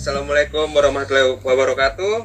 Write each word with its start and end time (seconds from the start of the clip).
Assalamualaikum 0.00 0.72
warahmatullahi 0.72 1.36
wabarakatuh. 1.44 2.24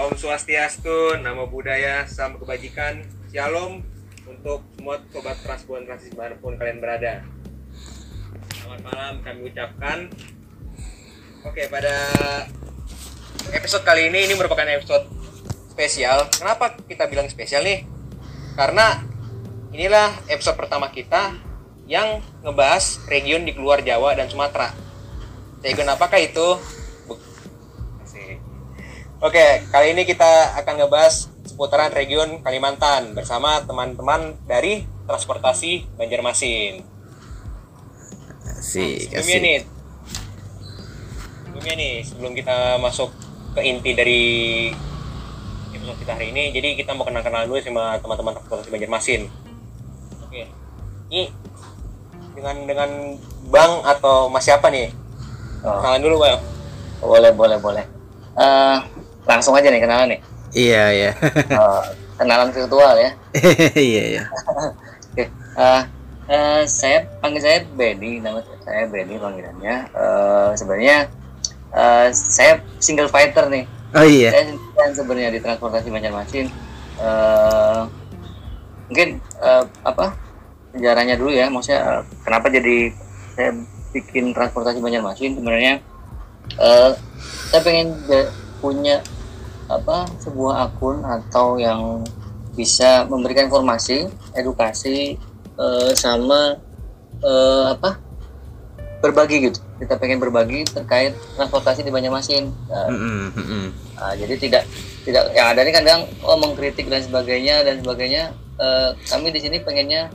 Om 0.00 0.12
Swastiastu, 0.16 1.12
Namo 1.20 1.44
Buddhaya, 1.44 2.08
Salam 2.08 2.40
Kebajikan, 2.40 3.04
Shalom 3.28 3.84
untuk 4.24 4.64
semua 4.72 4.96
sobat 5.12 5.36
transbuan 5.44 5.84
transis 5.84 6.16
pun 6.16 6.56
kalian 6.56 6.80
berada. 6.80 7.20
Selamat 8.48 8.80
malam 8.80 9.20
kami 9.20 9.52
ucapkan. 9.52 10.08
Oke, 11.44 11.68
pada 11.68 11.92
episode 13.52 13.84
kali 13.84 14.08
ini 14.08 14.24
ini 14.24 14.32
merupakan 14.32 14.64
episode 14.64 15.04
spesial. 15.68 16.32
Kenapa 16.32 16.80
kita 16.88 17.12
bilang 17.12 17.28
spesial 17.28 17.60
nih? 17.60 17.84
Karena 18.56 19.04
inilah 19.68 20.16
episode 20.32 20.56
pertama 20.56 20.88
kita 20.88 21.36
yang 21.84 22.24
ngebahas 22.40 23.04
region 23.12 23.44
di 23.44 23.52
luar 23.52 23.84
Jawa 23.84 24.16
dan 24.16 24.32
Sumatera. 24.32 24.83
Region 25.64 25.88
apakah 25.88 26.20
itu? 26.20 26.60
Oke, 29.24 29.64
kali 29.72 29.96
ini 29.96 30.04
kita 30.04 30.60
akan 30.60 30.84
ngebahas 30.84 31.32
seputaran 31.48 31.88
region 31.96 32.44
Kalimantan 32.44 33.16
bersama 33.16 33.64
teman-teman 33.64 34.36
dari 34.44 34.84
transportasi 35.08 35.96
Banjarmasin. 35.96 36.84
Asik, 38.44 39.08
Sebelumnya 39.08 39.38
nih, 39.40 39.58
sebelumnya 41.48 41.74
nih, 41.80 41.94
sebelum 42.04 42.32
kita 42.36 42.56
masuk 42.84 43.08
ke 43.56 43.60
inti 43.64 43.96
dari 43.96 44.22
episode 45.72 45.96
kita 46.04 46.12
hari 46.20 46.28
ini, 46.28 46.52
jadi 46.52 46.76
kita 46.76 46.92
mau 46.92 47.08
kenal-kenalan 47.08 47.48
dulu 47.48 47.64
sama 47.64 47.96
teman-teman 48.04 48.36
transportasi 48.36 48.68
Banjarmasin. 48.68 49.22
Oke, 50.20 50.44
ini 51.08 51.32
dengan 52.36 52.56
dengan 52.68 52.90
Bang 53.48 53.80
atau 53.88 54.28
Mas 54.28 54.44
siapa 54.44 54.68
nih? 54.68 55.03
Oh, 55.64 55.80
Kenalan 55.80 56.00
dulu 56.04 56.16
Bang. 56.20 56.40
boleh, 57.00 57.32
boleh, 57.32 57.56
boleh. 57.56 57.84
Eh, 58.36 58.76
langsung 59.24 59.56
aja 59.56 59.68
nih 59.68 59.80
kenalan 59.80 60.08
nih. 60.12 60.20
Iya, 60.52 60.82
iya. 60.92 61.10
Eh, 61.24 61.82
kenalan 62.20 62.52
virtual 62.52 62.94
ya. 62.96 63.10
Iya, 63.74 64.02
iya. 64.12 64.22
Oke. 65.12 65.24
eh, 65.56 65.82
eh, 66.28 66.60
saya 66.64 67.08
panggil 67.20 67.40
saya 67.40 67.58
Benny, 67.76 68.20
nama 68.20 68.40
saya 68.60 68.84
Benny 68.88 69.16
panggilannya. 69.16 69.76
Eh, 69.88 70.48
sebenarnya 70.56 70.96
eh, 71.72 72.08
saya 72.12 72.60
single 72.78 73.08
fighter 73.08 73.48
nih. 73.48 73.64
Oh 73.94 74.04
iya. 74.04 74.30
Saya 74.76 74.92
sebenarnya 74.92 75.32
di 75.32 75.40
transportasi 75.40 75.88
Banjarmasin. 75.88 76.46
Eh, 77.00 77.80
mungkin 78.88 79.08
eh, 79.40 79.64
apa 79.80 80.12
sejarahnya 80.74 81.16
dulu 81.16 81.32
ya, 81.32 81.48
maksudnya 81.48 81.80
eh, 81.80 82.02
kenapa 82.20 82.52
jadi 82.52 82.90
saya 83.34 83.50
bikin 83.94 84.34
transportasi 84.34 84.82
Banjarmasin 84.82 85.38
sebenarnya 85.38 85.78
eh, 86.58 86.90
saya 87.54 87.62
pengen 87.62 87.94
punya 88.58 88.98
apa 89.70 90.04
sebuah 90.20 90.68
akun 90.68 91.00
atau 91.06 91.56
yang 91.56 92.04
bisa 92.54 93.04
memberikan 93.10 93.50
informasi, 93.50 94.06
edukasi 94.34 95.18
eh, 95.58 95.92
sama 95.94 96.58
eh, 97.22 97.64
apa 97.70 97.98
berbagi 99.02 99.50
gitu. 99.50 99.60
Kita 99.78 100.00
pengen 100.00 100.16
berbagi 100.22 100.64
terkait 100.64 101.12
transportasi 101.36 101.84
di 101.84 101.92
Banjarmasin. 101.92 102.48
Nah, 102.70 102.88
Mm-mm, 102.88 103.20
mm-mm. 103.36 103.64
Nah, 104.00 104.12
jadi 104.16 104.34
tidak 104.40 104.64
tidak 105.04 105.24
yang 105.36 105.52
ada 105.52 105.60
ini 105.60 105.72
kadang 105.76 106.00
oh 106.24 106.40
mengkritik 106.40 106.88
dan 106.88 107.04
sebagainya 107.04 107.64
dan 107.66 107.84
sebagainya. 107.84 108.32
Eh, 108.54 108.90
kami 109.10 109.34
di 109.34 109.40
sini 109.42 109.58
pengennya 109.60 110.08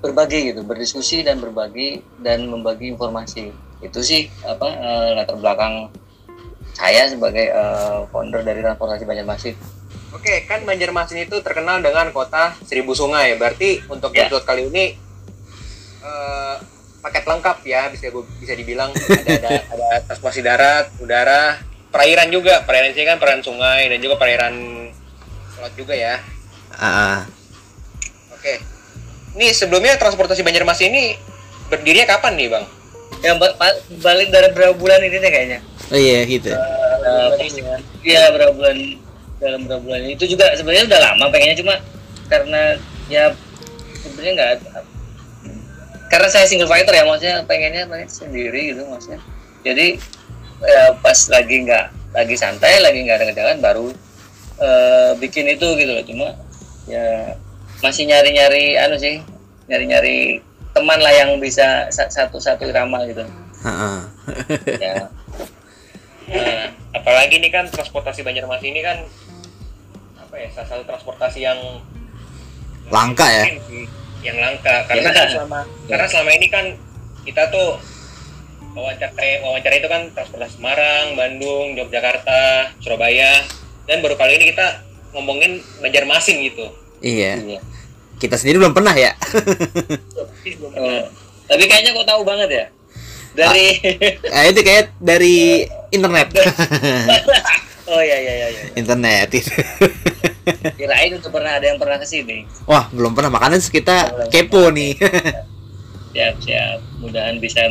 berbagi 0.00 0.52
gitu, 0.52 0.64
berdiskusi 0.64 1.20
dan 1.20 1.38
berbagi 1.38 2.00
dan 2.18 2.48
membagi 2.48 2.88
informasi. 2.88 3.52
Itu 3.80 4.00
sih 4.00 4.32
apa 4.42 4.66
eh, 4.66 5.08
latar 5.16 5.36
belakang 5.36 5.92
saya 6.72 7.04
sebagai 7.08 7.52
eh, 7.52 8.00
founder 8.08 8.40
dari 8.40 8.64
transportasi 8.64 9.04
Banjarmasin. 9.04 9.54
Oke, 10.10 10.44
kan 10.48 10.64
Banjarmasin 10.64 11.28
itu 11.28 11.38
terkenal 11.44 11.84
dengan 11.84 12.08
kota 12.10 12.56
seribu 12.64 12.96
sungai. 12.96 13.36
Berarti 13.36 13.84
untuk 13.86 14.16
Ya. 14.16 14.26
episode 14.26 14.48
kali 14.48 14.72
ini 14.72 14.96
eh, 16.00 16.54
paket 17.00 17.24
lengkap 17.24 17.58
ya, 17.64 17.88
bisa 17.92 18.08
gua- 18.08 18.28
bisa 18.40 18.52
dibilang 18.56 18.92
ada 18.92 19.32
ada 19.36 19.52
ada 19.68 19.88
transportasi 20.08 20.40
darat, 20.40 20.86
udara, 21.00 21.60
perairan 21.92 22.28
juga. 22.32 22.64
Perairan 22.64 22.92
sini 22.92 23.04
kan 23.04 23.20
perairan 23.20 23.44
sungai 23.44 23.88
dan 23.88 24.00
juga 24.00 24.16
perairan 24.16 24.54
laut 25.60 25.74
juga 25.76 25.92
ya. 25.92 26.16
Ah, 26.72 26.84
ah. 26.88 27.18
Oke. 28.32 28.60
Ini 29.38 29.46
sebelumnya 29.54 29.94
transportasi 29.94 30.42
Banjarmasin 30.42 30.90
ini 30.90 31.14
berdirinya 31.70 32.18
kapan 32.18 32.34
nih, 32.34 32.48
Bang? 32.50 32.64
Yang 33.20 33.36
ba- 33.38 33.56
balik 34.00 34.28
dari 34.32 34.48
berapa 34.50 34.74
bulan 34.74 35.00
ini 35.04 35.16
deh 35.18 35.30
kayaknya. 35.30 35.58
Oh 35.90 35.98
iya, 35.98 36.22
gitu. 36.24 36.50
Eh, 36.50 37.28
Iya 38.00 38.32
berapa 38.32 38.52
bulan 38.56 38.76
dalam 39.40 39.60
berapa 39.64 39.80
bulan 39.80 40.04
itu 40.04 40.24
juga 40.28 40.52
sebenarnya 40.52 40.84
udah 40.86 41.00
lama 41.00 41.24
pengennya 41.32 41.56
cuma 41.56 41.74
karena 42.28 42.76
ya 43.08 43.32
sebenarnya 44.04 44.32
nggak 44.36 44.52
karena 46.12 46.28
saya 46.28 46.44
single 46.44 46.68
fighter 46.68 46.92
ya 46.92 47.08
maksudnya 47.08 47.40
pengennya 47.48 47.88
pengen 47.88 48.08
sendiri 48.12 48.76
gitu 48.76 48.84
maksudnya 48.84 49.16
jadi 49.64 49.96
ya 50.60 50.92
pas 51.00 51.16
lagi 51.32 51.56
nggak 51.64 51.84
lagi 52.12 52.36
santai 52.36 52.84
lagi 52.84 53.00
nggak 53.00 53.16
ada 53.16 53.26
kerjaan 53.32 53.58
baru 53.64 53.88
eh, 54.60 55.10
bikin 55.16 55.48
itu 55.48 55.66
gitu 55.80 55.88
loh 55.88 56.04
cuma 56.04 56.28
ya 56.84 57.32
masih 57.80 58.04
nyari 58.04 58.30
nyari 58.30 58.64
anu 58.76 58.96
sih 58.96 59.20
nyari 59.66 59.84
nyari 59.86 60.16
teman 60.70 60.96
lah 60.96 61.10
yang 61.10 61.36
bisa 61.36 61.88
sa- 61.88 62.08
satu 62.08 62.38
satu 62.38 62.64
irama 62.64 63.02
gitu 63.04 63.24
ya 64.76 65.08
Nah, 66.30 66.70
apalagi 66.94 67.42
ini 67.42 67.50
kan 67.50 67.66
transportasi 67.66 68.22
Banjarmasin 68.22 68.70
ini 68.70 68.78
kan 68.80 69.02
apa 70.16 70.34
ya 70.38 70.46
salah 70.54 70.68
satu 70.70 70.82
transportasi 70.86 71.42
yang 71.42 71.58
Langka 72.86 73.26
ya? 73.26 73.50
yang 74.20 74.38
langka 74.38 74.86
karena 74.86 75.10
Ya. 75.10 75.16
kan 75.16 75.26
selama 75.34 75.60
karena 75.90 76.06
selama 76.06 76.30
ini 76.30 76.46
kan 76.46 76.64
kita 77.26 77.50
tuh 77.50 77.82
wawancara 78.70 79.10
wawancara 79.42 79.74
itu 79.74 79.88
kan 79.90 80.06
transportasi 80.12 80.54
Semarang, 80.54 81.18
Bandung, 81.18 81.74
Yogyakarta, 81.74 82.70
Surabaya 82.78 83.42
dan 83.86 83.98
baru 83.98 84.14
kali 84.14 84.38
ini 84.38 84.54
kita 84.54 84.86
ngomongin 85.10 85.58
Banjarmasin 85.82 86.46
gitu. 86.46 86.70
Iya. 87.00 87.32
iya. 87.40 87.60
Kita 88.20 88.36
sendiri 88.36 88.60
belum 88.60 88.76
pernah 88.76 88.92
ya. 88.92 89.16
Oh, 90.76 91.02
tapi 91.50 91.64
kayaknya 91.66 91.96
kok 91.96 92.06
tahu 92.06 92.22
banget 92.22 92.50
ya 92.52 92.66
dari 93.34 93.78
Ah, 94.30 94.44
itu 94.46 94.60
kayak 94.62 94.94
dari 94.98 95.66
internet. 95.94 96.28
oh 97.90 98.00
iya 98.02 98.16
iya 98.22 98.32
iya 98.38 98.48
iya. 98.54 98.62
internet 98.78 99.28
itu. 99.34 99.50
kirain 100.78 101.14
udah 101.18 101.30
pernah 101.30 101.52
ada 101.58 101.66
yang 101.66 101.78
pernah 101.78 101.98
ke 102.00 102.06
sini 102.06 102.42
Wah, 102.66 102.86
belum 102.90 103.14
pernah 103.14 103.34
makanya 103.34 103.58
kita 103.62 104.28
kepo 104.30 104.70
nih. 104.70 104.94
siap 106.14 106.34
siap 106.42 106.78
mudahan 106.98 107.38
bisa 107.38 107.62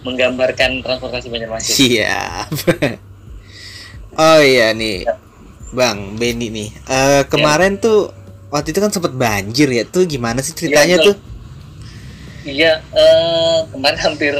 menggambarkan 0.00 0.80
transportasi 0.80 1.28
Banjarmasin 1.28 1.72
Siap. 1.76 2.48
oh 4.16 4.40
iya 4.40 4.72
nih. 4.72 5.04
Bang, 5.76 6.16
Benny 6.16 6.48
nih. 6.48 6.68
Eh 6.88 7.22
kemarin 7.28 7.76
tuh 7.76 8.15
waktu 8.48 8.70
itu 8.70 8.78
kan 8.78 8.90
sempet 8.90 9.12
banjir 9.12 9.68
ya. 9.68 9.82
Tuh 9.84 10.04
gimana 10.04 10.40
sih 10.40 10.52
ceritanya 10.52 10.96
Iya, 10.96 11.06
tuh? 11.06 11.16
iya 12.46 12.72
eh, 12.94 13.58
kemarin 13.70 13.98
hampir 14.00 14.34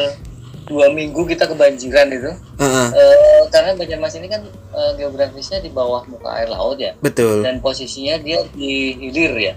dua 0.67 0.91
minggu 0.91 1.27
kita 1.27 1.47
kebanjiran 1.47 2.11
itu 2.11 2.31
Heeh, 2.59 2.89
Eh, 2.91 3.43
karena 3.50 3.75
Banjarmasin 3.75 4.22
ini 4.22 4.31
kan 4.31 4.43
eh, 4.49 4.93
geografisnya 4.95 5.59
di 5.59 5.71
bawah 5.71 6.03
muka 6.06 6.31
air 6.33 6.47
laut 6.47 6.78
ya 6.78 6.95
betul. 6.99 7.43
dan 7.43 7.59
posisinya 7.59 8.19
dia 8.19 8.43
di 8.50 8.95
hilir 8.97 9.34
ya. 9.37 9.54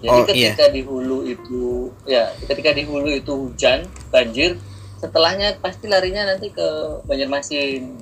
Jadi 0.00 0.08
Oh, 0.08 0.24
ketika 0.24 0.64
di 0.70 0.80
hulu 0.80 1.18
itu 1.24 1.62
ya 2.04 2.32
ketika 2.40 2.72
di 2.72 2.82
hulu 2.82 3.10
itu 3.10 3.28
hujan 3.28 3.84
banjir, 4.08 4.56
setelahnya 4.96 5.60
pasti 5.60 5.86
larinya 5.86 6.24
nanti 6.24 6.48
ke 6.48 6.66
Banjarmasin. 7.04 8.00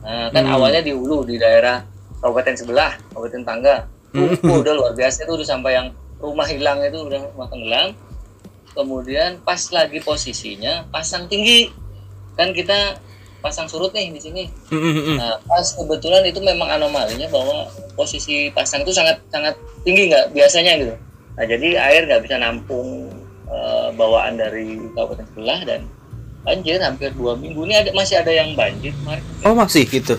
Nah, 0.00 0.28
kan 0.28 0.44
Hmm. 0.44 0.54
awalnya 0.54 0.80
di 0.80 0.92
hulu 0.92 1.24
di 1.24 1.36
daerah 1.36 1.80
kabupaten 2.20 2.54
sebelah, 2.54 2.92
kabupaten 3.08 3.40
Tangga. 3.40 3.76
Hmm. 4.10 4.34
Udah 4.42 4.74
luar 4.74 4.92
biasa 4.98 5.22
itu 5.22 5.32
udah 5.32 5.46
sampai 5.46 5.78
yang 5.78 5.94
rumah 6.18 6.46
hilang 6.46 6.82
itu 6.82 6.98
udah 6.98 7.30
rumah 7.34 7.48
tenggelam. 7.48 7.88
Kemudian 8.70 9.42
pas 9.42 9.60
lagi 9.70 9.98
posisinya 10.02 10.86
pasang 10.90 11.26
tinggi. 11.26 11.70
Kan 12.38 12.54
kita 12.54 12.98
pasang 13.40 13.66
surut 13.66 13.90
nih 13.96 14.12
di 14.12 14.20
sini. 14.20 14.44
Mm, 14.70 14.78
mm, 14.78 14.94
mm. 14.94 15.16
Nah, 15.16 15.34
pas 15.48 15.64
kebetulan 15.64 16.22
itu 16.28 16.38
memang 16.44 16.68
anomalinya 16.68 17.26
bahwa 17.32 17.66
posisi 17.96 18.52
pasang 18.52 18.84
itu 18.84 18.92
sangat 18.92 19.18
sangat 19.32 19.56
tinggi 19.82 20.12
nggak 20.12 20.36
biasanya 20.36 20.72
gitu. 20.76 20.94
Nah, 21.40 21.44
jadi 21.48 21.68
air 21.80 22.04
nggak 22.06 22.22
bisa 22.28 22.36
nampung 22.36 23.08
eh, 23.48 23.88
bawaan 23.96 24.36
dari 24.36 24.76
kabupaten 24.92 25.26
sebelah 25.32 25.60
dan 25.64 25.88
banjir 26.40 26.80
hampir 26.80 27.12
dua 27.16 27.36
minggu 27.36 27.68
ini 27.68 27.74
ada 27.76 27.90
masih 27.92 28.20
ada 28.20 28.32
yang 28.32 28.52
banjir 28.56 28.92
kemarin. 29.02 29.24
Oh, 29.44 29.56
masih 29.56 29.84
gitu. 29.88 30.16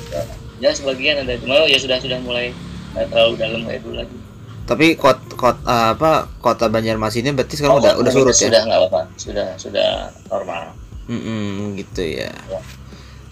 Ya 0.62 0.70
sebagian 0.74 1.26
ada 1.26 1.34
cuma 1.42 1.66
ya 1.66 1.78
sudah 1.78 1.98
sudah 1.98 2.22
mulai 2.22 2.54
nggak 2.92 3.06
terlalu 3.12 3.34
dalam 3.40 3.62
kayak 3.68 3.82
dulu 3.84 3.96
lagi. 4.04 4.18
Tapi 4.62 4.88
kot, 4.96 5.20
kot 5.36 5.58
apa 5.68 6.32
kota 6.40 6.72
Banjarmasin 6.72 7.28
ini 7.28 7.36
berarti 7.36 7.60
sekarang 7.60 7.76
Oh, 7.76 7.82
udah 7.84 7.94
udah 8.00 8.12
surut 8.14 8.32
ya? 8.32 8.48
Sudah 8.48 8.62
nggak 8.64 8.80
apa-apa, 8.80 9.02
sudah 9.20 9.48
sudah 9.60 9.90
normal. 10.32 10.64
Mm-mm, 11.12 11.76
gitu 11.76 12.04
ya. 12.08 12.32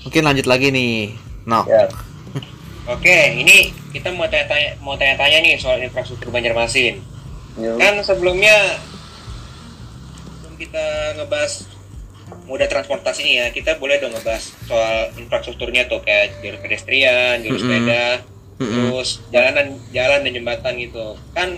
Mungkin 0.04 0.22
lanjut 0.26 0.48
lagi 0.50 0.68
nih. 0.74 1.16
Nok. 1.48 1.66
Ya. 1.72 1.88
Oke, 2.94 3.18
ini 3.40 3.72
kita 3.96 4.12
mau 4.12 4.28
tanya-tanya 4.28 4.76
mau 4.84 5.00
tanya-tanya 5.00 5.40
nih 5.46 5.56
soal 5.62 5.80
infrastruktur 5.80 6.34
Banjarmasin. 6.34 7.00
Yuk. 7.56 7.78
Kan 7.80 8.02
sebelumnya 8.04 8.80
sebelum 10.40 10.56
kita 10.60 10.86
ngebahas 11.22 11.54
moda 12.50 12.66
transportasi 12.66 13.22
ini 13.26 13.34
ya, 13.42 13.48
kita 13.54 13.78
boleh 13.78 14.02
dong 14.02 14.12
ngebahas 14.12 14.44
soal 14.66 15.14
infrastrukturnya 15.16 15.86
tuh 15.88 16.02
kayak 16.02 16.42
jalur 16.42 16.60
pedestrian, 16.62 17.42
jalur 17.46 17.58
Mm-mm. 17.62 17.70
sepeda, 17.70 18.06
Mm-mm. 18.60 18.92
terus 18.92 19.24
jalanan 19.32 19.80
jalan 19.96 20.20
dan 20.28 20.32
jembatan 20.36 20.74
gitu. 20.78 21.16
Kan 21.32 21.56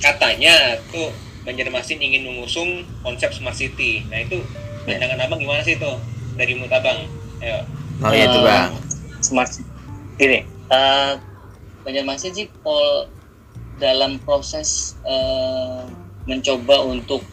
katanya 0.00 0.76
tuh 0.92 1.08
Banjarmasin 1.40 1.96
ingin 1.96 2.28
mengusung 2.28 2.84
konsep 3.00 3.32
smart 3.32 3.56
city. 3.56 4.04
Nah 4.12 4.20
itu 4.20 4.44
pandangan 4.84 5.24
abang 5.24 5.40
gimana 5.40 5.64
sih 5.64 5.80
tuh 5.80 5.96
dari 6.36 6.52
menurut 6.52 6.72
abang? 6.76 7.00
Ayo. 7.40 7.64
Oh 8.04 8.12
iya 8.12 8.28
tuh 8.28 8.40
Eh, 8.40 8.46
bang. 8.46 8.72
smart 9.24 9.48
city. 9.48 9.68
Gini, 10.20 10.38
eh 10.68 11.12
Banjarmasin 11.80 12.36
sih 12.36 12.52
pol 12.60 13.08
dalam 13.80 14.20
proses 14.20 15.00
eh, 15.08 15.80
mencoba 16.28 16.84
untuk 16.84 17.24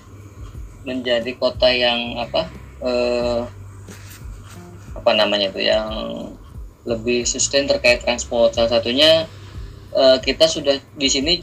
menjadi 0.88 1.36
kota 1.36 1.68
yang 1.68 2.16
apa 2.16 2.48
eh, 2.80 3.44
apa 4.96 5.12
namanya 5.12 5.52
itu 5.52 5.68
yang 5.68 5.92
lebih 6.88 7.28
sustain 7.28 7.68
terkait 7.68 8.00
transport. 8.02 8.56
Salah 8.56 8.80
satunya 8.80 9.28
eh, 9.92 10.18
kita 10.24 10.48
sudah 10.48 10.80
di 10.96 11.08
sini 11.12 11.34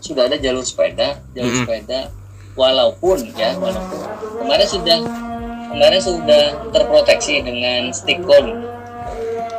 sudah 0.00 0.28
ada 0.28 0.36
jalur 0.36 0.64
sepeda 0.64 1.20
jalur 1.32 1.52
Mm-mm. 1.52 1.64
sepeda 1.68 2.00
walaupun 2.56 3.28
ya 3.36 3.52
walaupun. 3.60 4.00
Kemarin 4.40 4.68
sudah 4.68 4.98
kemarin 5.70 6.00
sudah 6.00 6.44
terproteksi 6.72 7.44
dengan 7.44 7.92
stickon 7.92 8.64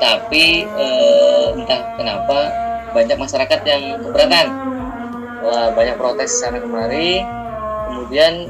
tapi 0.01 0.65
eh, 0.65 1.45
entah 1.56 1.94
kenapa 1.95 2.38
banyak 2.92 3.18
masyarakat 3.19 3.59
yang 3.69 3.83
keberatan. 4.01 4.47
Wah 5.45 5.69
banyak 5.77 5.95
protes 6.01 6.42
sana 6.42 6.57
kemari. 6.57 7.21
Kemudian 7.86 8.50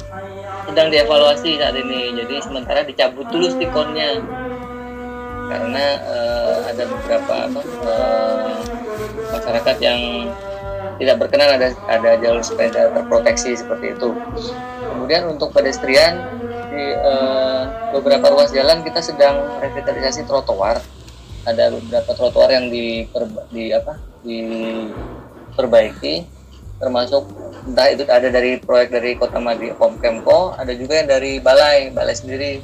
sedang 0.65 0.87
dievaluasi 0.89 1.59
saat 1.59 1.75
ini. 1.75 2.15
Jadi 2.23 2.39
sementara 2.39 2.87
dicabut 2.87 3.27
dulu 3.29 3.51
stikonnya 3.51 4.23
karena 5.49 5.85
eh, 6.01 6.57
ada 6.73 6.83
beberapa 6.89 7.33
apa, 7.49 7.61
eh, 7.63 8.57
masyarakat 9.31 9.77
yang 9.81 10.01
tidak 10.95 11.19
berkenan 11.19 11.59
ada 11.59 11.75
ada 11.91 12.15
jalur 12.23 12.39
sepeda 12.39 12.87
terproteksi 12.95 13.59
seperti 13.59 13.99
itu. 13.99 14.15
Kemudian 14.79 15.27
untuk 15.27 15.51
pedestrian 15.51 16.23
di 16.71 16.85
eh, 16.95 17.63
beberapa 17.95 18.31
ruas 18.31 18.51
jalan 18.51 18.83
kita 18.83 18.99
sedang 19.03 19.59
revitalisasi 19.59 20.27
trotoar. 20.27 20.79
Ada 21.45 21.69
beberapa 21.69 22.11
trotoar 22.17 22.49
yang 22.49 22.73
di 22.73 23.05
di 23.53 23.69
apa 23.69 24.01
diperbaiki 24.25 26.33
termasuk 26.75 27.23
entah 27.65 27.87
itu 27.87 28.03
ada 28.09 28.27
dari 28.27 28.59
proyek 28.59 28.91
dari 28.91 29.15
Kota 29.15 29.39
Madi 29.39 29.71
Pomkemko 29.71 30.57
ada 30.57 30.73
juga 30.73 30.99
yang 30.99 31.07
dari 31.07 31.39
balai. 31.39 31.93
Balai 31.93 32.17
sendiri 32.17 32.59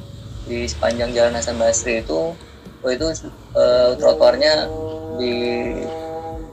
di 0.49 0.67
sepanjang 0.67 1.13
Jalan 1.13 1.37
Hasan 1.37 1.61
Basri 1.61 2.01
itu 2.01 2.33
oh 2.81 2.89
itu 2.89 3.05
eh, 3.53 3.89
trotoarnya 3.97 4.53
di 5.15 5.33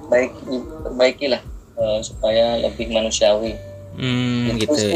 baik 0.06 0.32
diperbaiki 0.44 1.26
lah 1.28 1.42
eh, 1.76 1.98
supaya 2.00 2.58
lebih 2.58 2.88
manusiawi 2.88 3.54
Hmm, 3.98 4.54
Itu 4.54 4.70
gitu. 4.70 4.78
sih. 4.78 4.94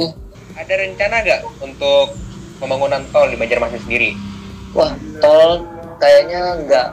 Ada 0.55 0.79
rencana 0.79 1.27
nggak 1.27 1.41
untuk 1.59 2.15
pembangunan 2.63 3.03
tol 3.11 3.27
di 3.27 3.35
Banjarmasin 3.35 3.83
sendiri? 3.83 4.15
wah 4.73 4.95
tol 5.19 5.67
kayaknya 5.99 6.63
nggak 6.63 6.89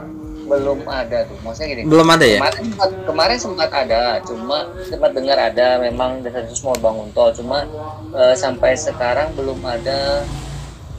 belum 0.49 0.81
ada 0.83 1.23
tuh 1.23 1.37
maksudnya 1.45 1.67
gini 1.69 1.81
Belum 1.85 2.09
ada 2.09 2.25
ya? 2.25 2.41
Kemarin 2.41 2.65
sempat, 2.65 2.89
kemarin 3.05 3.37
sempat 3.37 3.69
ada, 3.71 4.01
cuma 4.25 4.57
sempat 4.83 5.11
dengar 5.13 5.37
ada 5.37 5.77
memang 5.77 6.19
desa 6.19 6.41
desus 6.41 6.65
mau 6.65 6.73
bangun 6.75 7.13
tol, 7.13 7.29
cuma 7.29 7.69
eh, 8.11 8.33
sampai 8.33 8.73
sekarang 8.73 9.29
belum 9.37 9.61
ada 9.61 10.25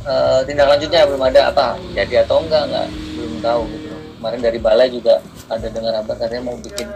eh, 0.03 0.41
tindak 0.45 0.69
lanjutnya, 0.69 1.05
belum 1.05 1.23
ada 1.25 1.41
apa 1.49 1.67
jadi 1.93 2.25
atau 2.25 2.41
enggak 2.41 2.63
enggak 2.67 2.87
belum 3.15 3.35
tahu 3.41 3.63
gitu. 3.69 3.89
Kemarin 4.21 4.41
dari 4.41 4.59
balai 4.59 4.89
juga 4.89 5.15
ada 5.49 5.67
dengar 5.67 5.93
kabar 5.97 6.15
katanya 6.19 6.43
mau 6.45 6.57
bikin 6.57 6.89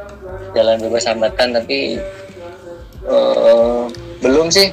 jalan 0.52 0.76
bebas 0.78 1.04
hambatan, 1.04 1.48
tapi 1.52 1.78
eh, 3.04 3.82
belum 4.20 4.48
sih. 4.48 4.68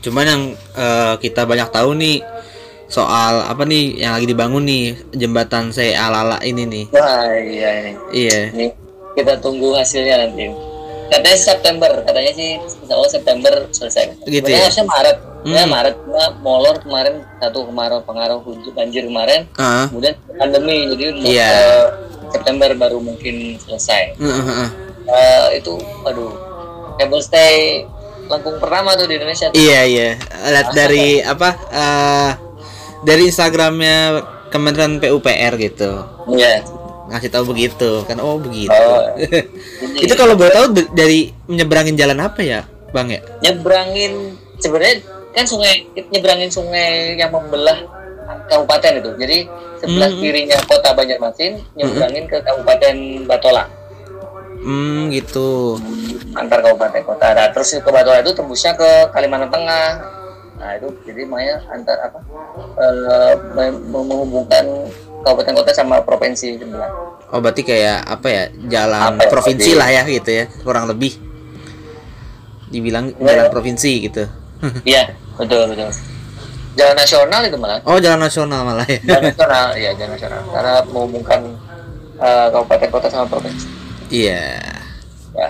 Cuman 0.00 0.24
yang 0.24 0.42
eh, 0.76 1.14
kita 1.18 1.44
banyak 1.44 1.68
tahu 1.70 1.92
nih 1.94 2.20
soal 2.84 3.40
apa 3.42 3.64
nih 3.64 3.96
yang 3.96 4.12
lagi 4.12 4.28
dibangun 4.28 4.64
nih 4.64 4.84
jembatan 5.12 5.72
Se 5.72 5.92
Alala 5.92 6.36
ini 6.40 6.62
nih. 6.64 6.84
Wah 6.92 7.32
iya 7.32 7.70
ini, 7.80 7.92
Iya. 8.12 8.40
ini 8.52 8.66
kita 9.14 9.40
tunggu 9.40 9.72
hasilnya 9.72 10.26
nanti. 10.26 10.52
Katanya 11.04 11.36
September, 11.36 11.90
katanya 12.02 12.32
sih 12.32 12.56
insya 12.56 12.94
Allah 12.94 13.12
September 13.12 13.52
selesai. 13.70 14.04
Gitu 14.24 14.40
Sebenarnya 14.40 14.56
ya? 14.56 14.64
harusnya 14.66 14.86
Maret. 14.86 15.18
Ya 15.44 15.62
Hmm. 15.62 15.70
Maret 15.70 15.94
cuma 16.00 16.24
molor 16.40 16.76
kemarin 16.80 17.20
satu 17.36 17.68
kemarau 17.68 18.00
pengaruh 18.00 18.40
hujan 18.40 18.72
banjir 18.72 19.04
kemarin, 19.04 19.44
Ah. 19.54 19.84
kemudian 19.86 20.16
pandemi 20.34 20.88
jadi 20.88 21.04
untuk 21.12 21.28
Iya. 21.28 21.52
September 22.28 22.68
baru 22.72 22.98
mungkin 22.98 23.60
selesai. 23.60 24.16
Heeh, 24.16 24.42
heeh. 24.42 24.68
Eh, 25.04 25.46
itu, 25.60 25.76
aduh, 26.02 26.32
cable 26.96 27.20
stay 27.20 27.84
lengkung 28.24 28.56
pertama 28.56 28.96
tuh 28.96 29.04
di 29.04 29.20
Indonesia. 29.20 29.52
Tuh. 29.52 29.54
Iya 29.54 29.80
iya. 29.84 30.08
Lihat 30.48 30.68
dari 30.72 31.20
apa? 31.20 31.50
eh 31.68 32.30
dari 33.04 33.28
Instagramnya 33.28 34.24
Kementerian 34.48 34.96
PUPR 34.96 35.60
gitu. 35.60 35.92
Iya. 36.30 36.64
Ngasih 37.04 37.28
tahu 37.28 37.52
begitu 37.52 38.00
kan? 38.02 38.16
Oh 38.16 38.40
begitu. 38.40 38.72
Oh, 38.72 39.12
Itu 40.04 40.14
kalau 40.14 40.34
boleh 40.34 40.48
tahu 40.50 40.72
dari 40.90 41.28
menyeberangin 41.44 41.94
jalan 41.94 42.16
apa 42.18 42.40
ya, 42.40 42.64
Bang 42.90 43.12
ya? 43.12 43.20
nyebrangin 43.42 44.40
sebenarnya 44.56 45.04
kan 45.34 45.44
sungai 45.44 45.82
nyebrangin 46.08 46.48
sungai 46.48 47.14
yang 47.14 47.28
membelah 47.28 47.76
kabupaten 48.46 48.98
itu. 48.98 49.10
Jadi 49.16 49.38
sebelah 49.76 50.08
Hmm. 50.08 50.20
kirinya 50.20 50.56
kota 50.64 50.90
Banjarmasin 50.90 51.58
nyebrangin 51.74 52.24
ke 52.24 52.38
Kabupaten 52.40 52.96
Batola. 53.24 53.64
Hmm 54.56 55.10
gitu. 55.10 55.76
antar 56.34 56.58
kabupaten 56.60 56.98
kota. 57.04 57.30
Nah, 57.30 57.46
terus 57.48 57.74
ke 57.74 57.86
Batola 57.86 58.18
itu 58.18 58.32
tembusnya 58.32 58.72
ke 58.72 58.86
Kalimantan 59.10 59.46
Tengah. 59.48 59.88
Nah 60.54 60.70
itu 60.72 60.90
jadi 61.04 61.22
makanya 61.24 61.62
antar 61.68 61.98
apa 62.00 62.18
me- 63.54 63.82
menghubungkan 63.84 64.64
kabupaten 65.20 65.54
kota 65.54 65.70
sama 65.70 66.00
provinsi 66.00 66.58
sebelah. 66.58 66.90
Oh 67.30 67.38
berarti 67.38 67.62
kayak 67.62 68.02
apa 68.04 68.26
ya 68.26 68.44
jalan 68.68 69.14
Apa 69.14 69.26
ya, 69.26 69.30
provinsi 69.30 69.70
lah 69.74 69.88
ya 69.90 70.02
gitu 70.04 70.30
ya 70.32 70.44
kurang 70.60 70.86
lebih 70.86 71.14
dibilang 72.68 73.10
Iya. 73.12 73.22
jalan 73.24 73.46
provinsi 73.50 73.92
gitu. 74.02 74.24
Iya 74.86 75.14
betul 75.38 75.62
betul. 75.72 75.90
Jalan 76.74 76.96
nasional 76.98 77.40
itu 77.46 77.56
malah. 77.58 77.78
Oh 77.86 78.02
jalan 78.02 78.20
nasional 78.26 78.60
malah 78.66 78.86
ya. 78.90 78.98
Jalan 79.06 79.22
nasional, 79.30 79.66
iya 79.78 79.90
jalan 79.94 80.12
nasional. 80.18 80.40
Karena 80.50 80.74
menghubungkan 80.90 81.40
eh, 82.18 82.46
kabupaten 82.50 82.88
kota 82.90 83.06
sama 83.06 83.26
provinsi. 83.30 83.66
Iya. 84.10 84.58
Ya. 85.34 85.48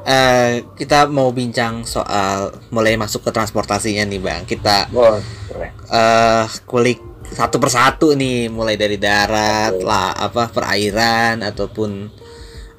Eh, 0.00 0.64
kita 0.80 1.12
mau 1.12 1.28
bincang 1.28 1.84
soal 1.84 2.56
mulai 2.72 2.96
masuk 2.96 3.28
ke 3.28 3.30
transportasinya 3.36 4.08
nih 4.08 4.20
bang. 4.20 4.42
Kita 4.48 4.88
keren. 4.88 5.70
eh 5.92 6.44
kulik 6.64 7.00
satu 7.30 7.60
persatu 7.60 8.16
nih 8.16 8.48
mulai 8.48 8.80
dari 8.80 8.96
darat 8.96 9.76
lah 9.84 10.16
apa 10.16 10.48
perairan 10.48 11.44
ataupun 11.44 12.08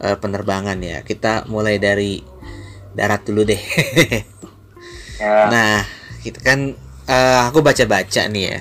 eh, 0.02 0.18
penerbangan 0.18 0.82
ya. 0.82 1.06
Kita 1.06 1.46
mulai 1.46 1.78
dari 1.78 2.18
darat 2.98 3.22
dulu 3.22 3.46
deh. 3.46 3.62
Ya. 5.22 5.46
nah 5.54 5.86
kita 6.22 6.40
kan 6.40 6.74
eh, 7.06 7.40
aku 7.44 7.60
baca-baca 7.60 8.22
nih 8.28 8.44
ya. 8.46 8.60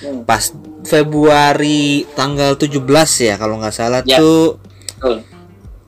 Hmm, 0.00 0.24
Pas 0.24 0.54
Februari 0.80 2.08
tanggal 2.14 2.56
17 2.56 2.80
ya 3.20 3.34
kalau 3.36 3.60
nggak 3.60 3.74
salah 3.74 4.00
Ya. 4.02 4.16
tuh 4.16 4.56
betul. 4.96 5.16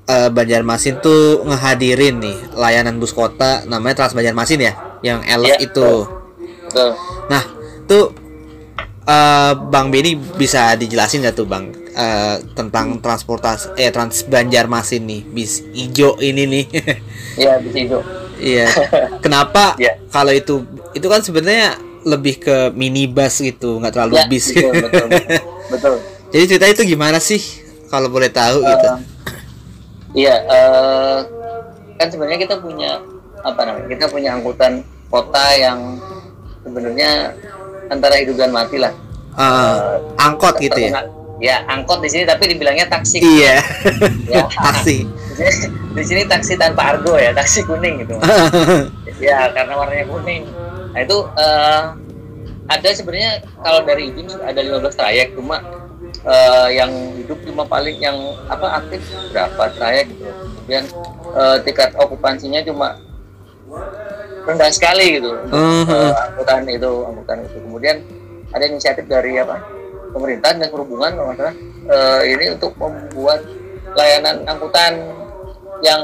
eh, 0.05 0.29
Banjarmasin 0.29 1.01
tuh 1.01 1.41
ngehadirin 1.43 2.21
nih 2.21 2.37
layanan 2.53 2.99
bus 2.99 3.11
kota 3.11 3.65
namanya 3.65 4.05
Trans 4.05 4.13
Banjarmasin 4.13 4.61
ya, 4.61 4.73
yang 5.01 5.25
elf 5.25 5.47
Ya, 5.47 5.57
itu. 5.59 6.05
Betul. 6.69 6.91
Nah, 7.27 7.43
tuh 7.85 8.13
eh, 9.03 9.53
Bang 9.73 9.89
Beni 9.89 10.13
bisa 10.15 10.77
dijelasin 10.77 11.25
nggak 11.25 11.33
tuh 11.33 11.49
Bang 11.49 11.73
eh, 11.93 12.37
tentang 12.53 13.01
transportasi 13.01 13.73
eh 13.77 13.89
Trans 13.89 14.25
Banjarmasin 14.25 15.03
nih 15.03 15.23
bis 15.25 15.65
ijo 15.73 16.21
ini 16.21 16.45
nih. 16.45 16.67
Iya 17.33 17.57
di 17.59 17.71
situ. 17.73 17.97
Iya. 18.43 18.67
Kenapa 19.25 19.79
Ya. 19.79 19.95
kalau 20.11 20.35
itu 20.35 20.67
itu 20.93 21.07
kan 21.07 21.23
sebenarnya 21.23 21.79
lebih 22.03 22.43
ke 22.43 22.75
minibus 22.75 23.39
gitu, 23.39 23.79
nggak 23.79 23.95
terlalu 23.95 24.15
Ya, 24.19 24.27
bis. 24.27 24.51
betul, 24.51 24.73
betul, 24.75 25.07
betul. 25.07 25.39
betul. 25.73 25.95
Jadi 26.35 26.45
cerita 26.51 26.67
itu 26.67 26.83
gimana 26.85 27.23
sih 27.23 27.39
kalau 27.87 28.11
boleh 28.11 28.27
tahu 28.29 28.59
gitu? 28.59 28.89
Eh, 28.91 28.99
Iya, 30.13 30.35
eh, 30.45 31.19
kan 31.97 32.09
sebenarnya 32.11 32.37
kita 32.43 32.61
punya 32.61 33.01
apa 33.41 33.61
namanya? 33.65 33.87
Kita 33.89 34.07
punya 34.13 34.37
angkutan 34.37 34.85
kota 35.09 35.47
yang 35.57 35.97
sebenarnya 36.61 37.33
antara 37.89 38.21
hidup 38.21 38.37
dan 38.37 38.53
mati 38.53 38.77
lah. 38.77 38.93
Eh, 39.33 39.77
angkot 40.21 40.61
gitu 40.61 40.77
ya. 40.77 41.07
Ya 41.41 41.65
angkot 41.67 42.05
di 42.05 42.13
sini 42.13 42.23
tapi 42.23 42.45
dibilangnya 42.51 42.87
taksi. 42.87 43.19
Iya. 43.19 43.65
Ya. 44.29 44.45
Taksi. 44.69 45.09
di 45.97 46.03
sini 46.03 46.23
taksi 46.25 46.55
tanpa 46.57 46.97
argo 46.97 47.17
ya, 47.19 47.35
taksi 47.35 47.65
kuning 47.67 48.07
gitu. 48.07 48.17
ya 49.27 49.51
karena 49.53 49.75
warnanya 49.77 50.07
kuning. 50.09 50.43
Nah 50.93 51.01
itu 51.03 51.19
eh, 51.39 51.83
ada 52.69 52.89
sebenarnya 52.95 53.33
kalau 53.61 53.81
dari 53.85 54.13
izin 54.13 54.29
ada 54.41 54.61
15 54.61 54.99
trayek 54.99 55.29
cuma 55.37 55.61
eh, 56.25 56.69
yang 56.77 56.91
hidup 57.19 57.39
cuma 57.45 57.65
paling 57.67 57.99
yang 58.01 58.17
apa 58.49 58.83
aktif 58.83 59.03
berapa 59.33 59.63
trayek 59.77 60.07
gitu. 60.13 60.31
Kemudian 60.63 60.85
eh, 61.37 61.57
tingkat 61.67 61.91
okupansinya 61.99 62.61
cuma 62.67 62.99
rendah 64.43 64.71
sekali 64.75 65.23
gitu 65.23 65.31
untuk 65.47 65.55
Mhm. 65.87 65.91
eh, 65.91 66.13
angkutan 66.29 66.63
itu 66.67 66.93
angkutan 67.07 67.39
itu. 67.47 67.57
Kemudian 67.63 67.97
ada 68.53 68.65
inisiatif 68.69 69.07
dari 69.09 69.39
apa 69.41 69.63
pemerintah 70.13 70.53
dan 70.53 70.69
perhubungan 70.69 71.13
kalau 71.17 71.33
eh, 71.33 72.21
ini 72.29 72.53
untuk 72.53 72.77
membuat 72.77 73.43
layanan 73.97 74.45
angkutan 74.47 74.93
yang 75.83 76.03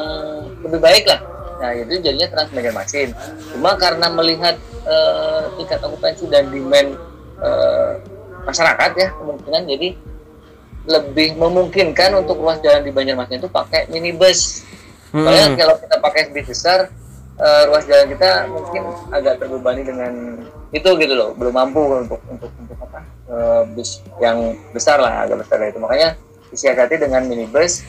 lebih 0.67 0.81
baik 0.83 1.05
lah. 1.07 1.23
Nah 1.59 1.71
itu 1.75 2.03
jadinya 2.03 2.29
Trans 2.31 2.51
Banjarmasin. 2.55 3.15
Cuma 3.55 3.75
karena 3.79 4.07
melihat 4.11 4.55
eh, 4.87 5.43
tingkat 5.59 5.81
okupansi 5.83 6.27
dan 6.31 6.51
demand 6.51 6.99
eh, 7.43 7.93
masyarakat 8.47 8.91
ya 8.99 9.09
kemungkinan 9.17 9.63
jadi 9.67 9.89
lebih 10.89 11.37
memungkinkan 11.37 12.17
untuk 12.17 12.41
ruas 12.41 12.59
jalan 12.65 12.83
di 12.83 12.91
Banjarmasin 12.91 13.39
itu 13.43 13.51
pakai 13.51 13.87
minibus. 13.91 14.67
Soalnya 15.09 15.55
Hmm. 15.55 15.57
kalau 15.57 15.75
kita 15.81 15.97
pakai 16.05 16.23
bis 16.37 16.47
besar 16.53 16.93
eh, 17.39 17.63
ruas 17.71 17.85
jalan 17.89 18.07
kita 18.13 18.45
mungkin 18.51 18.83
agak 19.15 19.41
terbebani 19.41 19.83
dengan 19.87 20.13
itu 20.69 20.91
gitu 21.01 21.15
loh 21.17 21.33
belum 21.33 21.55
mampu 21.57 21.81
untuk 21.81 22.21
untuk 22.29 22.53
untuk 22.61 22.77
apa 22.77 23.01
eh, 23.33 23.63
bis 23.73 24.05
yang 24.21 24.53
besar 24.77 25.01
lah 25.01 25.25
agak 25.25 25.41
besar 25.41 25.57
dari 25.65 25.73
itu 25.73 25.81
makanya 25.81 26.13
disiasati 26.53 27.01
dengan 27.01 27.25
minibus 27.25 27.81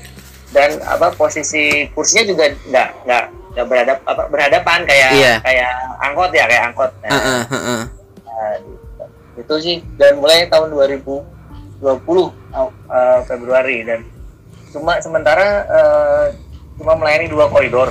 dan 0.49 0.81
apa 0.81 1.13
posisi 1.13 1.85
kursinya 1.91 2.25
juga 2.25 2.45
nggak 2.65 2.89
nggak 3.05 3.23
nggak 3.49 3.65
beradap 3.65 3.97
apa 4.03 4.23
berhadapan 4.27 4.79
kayak 4.83 5.09
Iya. 5.11 5.33
kayak 5.41 5.71
angkot 5.99 6.31
ya 6.31 6.45
kayak 6.45 6.63
angkot 6.67 6.91
nah, 6.99 7.09
Heeh, 7.09 7.41
heeh. 7.47 7.81
nah, 8.23 8.53
gitu. 8.57 9.03
itu 9.37 9.55
sih 9.61 9.75
dan 9.95 10.17
mulai 10.17 10.45
tahun 10.45 10.69
2020 10.69 11.21
uh, 11.81 12.29
Februari 13.23 13.83
dan 13.83 14.01
cuma 14.69 15.01
sementara 15.01 15.65
eh, 15.65 16.25
cuma 16.77 16.93
melayani 16.93 17.25
dua 17.25 17.49
koridor 17.49 17.89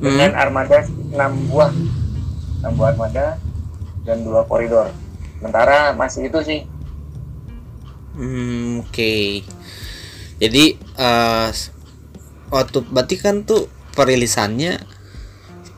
dengan 0.00 0.32
armada 0.32 0.80
6 0.80 1.12
buah 1.46 1.68
6 2.64 2.72
buah 2.72 2.88
armada 2.90 3.36
dan 4.02 4.24
dua 4.24 4.40
koridor 4.44 4.88
sementara 5.36 5.92
masih 5.92 6.26
itu 6.26 6.40
sih 6.40 6.60
Hmm, 8.10 8.82
Oke. 8.82 9.46
Jadi 10.40 10.64
eh 10.76 11.48
waktu 12.50 12.78
berarti 12.88 13.16
kan 13.20 13.46
tuh 13.46 13.70
perilisannya 13.94 14.80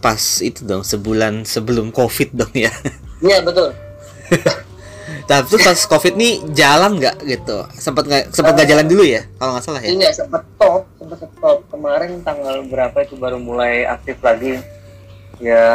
pas 0.02 0.19
itu 0.42 0.62
dong 0.66 0.83
sebulan 0.83 1.42
sebelum 1.47 1.90
covid 1.90 2.35
dong 2.35 2.54
ya. 2.54 2.71
iya 3.26 3.42
betul 3.42 3.71
Tapi 5.28 5.54
pas 5.61 5.78
covid 5.87 6.14
nih 6.19 6.42
jalan 6.57 6.99
nggak 6.99 7.16
gitu? 7.26 7.66
Sempat 7.76 8.04
nggak 8.07 8.25
sempat 8.35 8.59
nggak 8.59 8.69
jalan 8.71 8.87
dulu 8.88 9.04
ya? 9.07 9.23
Kalau 9.38 9.54
nggak 9.54 9.64
salah 9.64 9.81
ya? 9.83 9.90
iya 9.92 10.11
sempat 10.11 10.42
top 10.59 10.83
sempat 10.99 11.19
stop 11.23 11.59
kemarin 11.71 12.23
tanggal 12.23 12.62
berapa 12.66 12.97
itu 13.02 13.14
baru 13.19 13.38
mulai 13.42 13.83
aktif 13.87 14.19
lagi 14.23 14.62
ya 15.42 15.66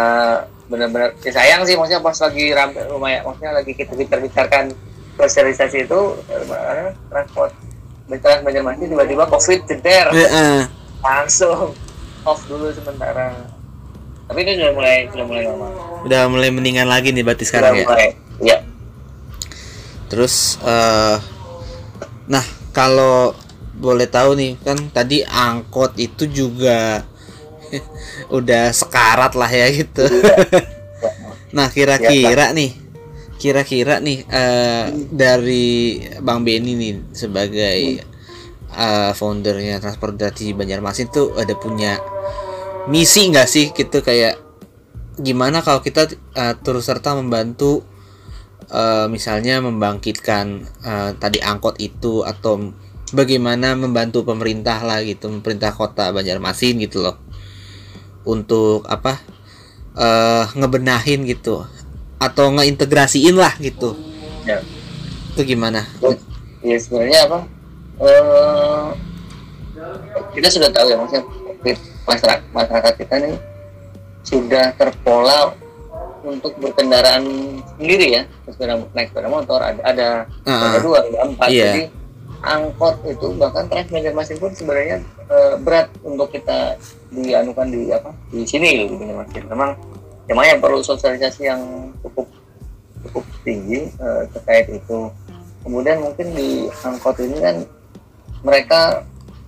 benar-benar 0.67 1.15
ya 1.23 1.31
sayang 1.31 1.63
sih 1.63 1.75
maksudnya 1.75 2.03
pas 2.03 2.15
lagi 2.19 2.51
ramai 2.51 2.83
lumayan 2.87 3.23
maksudnya 3.23 3.51
lagi 3.55 3.71
kita 3.71 3.95
bicar-bicarkan 3.95 4.71
sosialisasi 5.15 5.87
itu 5.87 5.99
eh, 6.31 6.91
transport 7.11 7.51
Trans 8.07 8.41
Banjarmasin 8.41 8.87
tiba-tiba 8.87 9.23
covid 9.27 9.59
jeder 9.67 10.07
Heeh. 10.15 10.59
langsung 11.03 11.75
off 12.23 12.41
dulu 12.47 12.71
sementara 12.71 13.35
tapi 14.27 14.43
ini 14.43 14.59
sudah 14.59 14.71
mulai 14.75 14.95
sudah 15.11 15.25
mulai 15.27 15.43
normal 15.47 15.71
Udah 16.07 16.21
mulai 16.31 16.49
mendingan 16.51 16.87
lagi 16.87 17.11
nih 17.11 17.23
berarti 17.23 17.43
sudah 17.43 17.51
sekarang 17.51 17.73
ya. 17.75 17.85
mulai 17.87 18.07
ya 18.43 18.57
Terus 20.07 20.55
eh 20.63 21.17
nah 22.27 22.43
kalau 22.75 23.31
boleh 23.77 24.07
tahu 24.09 24.35
nih 24.35 24.51
kan 24.63 24.75
tadi 24.91 25.21
angkot 25.23 25.95
itu 25.99 26.27
juga 26.27 27.03
udah 28.37 28.71
sekarat 28.71 29.35
lah 29.35 29.51
ya 29.51 29.67
gitu. 29.71 30.03
nah 31.55 31.67
kira-kira 31.71 32.51
nih, 32.51 32.73
kira-kira 33.37 34.01
nih 34.01 34.25
eh, 34.25 34.85
dari 35.13 36.01
Bang 36.25 36.41
Benny 36.41 36.73
nih 36.73 36.93
sebagai 37.13 38.01
eh, 38.73 39.11
foundernya 39.13 39.77
transportasi 39.77 40.57
Banjarmasin 40.57 41.13
tuh 41.13 41.37
ada 41.37 41.53
punya 41.53 42.01
misi 42.89 43.29
nggak 43.29 43.47
sih? 43.47 43.69
Gitu 43.71 44.01
kayak 44.01 44.41
gimana 45.21 45.61
kalau 45.61 45.85
kita 45.85 46.09
eh, 46.33 46.53
turut 46.65 46.81
serta 46.81 47.13
membantu 47.13 47.85
eh, 48.73 49.05
misalnya 49.07 49.61
membangkitkan 49.61 50.45
eh, 50.81 51.11
tadi 51.21 51.37
angkot 51.37 51.77
itu 51.77 52.25
atau 52.25 52.73
bagaimana 53.13 53.77
membantu 53.77 54.25
pemerintah 54.27 54.83
lah 54.83 54.99
gitu 55.05 55.29
pemerintah 55.39 55.71
kota 55.77 56.09
Banjarmasin 56.09 56.81
gitu 56.81 57.05
loh. 57.05 57.21
Untuk 58.27 58.83
apa? 58.89 59.21
Eh 59.97 60.45
ngebenahin 60.53 61.25
gitu 61.25 61.65
atau 62.17 62.49
ngeintegrasiin 62.53 63.37
lah 63.37 63.53
gitu. 63.61 63.93
Ya. 64.43 64.61
Itu 65.33 65.41
gimana? 65.45 65.85
Ya 66.65 66.77
sebenarnya 66.81 67.19
apa 67.29 67.39
eh 67.97 68.85
kita 70.37 70.47
sudah 70.53 70.69
tahu 70.69 70.87
ya 70.93 70.97
maksudnya 70.97 71.23
masyarakat 72.05 72.43
masyarakat 72.53 72.93
kita 72.97 73.15
nih 73.21 73.35
sudah 74.25 74.65
terpola 74.77 75.53
untuk 76.25 76.57
berkendaraan 76.57 77.23
sendiri 77.77 78.21
ya. 78.21 78.23
Sepeda 78.49 78.81
naik 78.97 79.13
sepeda 79.13 79.29
motor 79.29 79.61
ada 79.61 79.81
ada 79.85 80.07
ada 80.45 80.77
dua 80.81 81.05
ada 81.05 81.17
empat. 81.29 81.49
Iya. 81.53 81.65
jadi 81.69 81.83
angkot 82.37 83.01
itu 83.09 83.33
bahkan 83.37 83.65
trans 83.65 83.89
Banjarmasin 83.89 84.37
pun 84.37 84.53
sebenarnya 84.53 85.01
eh, 85.29 85.53
berat 85.57 85.89
untuk 86.05 86.29
kita 86.29 86.77
dianukan 87.09 87.65
di 87.65 87.89
apa 87.89 88.13
di 88.29 88.45
sini 88.45 88.85
gitu 88.85 88.93
di 88.93 89.09
Banjarmasin 89.09 89.45
memang 90.27 90.43
emangnya 90.43 90.59
perlu 90.59 90.79
sosialisasi 90.83 91.47
yang 91.47 91.61
cukup 92.03 92.27
cukup 93.07 93.23
tinggi 93.47 93.87
eh, 93.95 94.23
terkait 94.35 94.67
itu. 94.67 95.07
Kemudian 95.63 96.03
mungkin 96.03 96.27
di 96.35 96.67
angkot 96.83 97.19
ini 97.23 97.37
kan 97.39 97.55
mereka 98.43 99.03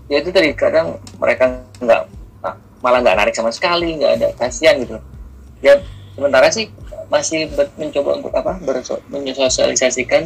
ya 0.07 0.23
itu 0.23 0.31
tadi 0.31 0.55
kadang 0.55 0.97
mereka 1.19 1.63
nggak 1.83 2.01
ah, 2.43 2.55
malah 2.79 2.99
nggak 3.03 3.17
narik 3.19 3.35
sama 3.35 3.51
sekali 3.51 3.99
nggak 3.99 4.13
ada 4.19 4.27
kasihan 4.39 4.79
gitu. 4.79 4.95
Ya 5.59 5.83
sementara 6.15 6.47
sih 6.51 6.71
masih 7.09 7.49
ber- 7.57 7.73
mencoba 7.75 8.21
untuk 8.21 8.33
apa 8.35 8.55
berso- 8.63 9.03
menyosialisasikan 9.11 10.23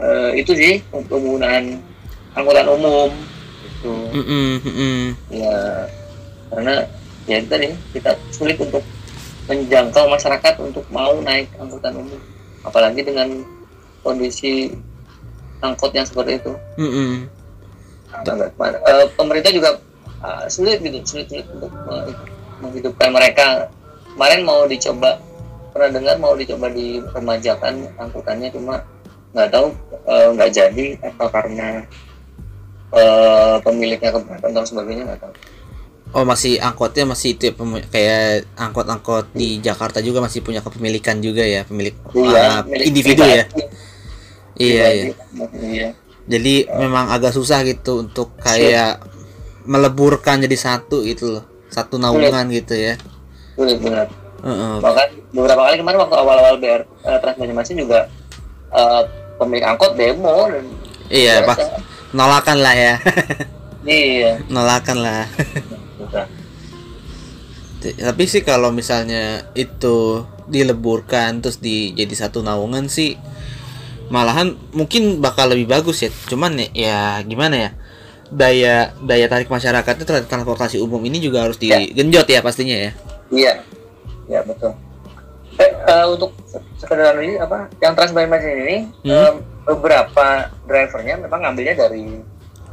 eh, 0.00 0.30
itu 0.36 0.52
sih 0.52 0.74
untuk 0.92 1.16
penggunaan 1.20 1.80
angkutan 2.34 2.66
umum 2.68 3.10
itu 3.62 3.94
Mm-mm, 4.10 4.50
mm-mm. 4.66 5.00
ya 5.30 5.86
karena 6.50 6.74
ya 7.30 7.36
itu 7.38 7.48
tadi 7.48 7.68
kita 7.94 8.10
sulit 8.34 8.58
untuk 8.58 8.82
menjangkau 9.44 10.08
masyarakat 10.08 10.54
untuk 10.60 10.84
mau 10.88 11.16
naik 11.20 11.48
angkutan 11.60 11.94
umum. 11.96 12.20
Apalagi 12.64 13.04
dengan 13.04 13.44
kondisi 14.00 14.72
angkot 15.60 15.92
yang 15.92 16.08
seperti 16.08 16.40
itu. 16.40 16.52
Ke 18.24 18.32
mana. 18.56 18.76
Eh, 18.78 19.06
pemerintah 19.18 19.50
juga 19.52 19.70
ah, 20.24 20.46
sulit 20.48 20.80
gitu 20.80 21.00
sulit, 21.04 21.26
sulit 21.28 21.46
untuk 21.52 21.72
menghidupkan 22.62 23.10
mereka. 23.12 23.68
Kemarin 24.14 24.46
mau 24.46 24.62
dicoba 24.70 25.18
pernah 25.74 25.90
dengar 25.90 26.16
mau 26.22 26.38
dicoba 26.38 26.70
diremajakan 26.70 27.90
angkutannya 27.98 28.48
cuma 28.54 28.78
nggak 29.34 29.50
tahu 29.50 29.74
eh, 30.06 30.28
nggak 30.38 30.50
jadi 30.54 30.86
atau 31.02 31.26
karena 31.26 31.82
eh, 32.94 33.56
pemiliknya 33.58 34.14
keberatan 34.14 34.54
dan 34.54 34.62
sebagainya 34.62 35.02
nggak 35.10 35.20
tahu 35.26 35.34
Oh 36.14 36.22
masih 36.22 36.62
angkotnya 36.62 37.10
masih 37.10 37.34
itu 37.34 37.50
ya 37.50 37.52
kayak 37.90 38.46
angkot-angkot 38.54 39.34
di 39.34 39.58
Jakarta 39.58 39.98
juga 39.98 40.22
masih 40.22 40.46
punya 40.46 40.62
kepemilikan 40.62 41.18
juga 41.18 41.42
ya 41.42 41.66
pemilik 41.66 41.94
ah, 42.30 42.62
milik 42.62 42.86
individu 42.86 43.22
ya. 43.26 43.44
Iya 44.54 44.86
iya. 44.94 45.06
iya. 45.58 45.88
Jadi 46.30 46.70
memang 46.70 47.10
agak 47.10 47.34
susah 47.34 47.66
gitu 47.66 48.06
untuk 48.06 48.38
kayak 48.38 49.02
meleburkan 49.66 50.38
jadi 50.38 50.54
satu 50.54 51.02
gitu 51.02 51.34
loh 51.34 51.44
satu 51.66 51.98
naungan 51.98 52.46
gitu 52.54 52.78
ya. 52.78 52.94
Sulit 53.58 53.82
benar. 53.82 54.06
Heeh. 54.44 54.76
bahkan 54.76 55.08
beberapa 55.32 55.64
kali 55.64 55.80
kemarin 55.80 55.98
waktu 56.04 56.16
awal-awal 56.20 56.60
BR 56.60 56.84
eh, 56.84 57.16
Trans 57.16 57.36
Banjarmasin 57.40 57.80
juga 57.80 58.12
eh, 58.76 59.02
pemilik 59.40 59.64
angkot 59.64 59.96
demo 59.96 60.52
dan 60.52 60.68
iya 61.08 61.40
pak 61.48 61.58
nolakan 62.12 62.60
lah 62.60 62.74
ya. 62.76 62.94
Iya. 63.84 64.40
Nolakan 64.54 64.98
lah 65.00 65.24
tapi 67.84 68.24
sih 68.24 68.40
kalau 68.40 68.72
misalnya 68.72 69.44
itu 69.52 70.24
dileburkan 70.46 71.40
terus 71.40 71.60
di 71.60 71.92
jadi 71.92 72.14
satu 72.16 72.40
naungan 72.40 72.88
sih 72.88 73.16
malahan 74.08 74.56
mungkin 74.72 75.20
bakal 75.20 75.48
lebih 75.48 75.68
bagus 75.68 76.00
ya 76.00 76.10
cuman 76.26 76.56
ya, 76.56 76.68
ya 76.72 76.98
gimana 77.22 77.56
ya 77.58 77.70
daya 78.30 78.74
daya 78.98 79.26
tarik 79.28 79.48
masyarakatnya 79.48 80.04
terhadap 80.04 80.28
transportasi 80.28 80.80
umum 80.80 81.00
ini 81.04 81.20
juga 81.20 81.44
harus 81.44 81.60
Ya. 81.60 81.76
digenjot 81.78 82.24
ya 82.24 82.40
pastinya 82.40 82.76
ya 82.78 82.90
Iya, 83.28 83.52
iya 84.26 84.40
betul. 84.44 84.72
Eh, 85.54 85.70
eh, 85.70 86.06
untuk 86.06 86.32
se- 86.44 86.62
sekedar 86.76 87.16
ini 87.16 87.36
apa 87.36 87.68
yang 87.78 87.92
transformasi 87.92 88.48
ini 88.48 88.76
Hmm. 89.02 89.12
em, 89.12 89.34
beberapa 89.64 90.26
drivernya 90.64 91.20
memang 91.20 91.40
ngambilnya 91.42 91.74
dari 91.78 92.04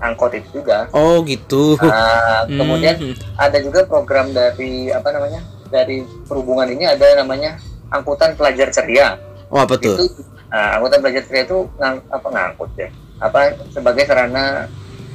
angkot 0.02 0.34
itu 0.34 0.60
juga. 0.60 0.90
oh 0.92 1.22
gitu 1.24 1.78
Nah, 1.78 2.44
Hmm. 2.44 2.58
kemudian 2.58 2.96
ada 3.36 3.58
juga 3.58 3.86
program 3.86 4.30
dari 4.30 4.90
apa 4.90 5.10
namanya 5.10 5.40
dari 5.70 6.02
perhubungan 6.26 6.68
ini 6.68 6.84
ada 6.84 7.16
namanya 7.16 7.56
angkutan 7.88 8.34
pelajar 8.34 8.68
ceria. 8.70 9.16
oh 9.48 9.60
apa 9.60 9.78
tuh 9.78 9.96
Itu 9.96 10.06
nah, 10.48 10.76
angkutan 10.76 11.00
pelajar 11.00 11.24
ceria 11.24 11.44
itu 11.46 11.60
ngang, 11.76 12.02
apa 12.08 12.28
ngangkut 12.28 12.72
ya? 12.76 12.90
Apa 13.18 13.40
sebagai 13.70 14.04
sarana 14.04 14.66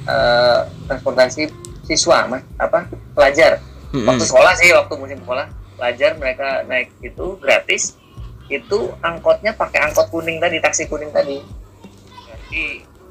eh, 0.05 0.59
transportasi 0.87 1.51
siswa, 1.83 2.25
mas? 2.27 2.47
Apa 2.57 2.87
pelajar? 3.13 3.59
Mm-mm. 3.91 4.03
waktu 4.05 4.25
sekolah 4.25 4.53
sih 4.55 4.71
waktu 4.71 4.95
musim 4.95 5.19
sekolah 5.19 5.47
pelajar 5.75 6.15
mereka 6.15 6.63
naik 6.65 6.91
itu 7.01 7.39
gratis 7.39 7.95
itu 8.47 8.79
angkotnya 9.01 9.51
pakai 9.53 9.83
angkot 9.83 10.07
kuning 10.09 10.39
tadi 10.39 10.59
taksi 10.59 10.87
kuning 10.87 11.11
tadi 11.11 11.39
Berarti 12.19 12.65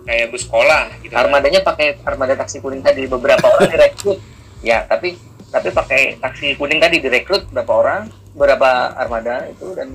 kayak 0.05 0.29
bus 0.29 0.45
sekolah 0.45 1.01
gitu. 1.01 1.11
kan. 1.11 1.25
armadanya 1.25 1.65
pakai 1.65 1.97
armada 2.05 2.37
taksi 2.37 2.61
kuning 2.61 2.85
tadi 2.85 3.09
beberapa 3.09 3.41
orang 3.41 3.69
direkrut 3.73 4.21
ya 4.61 4.85
tapi 4.85 5.17
tapi 5.49 5.69
pakai 5.73 6.21
taksi 6.21 6.53
kuning 6.55 6.77
tadi 6.77 7.01
direkrut 7.01 7.49
berapa 7.49 7.73
orang 7.73 8.01
beberapa 8.37 8.93
armada 8.93 9.49
itu 9.49 9.73
dan 9.73 9.89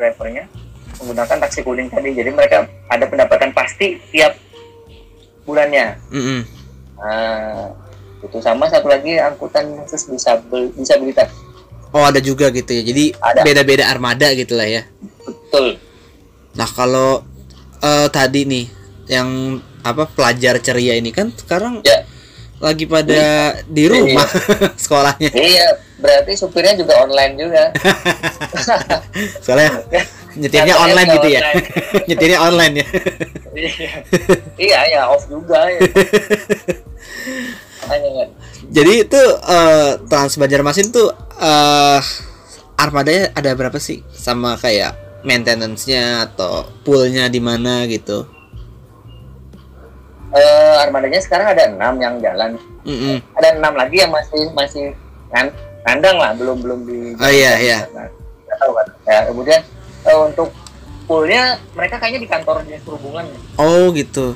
drivernya 0.00 0.48
menggunakan 0.98 1.38
taksi 1.48 1.60
kuning 1.60 1.92
tadi 1.92 2.16
jadi 2.16 2.32
mereka 2.32 2.64
ada 2.88 3.04
pendapatan 3.04 3.52
pasti 3.52 4.00
tiap 4.08 4.34
bulannya 5.44 6.00
Mm-mm. 6.08 6.40
nah, 6.96 7.76
itu 8.22 8.38
sama 8.40 8.70
satu 8.72 8.88
lagi 8.88 9.18
angkutan 9.20 9.68
khusus 9.84 10.08
disabel 10.08 10.72
disabilitas 10.78 11.28
oh 11.92 12.04
ada 12.08 12.22
juga 12.24 12.48
gitu 12.48 12.72
ya 12.72 12.82
jadi 12.86 13.04
Ada. 13.20 13.40
beda-beda 13.44 13.84
armada 13.90 14.32
gitu 14.32 14.56
lah 14.56 14.64
ya 14.70 14.82
betul 15.26 15.76
nah 16.56 16.68
kalau 16.70 17.20
eh, 17.82 18.08
tadi 18.08 18.46
nih 18.48 18.81
yang 19.12 19.28
apa 19.84 20.08
pelajar 20.08 20.56
ceria 20.58 20.96
ini 20.96 21.12
kan 21.12 21.28
sekarang 21.36 21.84
ya 21.84 22.00
lagi 22.62 22.86
pada 22.86 23.58
di 23.66 23.90
rumah 23.90 24.22
sekolahnya 24.82 25.34
Iya, 25.34 25.66
berarti 25.98 26.38
supirnya 26.38 26.78
juga 26.78 27.02
online 27.02 27.34
juga. 27.34 27.74
soalnya 29.44 29.82
nyetirnya 30.38 30.70
Katanya 30.72 30.84
online 30.86 31.08
gitu 31.10 31.28
ya 31.28 31.40
online. 31.42 31.64
nyetirnya 32.08 32.38
online 32.40 32.74
ya 32.78 32.86
Iya. 33.52 33.90
iya, 34.56 34.78
ya 34.88 35.00
off 35.10 35.26
juga 35.28 35.60
ya. 35.68 35.80
Kan. 37.82 38.28
jadi 38.70 38.92
itu 39.04 39.22
eh, 39.42 39.90
Trans 40.06 40.38
Banjarmasin 40.38 40.88
tuh 40.88 41.10
eh 41.36 42.00
armadanya 42.78 43.34
ada 43.34 43.50
berapa 43.52 43.76
sih 43.76 44.00
sama 44.14 44.54
kayak 44.56 44.94
maintenance-nya 45.22 46.30
atau 46.30 46.66
poolnya 46.82 47.26
di 47.26 47.38
mana 47.38 47.84
gitu 47.86 48.26
Eh, 50.32 50.74
armadanya 50.80 51.20
sekarang 51.20 51.52
ada 51.52 51.68
enam 51.68 51.94
yang 52.00 52.16
jalan. 52.18 52.56
Mm-mm. 52.82 53.20
Ada 53.36 53.60
enam 53.60 53.76
lagi 53.76 54.00
yang 54.00 54.08
masih 54.08 54.48
masih 54.52 54.96
ngan, 55.28 55.52
ngandang 55.84 56.16
lah, 56.16 56.32
belum 56.32 56.56
belum 56.60 56.78
di. 56.88 57.12
Oh, 57.20 57.28
iya, 57.28 57.52
iya. 57.60 57.78
Nah, 57.92 58.08
tahu 58.56 58.72
kan. 58.72 58.86
Ya, 59.04 59.18
kemudian 59.28 59.60
eh, 60.02 60.16
untuk 60.16 60.48
poolnya 61.04 61.60
mereka 61.76 62.00
kayaknya 62.00 62.24
di 62.24 62.30
kantor 62.30 62.64
dinas 62.64 62.80
perhubungan. 62.80 63.28
oh 63.58 63.92
gitu 63.92 64.32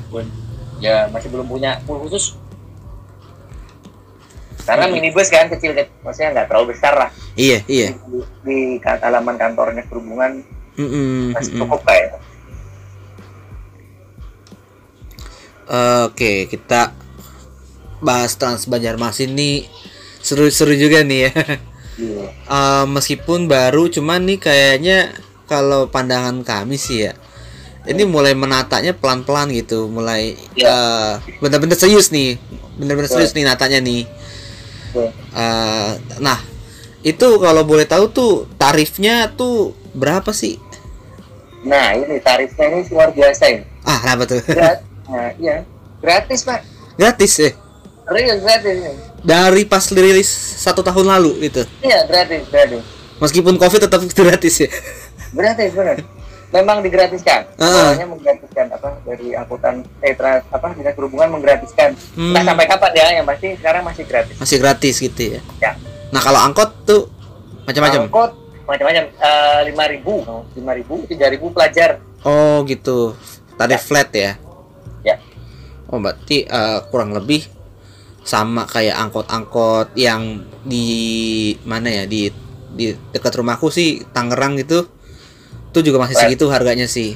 Ya 0.77 1.09
masih 1.09 1.33
belum 1.33 1.49
punya 1.49 1.81
pool 1.83 2.05
khusus. 2.05 2.37
Karena 4.67 4.91
minibus 4.91 5.31
kan 5.31 5.47
kecil, 5.47 5.71
maksudnya 6.03 6.35
nggak 6.35 6.47
terlalu 6.51 6.75
besar 6.75 6.93
lah. 6.93 7.09
iya 7.37 7.61
iya 7.69 7.93
di, 8.09 8.19
di 8.43 8.57
ka- 8.77 8.99
halaman 8.99 9.37
kantor 9.37 9.71
dinas 9.71 9.87
perhubungan 9.87 10.41
Mm-mm, 10.75 11.31
masih 11.31 11.53
mm-mm. 11.53 11.61
cukup 11.63 11.81
kayak 11.85 12.17
Oke, 15.67 16.47
kita 16.47 16.95
bahas 17.99 18.39
Trans 18.39 18.69
Banjarmasin 18.71 19.35
nih 19.35 19.67
seru-seru 20.23 20.75
juga 20.79 21.03
nih 21.03 21.27
ya. 21.27 21.31
Iya. 21.97 22.25
Eh, 22.29 22.85
meskipun 22.87 23.49
baru, 23.49 23.89
cuman 23.89 24.23
nih 24.23 24.39
kayaknya 24.39 25.11
kalau 25.49 25.89
pandangan 25.89 26.39
kami 26.45 26.77
sih 26.77 27.09
ya, 27.09 27.17
ini 27.89 28.05
mulai 28.05 28.31
menatanya 28.37 28.93
pelan-pelan 28.93 29.49
gitu, 29.51 29.89
mulai 29.89 30.37
Ya. 30.53 30.71
eh, 30.71 31.11
bener-bener 31.41 31.75
serius 31.75 32.13
nih, 32.13 32.37
bener-bener 32.77 33.09
serius 33.09 33.33
nih 33.33 33.43
natanya 33.43 33.81
nih. 33.81 34.05
Betul. 34.93 35.09
Eh, 35.35 35.91
nah, 36.21 36.39
itu 37.03 37.27
kalau 37.43 37.63
boleh 37.65 37.83
tahu 37.89 38.05
tuh 38.13 38.31
tarifnya 38.55 39.33
tuh 39.35 39.73
berapa 39.97 40.29
sih? 40.31 40.61
Nah 41.65 41.91
ini 41.97 42.21
tarifnya 42.23 42.71
ini 42.71 42.87
luar 42.93 43.09
biasa 43.11 43.43
ini. 43.51 43.63
Ah, 43.83 43.97
kenapa 43.99 44.23
tuh? 44.29 44.41
nah, 45.07 45.31
iya 45.37 45.63
gratis 45.99 46.43
pak. 46.43 46.61
Gratis 46.97 47.33
ya? 47.37 47.51
Real 48.07 48.39
gratis 48.39 48.73
ini. 48.73 48.91
Dari 49.19 49.63
pas 49.67 49.83
rilis 49.91 50.29
satu 50.57 50.79
tahun 50.79 51.11
lalu 51.17 51.51
gitu. 51.51 51.67
Iya 51.83 52.07
gratis 52.07 52.47
gratis. 52.47 52.83
Meskipun 53.19 53.59
covid 53.59 53.89
tetap 53.89 54.01
gratis 54.19 54.55
ya. 54.63 54.69
Gratis 55.35 55.71
benar. 55.75 55.97
Memang 56.47 56.79
digratiskan. 56.79 57.43
Ah. 57.59 57.91
Awalnya 57.91 58.07
menggratiskan 58.07 58.71
apa 58.71 58.95
dari 59.03 59.35
angkutan 59.35 59.83
eh 59.99 60.15
tra- 60.15 60.47
apa 60.47 60.71
dinas 60.71 60.95
perhubungan 60.95 61.35
menggratiskan. 61.35 61.91
Hmm. 62.15 62.31
Entah 62.31 62.55
sampai 62.55 62.65
kapan 62.71 62.91
ya 62.95 63.07
yang 63.19 63.25
pasti 63.27 63.47
sekarang 63.59 63.83
masih 63.83 64.03
gratis. 64.07 64.35
Masih 64.39 64.57
gratis 64.63 64.95
gitu 65.03 65.21
ya. 65.35 65.39
Ya. 65.59 65.71
Nah 66.15 66.23
kalau 66.23 66.39
angkot 66.39 66.71
tuh 66.87 67.11
macam-macam. 67.67 68.07
Angkot 68.07 68.31
macam-macam 68.63 69.03
lima 69.67 69.83
ribu, 69.91 70.13
lima 70.55 70.71
ribu, 70.75 71.03
tiga 71.11 71.27
ribu 71.27 71.51
pelajar. 71.51 71.99
Oh 72.23 72.63
gitu. 72.63 73.11
Tarif 73.59 73.83
flat 73.83 74.07
ya. 74.15 74.21
Ya. 74.23 74.31
Oh 75.91 75.99
berarti 75.99 76.43
eh, 76.43 76.79
kurang 76.91 77.15
lebih 77.15 77.43
sama 78.27 78.67
kayak 78.67 78.99
angkot-angkot 79.07 79.95
yang 79.95 80.43
di 80.67 81.55
mana 81.63 81.87
ya 81.87 82.03
di 82.03 82.27
di 82.75 82.91
dekat 83.15 83.39
rumahku 83.39 83.71
sih 83.71 84.03
Tangerang 84.11 84.59
gitu. 84.59 84.87
Itu 85.71 85.79
juga 85.83 86.03
masih 86.03 86.15
segitu 86.19 86.51
harganya 86.51 86.85
sih. 86.89 87.15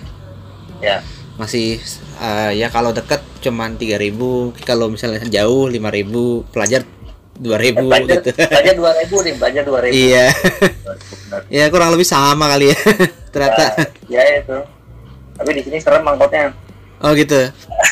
Ya. 0.80 1.04
Masih 1.36 1.82
eh, 2.22 2.52
ya 2.56 2.72
kalau 2.72 2.96
dekat 2.96 3.20
cuman 3.42 3.76
3000, 3.76 4.54
kalau 4.64 4.88
misalnya 4.94 5.26
jauh 5.28 5.66
5000, 5.68 6.54
pelajar 6.54 6.86
2000 7.42 7.90
Pelajar, 7.90 8.22
gitu. 8.22 8.30
pelajar 8.54 8.74
dua 8.78 8.92
ribu 9.02 9.16
nih, 9.26 9.34
pelajar 9.36 9.64
dua 9.66 9.80
ribu. 9.82 9.94
Iya. 9.98 10.28
ya 11.50 11.66
kurang 11.74 11.92
lebih 11.92 12.06
sama 12.06 12.46
kali 12.48 12.70
ya. 12.72 12.78
Ternyata. 13.34 13.66
ya 14.12 14.22
itu 14.44 14.58
tapi 15.42 15.58
di 15.58 15.62
sini 15.66 15.78
serem 15.82 16.06
angkotnya 16.06 16.54
Oh 17.02 17.12
gitu. 17.18 17.50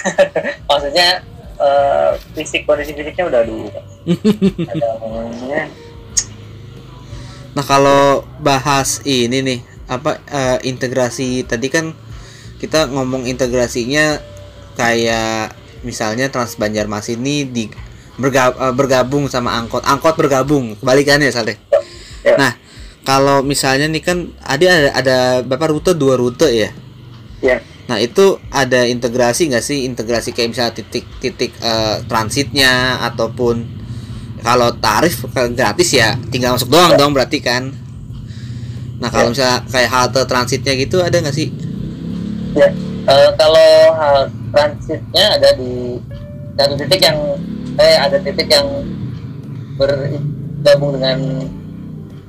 maksudnya 0.69 1.25
eh, 1.57 2.11
fisik 2.37 2.63
kondisi 2.63 2.93
fisiknya 2.93 3.25
udah 3.27 3.41
dulu 3.43 3.67
Nah 7.49 7.65
kalau 7.65 8.23
bahas 8.39 9.01
ini 9.03 9.41
nih 9.41 9.59
apa 9.89 10.21
eh, 10.29 10.57
integrasi 10.69 11.43
tadi 11.49 11.67
kan 11.73 11.97
kita 12.61 12.87
ngomong 12.93 13.25
integrasinya 13.25 14.21
kayak 14.77 15.57
misalnya 15.81 16.29
Trans 16.29 16.55
Banjarmasin 16.55 17.19
ini 17.19 17.49
di 17.49 17.65
eh, 17.67 18.73
bergabung 18.77 19.25
sama 19.27 19.57
angkot 19.57 19.81
angkot 19.81 20.13
bergabung 20.15 20.77
kebalikannya 20.77 21.33
Saleh. 21.33 21.57
Ya. 22.21 22.37
Nah 22.37 22.51
kalau 23.01 23.41
misalnya 23.41 23.89
nih 23.89 24.03
kan 24.05 24.29
ada 24.45 24.63
ada, 24.69 24.89
ada 24.93 25.17
berapa 25.41 25.73
rute 25.73 25.97
dua 25.97 26.15
rute 26.21 26.47
ya. 26.53 26.69
ya 27.41 27.57
Nah 27.89 27.97
itu 27.97 28.37
ada 28.49 28.85
integrasi 28.85 29.49
nggak 29.49 29.65
sih 29.65 29.83
integrasi 29.83 30.29
kayak 30.29 30.53
misalnya 30.53 30.73
titik-titik 30.77 31.57
eh, 31.57 32.05
transitnya 32.05 33.01
ataupun 33.03 33.65
kalau 34.39 34.69
tarif 34.77 35.25
kalau 35.33 35.49
gratis 35.51 35.89
ya 35.91 36.13
tinggal 36.29 36.53
masuk 36.53 36.69
doang 36.69 36.93
dong 36.95 37.11
berarti 37.11 37.41
kan. 37.41 37.73
Nah 39.01 39.09
kalau 39.09 39.27
Ya. 39.27 39.31
misalnya 39.33 39.57
kayak 39.65 39.89
halte 39.89 40.21
transitnya 40.23 40.73
gitu 40.75 41.01
ada 41.01 41.17
nggak 41.17 41.33
sih? 41.33 41.49
ya 42.53 42.69
Eh, 43.09 43.29
kalau 43.33 43.69
hal 43.97 44.29
transitnya 44.53 45.33
ada 45.33 45.49
di 45.57 45.97
satu 46.53 46.77
titik 46.77 47.01
yang 47.01 47.17
eh 47.73 47.95
ada 47.97 48.21
titik 48.21 48.45
yang 48.45 48.67
bergabung 49.79 50.93
dengan 50.93 51.17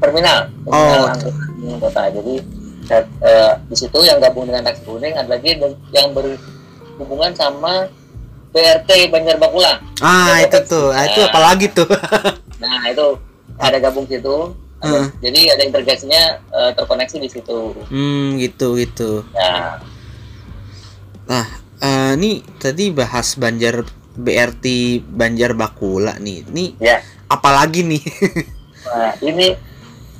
terminal 0.00 0.38
terminal 0.64 1.00
Oh. 1.04 1.12
angkutan 1.12 1.76
kota 1.76 2.02
jadi 2.16 2.34
dat- 2.90 3.12
eh, 3.22 3.52
di 3.64 3.76
situ 3.76 3.98
yang 4.02 4.18
gabung 4.18 4.44
dengan 4.44 4.66
taksi 4.66 4.82
kuning 4.82 5.14
ada 5.14 5.30
lagi 5.30 5.54
yang- 5.90 6.10
berhubungan 6.10 7.30
sama 7.32 7.86
BRT 8.50 9.08
Banjar 9.08 9.38
Bakula 9.38 9.78
Ah 10.00 10.36
Ya, 10.36 10.50
itu 10.50 10.58
tuh, 10.66 10.90
ah, 10.90 11.06
itu 11.06 11.20
Nah. 11.20 11.28
apalagi 11.30 11.66
tuh? 11.70 11.86
Nah 12.60 12.82
itu 12.84 13.06
ada 13.56 13.78
gabung 13.78 14.04
situ. 14.04 14.52
Ada- 14.76 15.06
Hmm. 15.06 15.08
Jadi 15.20 15.40
ada 15.46 15.62
integrasinya 15.62 16.22
eh, 16.50 16.70
terkoneksi 16.74 17.16
di 17.16 17.28
situ. 17.30 17.58
hmm 17.86 18.36
gitu 18.36 18.74
gitu. 18.74 19.22
Nah 19.30 19.78
Nah, 21.24 21.46
eh, 21.78 22.18
ini 22.18 22.30
tadi 22.56 22.90
bahas 22.90 23.38
Banjar 23.38 23.86
BRT 24.12 24.66
Banjar 25.06 25.54
Bakula 25.54 26.18
nih. 26.18 26.42
Ini 26.44 26.64
Ya. 26.76 26.98
apalagi 27.26 27.86
nih? 27.86 28.02
Nah, 28.82 29.12
ini 29.20 29.54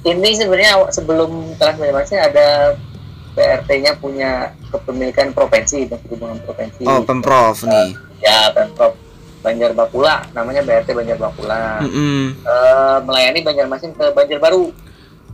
ini 0.04 0.30
sebenarnya 0.32 0.88
sebelum 0.88 1.56
Trans 1.60 1.76
Banjarmasin 1.76 2.20
ada 2.20 2.76
PRT-nya 3.36 3.94
punya 4.00 4.52
kepemilikan 4.72 5.30
provinsi, 5.30 5.86
dan 5.86 6.00
hubungan 6.10 6.38
provinsi. 6.42 6.82
oh, 6.84 7.00
Pemprov 7.04 7.56
nih. 7.64 7.94
Ya, 8.20 8.50
Pemprov 8.52 8.98
Banjar 9.40 9.72
Bakula, 9.72 10.28
namanya 10.36 10.60
BRT 10.60 10.92
Banjar 10.92 11.16
Bakula. 11.16 11.80
Mm-mm. 11.80 12.36
Eh, 12.44 12.98
melayani 13.08 13.40
Banjarmasin 13.40 13.96
ke 13.96 14.12
Banjarbaru. 14.12 14.68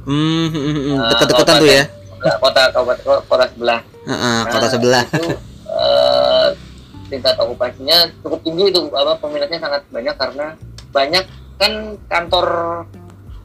Hmm, 0.07 0.47
hmm, 0.51 0.63
hmm, 0.63 0.77
hmm. 0.79 0.97
Eh, 1.03 1.09
Deket-deketan 1.15 1.55
tuh 1.59 1.69
ya. 1.69 1.85
Sebelah 1.91 2.37
Kota 2.41 2.63
kabupaten 2.73 3.03
kota 3.29 3.45
sebelah. 3.51 3.81
Heeh, 4.07 4.39
kota 4.47 4.67
Nah, 4.67 4.73
sebelah. 4.73 5.03
Itu 5.11 5.27
eh, 5.67 6.49
tingkat 7.11 7.35
okupasinya 7.39 7.99
cukup 8.23 8.41
tinggi 8.43 8.65
itu 8.71 8.81
apa 8.95 9.19
peminatnya 9.19 9.59
sangat 9.63 9.83
banyak 9.91 10.15
karena 10.15 10.47
banyak 10.91 11.25
kan 11.57 11.73
kantor 12.11 12.47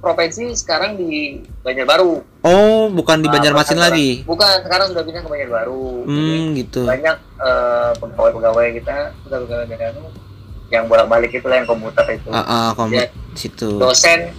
provinsi 0.01 0.51
sekarang 0.51 0.97
di 0.97 1.37
Banjarbaru. 1.61 2.25
Oh, 2.41 2.89
bukan 2.89 3.21
di 3.21 3.29
Nah, 3.29 3.33
Banjarmasin 3.33 3.77
kantor- 3.77 3.85
lagi. 3.87 4.09
Bukan, 4.23 4.49
sekarang 4.61 4.85
sudah 4.89 5.03
pindah 5.03 5.21
ke 5.21 5.29
Banjarbaru. 5.29 5.85
Jadi 6.03 6.33
Hmm, 6.35 6.47
gitu. 6.57 6.81
banyak 6.83 7.15
eh, 7.39 7.91
pegawai-pegawai 7.95 8.67
kita, 8.75 8.97
pegawai-pegawai 9.23 9.65
itu 9.91 10.03
yang 10.69 10.83
bolak-balik 10.85 11.31
itu 11.31 11.45
lah 11.45 11.57
yang 11.57 11.67
komputer 11.67 12.05
itu. 12.11 12.29
Ah, 12.29 12.41
ah, 12.41 12.67
kamu 12.73 12.91
Ya. 12.95 13.05
situ. 13.33 13.77
Dosen 13.77 14.33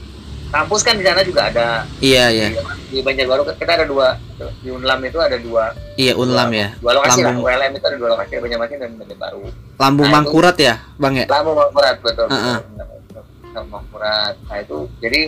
kampus 0.48 0.82
kan 0.82 0.94
di 0.94 1.02
sana 1.02 1.22
juga 1.22 1.48
ada. 1.48 1.86
Iya, 1.98 2.24
iya. 2.28 2.46
Di, 2.50 2.58
di 2.88 2.98
Banjarbaru 3.00 3.42
kita 3.48 3.72
ada 3.72 3.82
dua 3.84 4.18
di 4.58 4.68
Unlam 4.68 4.98
itu 5.00 5.16
ada 5.16 5.36
dua 5.36 5.70
Iya, 5.94 6.12
Unlam 6.14 6.50
ya. 6.50 6.74
dua 6.76 6.92
lokasi 6.92 7.22
Lambung. 7.22 7.42
lah. 7.42 7.54
ULM 7.56 7.72
itu 7.72 7.84
ada 7.84 7.96
dua 7.96 8.08
lokasi 8.12 8.32
Banjarmasin 8.36 8.78
dan 8.78 8.90
Banjarbaru. 8.96 9.42
Lambung 9.76 10.04
Nah, 10.04 10.10
itu- 10.10 10.16
Mangkurat 10.18 10.56
ya, 10.56 10.74
Bang 10.96 11.14
ya? 11.14 11.24
Lambung 11.24 11.56
Mangkurat 11.56 11.94
betul. 11.98 12.26
Heeh. 12.28 12.56
betul. 12.58 13.22
Lambung 13.52 13.72
Mangkurat. 13.72 14.34
Nah 14.42 14.56
itu 14.58 14.76
jadi 14.98 15.20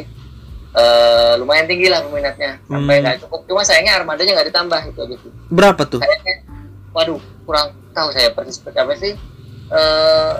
eh, 0.74 1.32
lumayan 1.38 1.66
tinggi 1.70 1.86
lah 1.86 2.02
peminatnya 2.02 2.58
sampai 2.66 2.94
Hmm. 2.98 3.02
nggak 3.06 3.18
cukup. 3.26 3.40
Cuma 3.46 3.62
sayangnya 3.62 3.94
armadanya 4.02 4.32
nggak 4.34 4.48
ditambah 4.50 4.80
itu 4.90 5.00
gitu. 5.14 5.28
Berapa 5.54 5.82
tuh? 5.86 6.02
Kayaknya, 6.02 6.34
waduh 6.90 7.22
kurang 7.46 7.72
tahu 7.94 8.08
saya 8.10 8.34
persis 8.34 8.58
seperti 8.58 8.78
apa 8.82 8.92
sih. 8.98 9.12
Eh, 9.70 10.34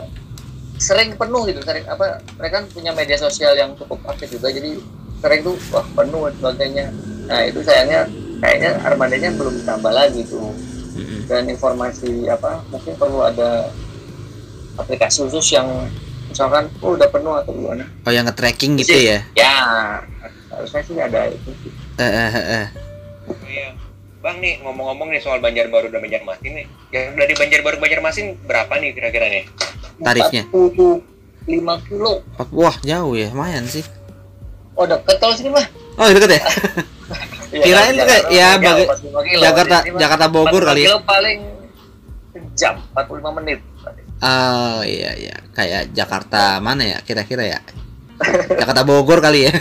sering 0.75 1.15
penuh 1.15 1.47
gitu, 1.47 1.63
sering 1.63 1.87
apa? 1.87 2.19
Mereka 2.37 2.55
kan 2.61 2.65
punya 2.75 2.91
media 2.91 3.15
sosial 3.15 3.55
yang 3.55 3.79
cukup 3.79 4.03
aktif 4.11 4.35
juga, 4.35 4.51
jadi 4.51 4.75
sering 5.23 5.41
tuh 5.47 5.57
wah 5.71 5.87
penuh 5.95 6.27
dan 6.29 6.35
sebagainya. 6.37 6.87
Nah 7.25 7.41
itu 7.47 7.63
sayangnya 7.65 8.11
kayaknya 8.43 8.71
armadanya 8.85 9.31
belum 9.39 9.55
ditambah 9.65 9.93
lagi 9.95 10.21
tuh 10.29 10.53
Mm-mm. 10.99 11.25
dan 11.31 11.49
informasi 11.49 12.29
apa 12.29 12.61
mungkin 12.69 12.93
perlu 13.01 13.25
ada 13.25 13.73
aplikasi 14.77 15.25
khusus 15.25 15.57
yang 15.57 15.65
misalkan 16.35 16.67
oh 16.81 16.93
udah 16.93 17.07
penuh 17.07 17.31
atau 17.33 17.53
gimana 17.53 17.87
Oh, 18.03 18.11
yang 18.11 18.27
nge-tracking 18.27 18.75
gitu 18.77 18.91
ya? 18.91 19.23
ya 19.33 19.55
harusnya 20.51 20.83
sih 20.83 20.97
ada 20.97 21.27
itu 21.29 21.51
sih. 21.57 21.71
Eh, 21.95 22.03
eh, 22.03 22.29
eh, 22.29 22.47
eh. 22.57 22.67
Oh 23.25 23.39
iya. 23.45 23.71
Bang 24.19 24.39
nih 24.39 24.59
ngomong-ngomong 24.61 25.09
nih 25.09 25.21
soal 25.21 25.39
Banjarbaru 25.39 25.89
dan 25.89 26.01
Banjarmasin 26.01 26.53
nih. 26.53 26.67
Yang 26.91 27.07
dari 27.15 27.35
Banjarbaru 27.37 27.75
ke 27.77 27.83
Banjarmasin 27.83 28.27
berapa 28.43 28.73
nih 28.73 28.91
kira-kira 28.93 29.27
nih? 29.29 29.45
Tarifnya? 29.97 30.43
45 30.51 31.47
kilo 31.87 32.23
Wah, 32.51 32.75
jauh 32.83 33.15
ya, 33.15 33.29
lumayan 33.29 33.63
sih. 33.65 33.87
oh 34.75 34.83
deket 34.85 35.17
kalau 35.17 35.33
sini 35.33 35.49
mah 35.49 35.63
Oh, 35.95 36.07
deket 36.09 36.31
ya? 36.33 36.43
Iya, 37.55 37.63
Kirain 37.63 37.95
Jakarta 37.95 38.11
kayak- 38.11 38.27
ya, 38.29 38.49
jauh, 38.49 38.59
baga- 38.61 38.87
45 38.91 39.23
kilo. 39.23 39.41
Jakarta 39.41 39.77
Jakarta 39.95 40.27
Bogor 40.27 40.51
45 40.59 40.67
kali 40.67 40.81
ya. 40.81 40.87
kilo 40.89 40.99
paling 41.05 41.39
jam 42.55 42.79
45 42.95 43.39
menit 43.41 43.61
Oh, 44.25 44.81
iya 44.81 45.11
iya, 45.21 45.37
kayak 45.53 45.93
Jakarta 45.93 46.57
mana 46.57 46.81
ya 46.87 46.99
kira-kira 47.05 47.45
ya? 47.45 47.61
Jakarta 48.61 48.81
Bogor 48.81 49.21
kali 49.21 49.45
ya. 49.45 49.53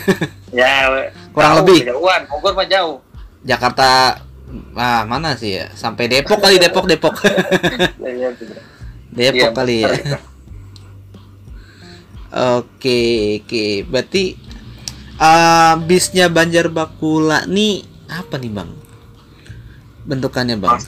ya 0.56 0.88
Kurang 1.36 1.58
jauh, 1.58 1.60
lebih. 1.68 1.80
jauhan 1.84 2.22
Bogor 2.32 2.54
mah 2.56 2.68
jauh 2.70 3.02
Jakarta 3.44 4.22
ah 4.78 5.04
mana 5.04 5.36
sih 5.36 5.60
ya? 5.60 5.68
Sampai 5.74 6.08
Depok 6.08 6.40
kali 6.40 6.62
Depok 6.62 6.86
Depok. 6.86 7.18
ya, 8.00 8.08
ya, 8.08 8.30
gitu. 8.38 8.54
Depok 9.12 9.52
Iya, 9.52 9.58
kali 9.58 9.76
ya. 9.84 9.92
Oke, 12.34 13.02
oke. 13.44 13.66
Berarti 13.86 14.24
eh 15.20 15.74
bisnya 15.84 16.26
Banjar 16.30 16.70
Bakula 16.70 17.46
nih 17.46 17.84
apa 18.10 18.38
nih, 18.38 18.52
Bang? 18.54 18.72
Bentukannya, 20.04 20.58
Bang? 20.58 20.82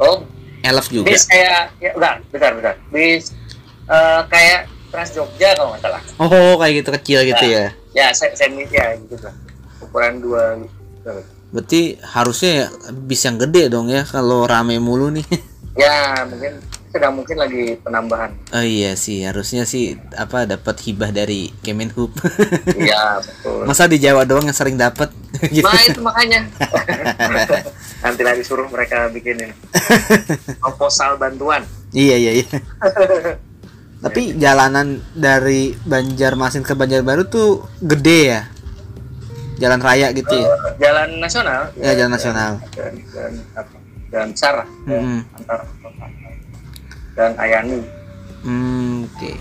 Oh 0.00 0.26
Elf 0.62 0.86
juga. 0.88 1.06
bis 1.06 1.24
kayak 1.24 1.74
ya 1.76 1.90
udah 1.92 2.12
bentar 2.28 2.50
bentar 2.52 2.74
bis 2.88 3.34
eh, 3.84 4.20
kayak 4.26 4.60
Trans 4.88 5.10
Jogja 5.10 5.52
kalau 5.52 5.72
nggak 5.72 5.82
salah 5.82 6.02
Oh, 6.18 6.54
kayak 6.56 6.74
gitu 6.78 6.90
kecil 6.92 7.18
gitu 7.24 7.44
ya. 7.44 7.72
ya 7.92 8.06
se- 8.10 8.32
semi 8.32 8.64
ya 8.66 8.94
gitu 8.96 9.16
lah 9.18 9.34
ukuran 9.80 10.18
dua 10.18 10.56
gitu. 10.56 11.10
Berarti 11.48 11.80
harusnya 12.00 12.50
ya 12.54 12.66
bis 12.90 13.20
yang 13.20 13.36
gede 13.36 13.68
dong 13.68 13.86
ya 13.86 14.02
kalau 14.02 14.44
rame 14.44 14.78
mulu 14.78 15.10
nih. 15.10 15.24
ya 15.82 16.22
mungkin 16.24 16.60
sedang 16.92 17.12
mungkin 17.14 17.34
lagi 17.34 17.74
penambahan 17.78 18.36
Oh 18.50 18.60
iya 18.60 18.92
sih, 18.94 19.24
harusnya 19.24 19.64
sih 19.64 19.84
apa 20.12 20.44
dapat 20.44 20.76
hibah 20.78 21.08
dari 21.08 21.48
Kemenhub. 21.58 22.12
iya 22.76 23.16
betul 23.18 23.64
Masa 23.64 23.84
di 23.86 23.96
Jawa 23.96 24.22
doang 24.22 24.44
yang 24.44 24.52
sering 24.52 24.76
dapat 24.76 25.08
gitu. 25.48 25.64
nah 25.64 25.80
itu 25.80 26.00
makanya 26.00 26.44
nanti 27.98 28.22
lagi 28.22 28.42
suruh 28.42 28.66
mereka 28.66 29.08
bikinin 29.08 29.50
proposal 30.58 31.16
bantuan 31.16 31.64
Iya 31.90 32.16
iya 32.18 32.32
iya. 32.38 32.48
Tapi 34.00 34.34
jalanan 34.34 34.96
dari 35.12 35.76
Banjarmasin 35.78 36.60
ke 36.60 36.72
Banjarbaru 36.72 37.22
tuh 37.24 37.48
gede 37.78 38.20
ya. 38.26 38.42
Jalan 39.58 39.78
raya 39.78 40.08
gitu 40.10 40.32
ya. 40.32 40.48
Eh, 40.48 40.74
jalan 40.80 41.08
nasional 41.16 41.68
Ya, 41.76 41.92
jalan 41.94 42.10
nasional. 42.10 42.52
dan 42.72 42.92
dan 43.06 43.32
apa 43.54 43.76
dan 44.08 44.26
besar 44.28 44.52
lah 44.58 44.68
ya, 44.84 44.98
Mm-mm. 44.98 45.20
antar 45.32 45.60
dan 45.62 45.92
Ayani 47.16 47.80
Hmm, 48.42 49.06
oke. 49.06 49.32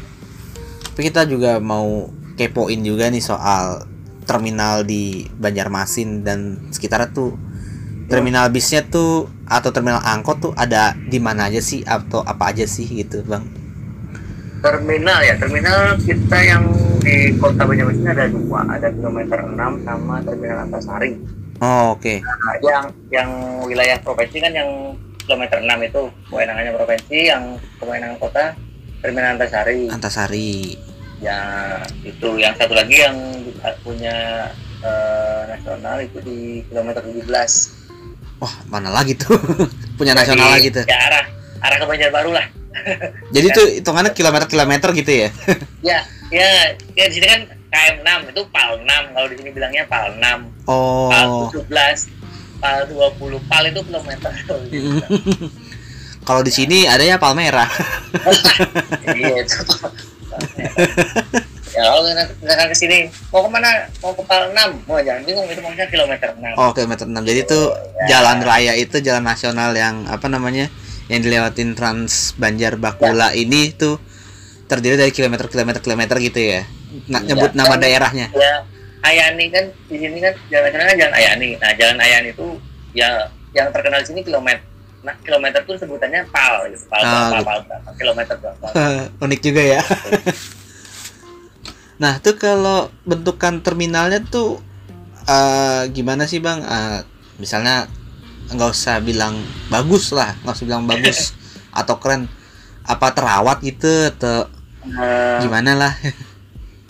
Tapi 0.93 1.01
kita 1.09 1.25
juga 1.25 1.57
mau 1.57 2.05
kepoin 2.37 2.85
juga 2.85 3.09
nih 3.09 3.17
soal 3.17 3.89
terminal 4.23 4.85
di 4.85 5.25
Banjarmasin 5.25 6.21
dan 6.21 6.69
sekitarnya 6.69 7.09
tuh 7.09 7.33
terminal 8.05 8.53
bisnya 8.53 8.85
tuh 8.85 9.25
atau 9.49 9.73
terminal 9.73 10.05
angkot 10.05 10.37
tuh 10.37 10.53
ada 10.53 10.93
di 10.93 11.17
mana 11.17 11.49
aja 11.49 11.57
sih 11.57 11.81
atau 11.81 12.21
apa 12.21 12.53
aja 12.53 12.69
sih 12.69 12.85
gitu, 12.85 13.25
Bang? 13.25 13.41
terminal 14.61 15.25
ya 15.25 15.33
terminal 15.41 15.97
kita 15.97 16.37
yang 16.37 16.69
di 17.01 17.33
kota 17.41 17.65
Banjarmasin 17.65 18.05
ada 18.05 18.29
dua 18.29 18.61
ada 18.69 18.93
kilometer 18.93 19.41
6 19.41 19.57
sama 19.81 20.21
terminal 20.21 20.69
Antasari 20.69 21.17
Oh, 21.61 21.93
oke. 21.93 22.21
nah, 22.21 22.57
yang 22.61 22.85
yang 23.09 23.29
wilayah 23.65 23.97
provinsi 24.01 24.37
kan 24.37 24.49
yang 24.49 24.93
kilometer 25.21 25.57
6 25.57 25.67
itu 25.83 26.01
kewenangannya 26.27 26.71
provinsi 26.73 27.17
yang 27.27 27.43
kewenangan 27.77 28.17
kota 28.17 28.45
terminal 28.99 29.33
Antasari 29.33 29.87
Antasari. 29.87 30.51
ya 31.19 31.37
itu 32.01 32.29
yang 32.35 32.53
satu 32.55 32.73
lagi 32.73 32.97
yang 32.97 33.17
punya 33.81 34.49
eh, 34.79 35.41
nasional 35.47 36.01
itu 36.01 36.17
di 36.19 36.39
kilometer 36.65 37.01
17 37.01 37.29
Wah, 38.41 38.49
mana 38.65 38.89
lagi 38.89 39.13
tuh? 39.13 39.37
Punya 40.01 40.17
nasional 40.17 40.49
lagi 40.49 40.73
tuh. 40.73 40.81
ya 40.83 40.97
arah 40.97 41.25
arah 41.61 41.77
ke 41.77 41.85
Banjarbaru 41.85 42.33
lah 42.33 42.45
Jadi 43.35 43.47
tuh 43.51 43.65
hitungannya 43.77 44.15
kilometer-kilometer 44.15 44.89
gitu 44.95 45.11
ya. 45.13 45.29
ya 45.93 45.99
ya 46.31 46.49
ya 46.95 47.05
di 47.05 47.13
sini 47.13 47.27
kan 47.27 47.41
KM 47.69 47.95
6 48.01 48.31
itu 48.33 48.41
PAL 48.49 48.81
6 48.81 48.87
kalau 49.13 49.27
di 49.29 49.35
sini 49.37 49.49
bilangnya 49.51 49.83
PAL 49.85 50.17
6 50.17 50.25
PAL 51.05 51.27
Oh. 51.29 51.51
17 51.53 51.69
PAL 52.61 52.85
20 52.87 53.17
PAL 53.43 53.63
itu 53.67 53.81
kilometer 53.81 54.31
Kalau 56.21 56.41
di 56.41 56.53
sini 56.53 56.85
ada 56.85 57.01
ya 57.01 57.17
Palmera. 57.17 57.65
iya 59.11 59.41
itu 59.41 59.57
ya 61.71 61.81
kalau 61.87 62.03
misalkan 62.37 62.67
ke 62.67 62.77
sini 62.77 62.97
mau 63.31 63.41
ke 63.41 63.49
mana 63.49 63.69
mau 63.97 64.11
ke 64.11 64.21
PAL 64.21 64.51
6 64.51 64.85
mau 64.85 64.99
jangan 64.99 65.23
bingung 65.23 65.47
itu 65.47 65.59
maksudnya 65.59 65.87
kilometer 65.87 66.29
6 66.33 66.55
Oh, 66.55 66.69
kilometer 66.71 67.05
6. 67.05 67.15
Jadi 67.21 67.41
tuh 67.43 67.63
jalan 68.05 68.37
raya 68.41 68.73
itu 68.75 68.99
jalan 68.99 69.23
nasional 69.23 69.71
yang 69.73 70.03
apa 70.05 70.27
namanya? 70.27 70.67
Yang 71.07 71.21
dilewatin 71.25 71.73
Trans 71.73 72.35
Banjar 72.35 72.75
Bakula 72.75 73.31
ini 73.33 73.71
tuh 73.71 73.97
terdiri 74.65 74.95
dari 74.95 75.11
kilometer-kilometer 75.11 75.79
kilometer 75.79 76.15
gitu 76.19 76.39
ya. 76.39 76.61
Nah, 77.07 77.19
Iya. 77.19 77.27
nyebut 77.29 77.51
nama 77.53 77.75
Dan- 77.75 77.81
daerahnya. 77.81 78.27
ya 78.31 78.55
Ayani 79.01 79.49
kan 79.49 79.65
di 79.89 79.97
sini 79.97 80.17
kan 80.21 80.33
jalan 80.47 80.69
nasional 80.69 80.87
kan 80.87 80.97
jalan 80.97 81.15
Ayani. 81.15 81.49
Nah 81.57 81.71
jalan 81.73 81.97
Ayani 81.97 82.29
itu 82.31 82.47
ya 82.93 83.09
yang 83.51 83.67
terkenal 83.73 83.99
di 83.99 84.07
sini 84.07 84.21
kilometer 84.21 84.63
nah 85.01 85.17
kilometer 85.25 85.65
tuh 85.65 85.73
sebutannya 85.81 86.29
PAL 86.29 86.69
gitu. 86.69 86.85
PAL 86.85 87.01
Ah, 87.01 87.09
PAL, 87.33 87.41
PAL, 87.41 87.59
PAL, 87.65 87.81
kilometer 87.97 88.35
berapa 88.37 88.65
Unik 89.25 89.39
juga 89.41 89.61
ya. 89.65 89.81
nah, 92.01 92.21
tuh 92.21 92.37
kalau 92.37 92.93
bentukan 93.01 93.65
terminalnya 93.65 94.21
tuh 94.21 94.61
eh, 95.25 95.89
gimana 95.89 96.29
sih, 96.29 96.37
Bang? 96.37 96.61
Eh, 96.61 97.01
misalnya 97.41 97.89
nggak 98.53 98.69
usah 98.69 99.01
bilang 99.01 99.41
bagus 99.73 100.13
lah, 100.13 100.37
nggak 100.45 100.53
usah 100.53 100.65
bilang 100.69 100.85
bagus 100.85 101.33
atau 101.81 101.97
keren. 101.97 102.29
Apa 102.85 103.13
terawat 103.13 103.61
gitu 103.65 103.89
atau 104.09 104.49
Eh, 104.81 105.37
gimana 105.41 105.77
lah? 105.77 105.93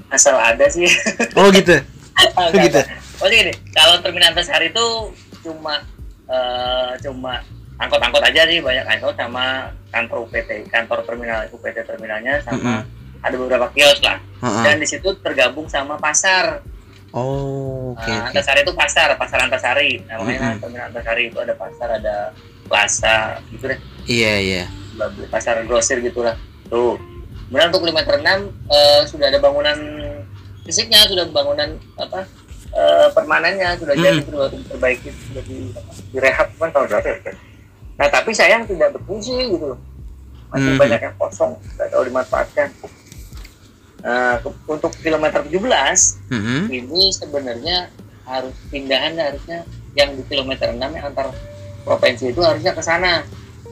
Asal 0.07 0.35
ada 0.35 0.63
sih. 0.67 0.87
Oh 1.35 1.47
gitu 1.51 1.75
Enggak, 2.13 2.63
gitu? 2.67 2.79
Oh 3.19 3.27
gini, 3.27 3.53
kalau 3.71 4.01
terminal 4.01 4.33
Antasari 4.33 4.69
itu 4.69 4.85
cuma 5.41 5.81
eh, 6.25 6.91
cuma 7.01 7.41
angkot-angkot 7.77 8.21
aja 8.21 8.45
sih 8.45 8.61
banyak 8.61 8.85
angkot 8.85 9.15
sama 9.15 9.69
kantor 9.89 10.29
UPT, 10.29 10.69
kantor 10.69 11.01
terminal 11.03 11.45
UPT 11.49 11.77
terminalnya 11.81 12.41
sama 12.41 12.85
ada 13.21 13.35
beberapa 13.37 13.69
kios 13.73 14.01
lah. 14.01 14.17
Heeh. 14.41 14.63
Dan 14.65 14.75
di 14.77 14.87
situ 14.89 15.13
tergabung 15.19 15.69
sama 15.69 15.97
pasar. 15.97 16.61
oh 17.11 17.91
oke 17.91 18.07
Nah, 18.07 18.29
oke 18.29 18.33
Antasari 18.33 18.63
itu 18.63 18.73
pasar, 18.73 19.13
pasar 19.19 19.43
Antasari. 19.43 19.99
Namanya 20.07 20.55
Mm-mm. 20.55 20.61
terminal 20.61 20.85
Antasari 20.89 21.27
itu 21.27 21.37
ada 21.37 21.53
pasar, 21.53 21.89
ada 21.99 22.15
plaza 22.65 23.35
gitu 23.51 23.67
deh. 23.67 23.79
iya 24.07 24.33
iya 24.39 24.63
pasar 25.27 25.59
grosir 25.67 25.99
gitulah 25.99 26.39
tuh 26.71 26.95
kemudian 27.51 27.67
untuk 27.67 27.83
kilometer 27.83 28.15
6 28.15 28.23
eh, 28.71 29.01
sudah 29.11 29.27
ada 29.27 29.39
bangunan 29.43 29.75
fisiknya 30.63 31.05
sudah 31.05 31.25
bangunan 31.27 31.69
apa 31.95 32.25
eh, 32.71 33.07
permanennya 33.11 33.75
sudah 33.75 33.93
jadi 33.93 34.17
Hmm. 34.17 34.27
sudah 34.27 34.47
diperbaiki 34.49 35.09
sudah 35.11 35.43
di 35.43 35.57
direhab 36.09 36.47
kan 36.55 36.69
tahun 36.69 36.87
berapa 36.87 37.07
ya 37.09 37.33
nah 37.95 38.07
tapi 38.07 38.31
sayang 38.31 38.63
tidak 38.63 38.93
berfungsi 38.93 39.33
gitu 39.49 39.65
loh 39.67 39.79
masih 40.49 40.69
Hmm. 40.69 40.79
banyak 40.79 40.99
yang 41.01 41.15
kosong 41.15 41.51
tidak 41.69 41.87
tahu 41.89 42.03
dimanfaatkan 42.05 42.67
ke- 42.73 42.99
untuk 44.65 44.91
kilometer 44.97 45.41
17 45.43 46.17
Mhm. 46.27 46.59
ini 46.69 47.03
sebenarnya 47.11 47.77
harus 48.23 48.55
pindahan 48.67 49.13
harusnya 49.15 49.61
yang 49.93 50.15
di 50.15 50.23
kilometer 50.25 50.71
6 50.71 50.89
yang 50.89 51.05
antar 51.05 51.29
provinsi 51.81 52.31
itu 52.31 52.39
harusnya 52.39 52.71
ke 52.71 52.81
sana 52.81 53.21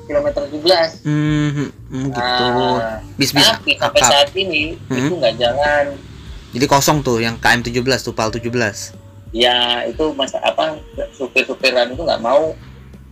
kilometer 0.05 0.43
17 0.43 1.01
Hmm, 1.01 1.49
hmm, 1.87 2.09
gitu 2.09 2.45
Nah, 2.75 2.99
bis 3.15 3.31
bis 3.31 3.45
tapi 3.47 3.71
sampai 3.75 4.01
saat 4.03 4.29
ini 4.33 4.77
Hmm. 4.85 4.97
itu 4.99 5.13
nggak 5.15 5.35
jalan 5.35 5.85
jadi 6.55 6.65
kosong 6.65 7.05
tuh 7.05 7.21
yang 7.21 7.37
KM 7.37 7.61
17 7.61 7.85
tuh 8.05 8.13
PAL 8.13 8.29
17 8.33 8.49
ya 9.29 9.85
itu 9.85 10.09
masa 10.17 10.41
apa 10.41 10.81
supir-supiran 11.13 11.93
itu 11.93 12.01
nggak 12.01 12.21
mau 12.21 12.57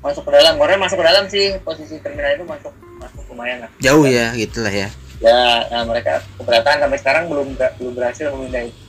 masuk 0.02 0.24
ke 0.30 0.32
dalam. 0.34 0.56
Korea 0.58 0.78
masuk 0.78 0.98
ke 1.02 1.06
dalam 1.06 1.26
sih 1.30 1.58
posisi 1.62 1.98
terminal 2.02 2.38
itu 2.38 2.46
masuk 2.46 2.74
masuk 2.98 3.24
lumayan 3.34 3.66
lah. 3.66 3.70
Jauh 3.82 4.06
ya 4.06 4.34
gitulah 4.34 4.74
ya. 4.74 4.90
Ya 5.18 5.66
nah, 5.74 5.86
mereka 5.86 6.22
keberatan 6.38 6.82
sampai 6.86 7.00
sekarang 7.02 7.24
belum 7.30 7.58
belum 7.58 7.94
berhasil 7.98 8.30
memindah 8.34 8.70
itu 8.70 8.88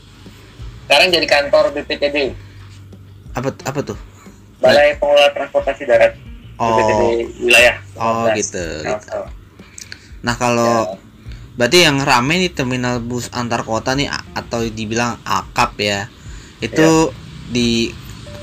sekarang 0.89 1.13
jadi 1.13 1.27
kantor 1.29 1.65
BPTD 1.77 2.33
apa 3.37 3.53
apa 3.69 3.81
tuh? 3.85 3.99
Balai 4.59 4.97
Pengelola 4.97 5.31
Transportasi 5.37 5.85
Darat. 5.85 6.17
BPTD 6.59 7.03
oh. 7.05 7.13
wilayah. 7.45 7.77
Oh 8.01 8.27
15. 8.33 8.41
gitu, 8.41 8.65
Nah, 8.83 8.99
gitu. 8.99 9.21
nah 10.25 10.35
kalau 10.35 10.99
berarti 11.59 11.83
yang 11.83 11.99
rame 12.07 12.39
nih 12.39 12.55
terminal 12.55 13.03
bus 13.03 13.27
antar 13.35 13.67
kota 13.67 13.99
nih 13.99 14.07
atau 14.33 14.63
dibilang 14.63 15.19
akap 15.27 15.75
ya. 15.83 16.07
Itu 16.63 17.11
di 17.51 17.91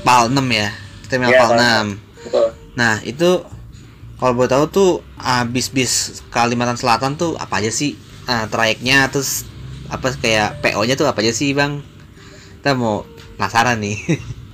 PAL 0.04 0.30
6 0.30 0.38
ya 0.52 0.68
terminal 1.08 1.32
Iya, 1.32 1.40
PAL 1.40 1.50
PAL 1.50 1.58
6 1.96 2.26
betul. 2.28 2.46
Nah 2.76 2.94
itu 3.02 3.30
kalau 4.16 4.32
boleh 4.32 4.50
tahu 4.52 4.64
tuh 4.68 4.90
ah, 5.20 5.44
bis-bis 5.48 6.24
Kalimantan 6.28 6.76
Selatan 6.76 7.16
tuh 7.16 7.34
apa 7.40 7.58
aja 7.58 7.72
sih? 7.72 7.96
Ah, 8.28 8.44
trayeknya 8.46 9.08
terus 9.08 9.48
apa 9.86 10.12
kayak 10.12 10.60
PO-nya 10.60 10.94
tuh 10.98 11.08
apa 11.08 11.24
aja 11.24 11.32
sih 11.32 11.56
bang? 11.56 11.80
Kita 12.60 12.76
mau 12.76 13.08
penasaran 13.40 13.80
nih. 13.80 13.96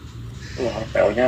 Wah, 0.63 0.79
PO-nya 0.93 1.27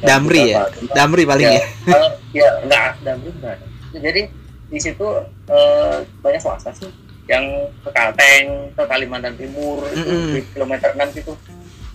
Damri 0.00 0.56
ya? 0.56 0.64
Damri 0.96 1.28
paling 1.28 1.44
ya, 1.44 1.60
ya, 1.60 1.64
eh, 1.92 2.10
ya 2.32 2.48
enggak 2.64 2.90
Damri 3.04 3.30
enggak. 3.36 3.58
Jadi 3.92 4.22
di 4.70 4.78
situ 4.78 5.06
eh, 5.46 5.94
banyak 6.18 6.38
swasta 6.38 6.70
sih 6.72 6.88
yang 7.26 7.44
ke 7.82 7.90
Kalteng, 7.90 8.70
ke 8.72 8.82
Kalimantan 8.84 9.34
Timur 9.34 9.82
itu 9.86 10.02
Mm-mm. 10.02 10.30
di 10.32 10.40
kilometer 10.48 10.90
6 10.92 11.14
itu 11.16 11.34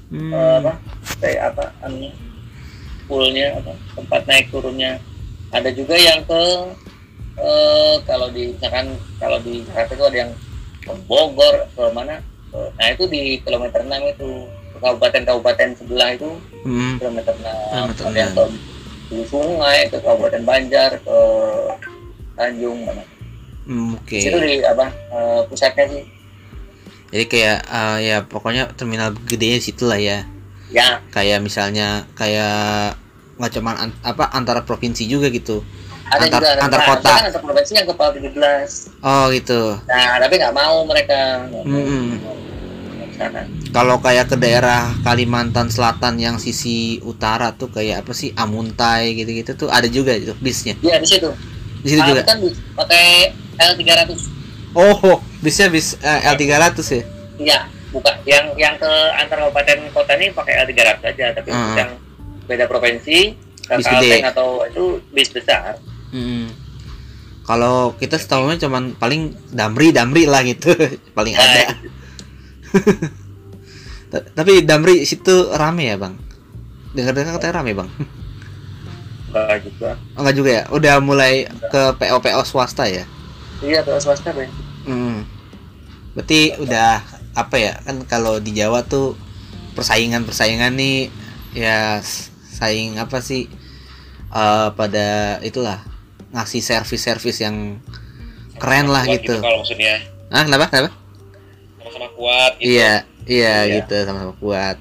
Hmm. 0.06 0.30
eh, 0.30 0.56
apa 0.62 0.72
kayak 1.18 1.42
apa 1.50 1.66
anu 1.82 2.14
poolnya 3.06 3.58
apa 3.58 3.74
tempat 3.92 4.22
naik 4.26 4.48
turunnya 4.48 5.02
ada 5.50 5.66
juga 5.72 5.98
yang 5.98 6.22
ke 6.22 6.42
eh, 7.36 7.96
kalau 8.04 8.30
di 8.30 8.54
misalkan 8.54 8.86
kalau 9.18 9.40
di 9.40 9.66
Jakarta 9.66 9.92
itu 9.92 10.06
ada 10.06 10.18
yang 10.20 10.32
ke 10.80 10.94
Bogor 11.04 11.66
ke 11.70 11.84
mana 11.90 12.22
Ke- 12.48 12.70
nah 12.72 12.88
itu 12.88 13.04
di 13.06 13.42
kilometer 13.42 13.82
6 13.82 14.14
itu 14.14 14.30
ke 14.46 14.78
kabupaten-kabupaten 14.78 15.70
sebelah 15.76 16.10
itu 16.14 16.30
Hmm. 16.62 16.98
kilometer 16.98 17.34
6 17.34 17.42
Kilometer 17.42 18.04
ada 18.06 18.20
yang 18.20 18.34
ke 18.34 18.46
Sungai 19.26 19.80
ke 19.86 19.98
Kabupaten 20.00 20.44
Banjar 20.44 20.92
ke 20.98 21.18
Tanjung 22.36 22.84
mana? 22.84 23.04
Hmm, 23.66 23.98
oke. 23.98 24.20
Itu 24.20 24.38
di 24.38 24.62
apa 24.62 24.86
eh, 24.92 25.42
pusatnya 25.50 25.86
sih. 25.90 26.04
Jadi 27.10 27.26
kayak 27.32 27.58
ah, 27.66 27.98
ya 27.98 28.28
pokoknya 28.28 28.76
terminal 28.76 29.16
gedenya 29.26 29.58
situ 29.58 29.88
lah 29.88 29.98
ya. 29.98 30.28
Ya. 30.70 31.00
Kayak 31.10 31.42
misalnya 31.42 32.04
kayak 32.14 33.00
nggak 33.40 33.52
cuma 33.56 33.72
an- 33.76 34.00
apa 34.04 34.30
antara 34.36 34.62
provinsi 34.68 35.08
juga 35.08 35.32
gitu. 35.32 35.64
Ada 36.06 36.30
Antar- 36.30 36.44
juga. 36.44 36.50
ada 36.54 36.62
antar 36.62 36.80
nah, 36.80 36.88
kota. 36.94 37.10
kan 37.10 37.24
antar 37.34 37.42
provinsi 37.42 37.72
yang 37.74 37.88
kepala 37.90 38.10
17 38.14 39.02
oh 39.02 39.26
gitu. 39.34 39.62
Nah 39.90 40.14
tapi 40.22 40.34
nggak 40.38 40.54
mau 40.54 40.76
mereka. 40.86 41.20
Ke 41.50 43.06
sana 43.18 43.42
kalau 43.74 43.98
kayak 44.00 44.32
ke 44.32 44.36
daerah 44.38 44.92
Kalimantan 45.02 45.68
Selatan 45.68 46.16
yang 46.22 46.38
sisi 46.38 47.00
utara 47.02 47.56
tuh 47.58 47.72
kayak 47.74 48.06
apa 48.06 48.12
sih? 48.14 48.36
Amuntai 48.38 49.16
gitu-gitu 49.18 49.56
tuh 49.58 49.70
ada 49.72 49.88
juga 49.90 50.14
itu 50.14 50.36
bisnya? 50.38 50.76
Iya 50.84 51.00
di 51.02 51.08
situ 51.10 51.32
di 51.86 51.94
situ 51.94 52.02
Nah, 52.02 52.10
juga. 52.10 52.24
kan 52.26 52.38
pakai 52.76 53.06
L300 53.56 54.10
oh 54.74 55.22
bisnya 55.40 55.70
bis 55.70 55.94
eh, 55.96 56.20
L300 56.28 56.82
ya? 56.82 57.04
Iya 57.38 57.60
bukan 57.90 58.16
yang 58.26 58.46
yang 58.56 58.76
ke 58.76 58.90
antar 59.14 59.38
kabupaten 59.40 59.94
kota 59.94 60.18
ini 60.18 60.28
pakai 60.30 60.66
L300 60.66 61.00
aja 61.06 61.26
tapi 61.32 61.48
Hmm. 61.48 61.78
yang 61.78 61.90
beda 62.44 62.66
provinsi 62.66 63.38
Bis 63.68 63.82
gede. 63.84 64.22
atau 64.22 64.62
itu 64.64 64.84
bis 65.10 65.30
besar. 65.30 65.78
Mm. 66.10 66.54
kalau 67.44 67.94
kita 67.94 68.16
setahunya 68.16 68.58
cuman 68.60 68.94
paling 68.94 69.22
Damri 69.48 69.90
Damri 69.90 70.26
lah 70.26 70.42
gitu 70.42 70.74
paling 71.18 71.34
Nah, 71.34 71.46
ada. 71.46 71.64
Ta- 74.08 74.26
tapi 74.34 74.62
Damri 74.62 75.02
situ 75.02 75.50
rame 75.52 75.88
ya 75.88 75.98
bang? 75.98 76.14
Dengar-dengar 76.92 77.36
katanya 77.36 77.54
rame 77.56 77.72
bang 77.76 77.90
enggak 79.38 79.60
juga 79.64 79.90
oh, 80.16 80.20
enggak 80.22 80.36
juga 80.36 80.50
ya 80.52 80.64
udah 80.70 80.94
mulai 81.00 81.34
ke 81.68 81.82
PO 81.96 82.18
PO 82.20 82.42
swasta 82.44 82.86
ya 82.86 83.04
iya 83.60 83.80
tuh 83.82 84.00
swasta 84.00 84.32
Ben 84.32 84.48
Hmm. 84.86 85.26
Berarti 86.14 86.54
udah 86.62 87.02
apa 87.34 87.56
ya 87.58 87.74
kan 87.82 88.06
kalau 88.06 88.38
di 88.38 88.54
Jawa 88.54 88.86
tuh 88.86 89.18
persaingan-persaingan 89.74 90.72
nih 90.72 91.10
ya 91.52 92.00
saing 92.46 92.96
apa 92.96 93.18
sih 93.18 93.50
eh 94.30 94.68
pada 94.72 95.08
itulah 95.42 95.82
ngasih 96.32 96.62
servis-servis 96.62 97.42
yang 97.42 97.82
keren 98.56 98.88
lah 98.88 99.04
Kuat 99.04 99.16
gitu. 99.18 99.36
kalau 99.40 99.58
maksudnya 99.60 100.06
Ah 100.28 100.44
kenapa? 100.44 100.70
Kenapa? 100.70 100.92
sama-sama 101.82 102.08
kuat 102.14 102.52
gitu 102.56 102.70
Iya, 102.72 102.94
iya 103.26 103.54
Iya. 103.66 103.74
gitu 103.80 103.96
sama-sama 104.06 104.34
kuat. 104.38 104.78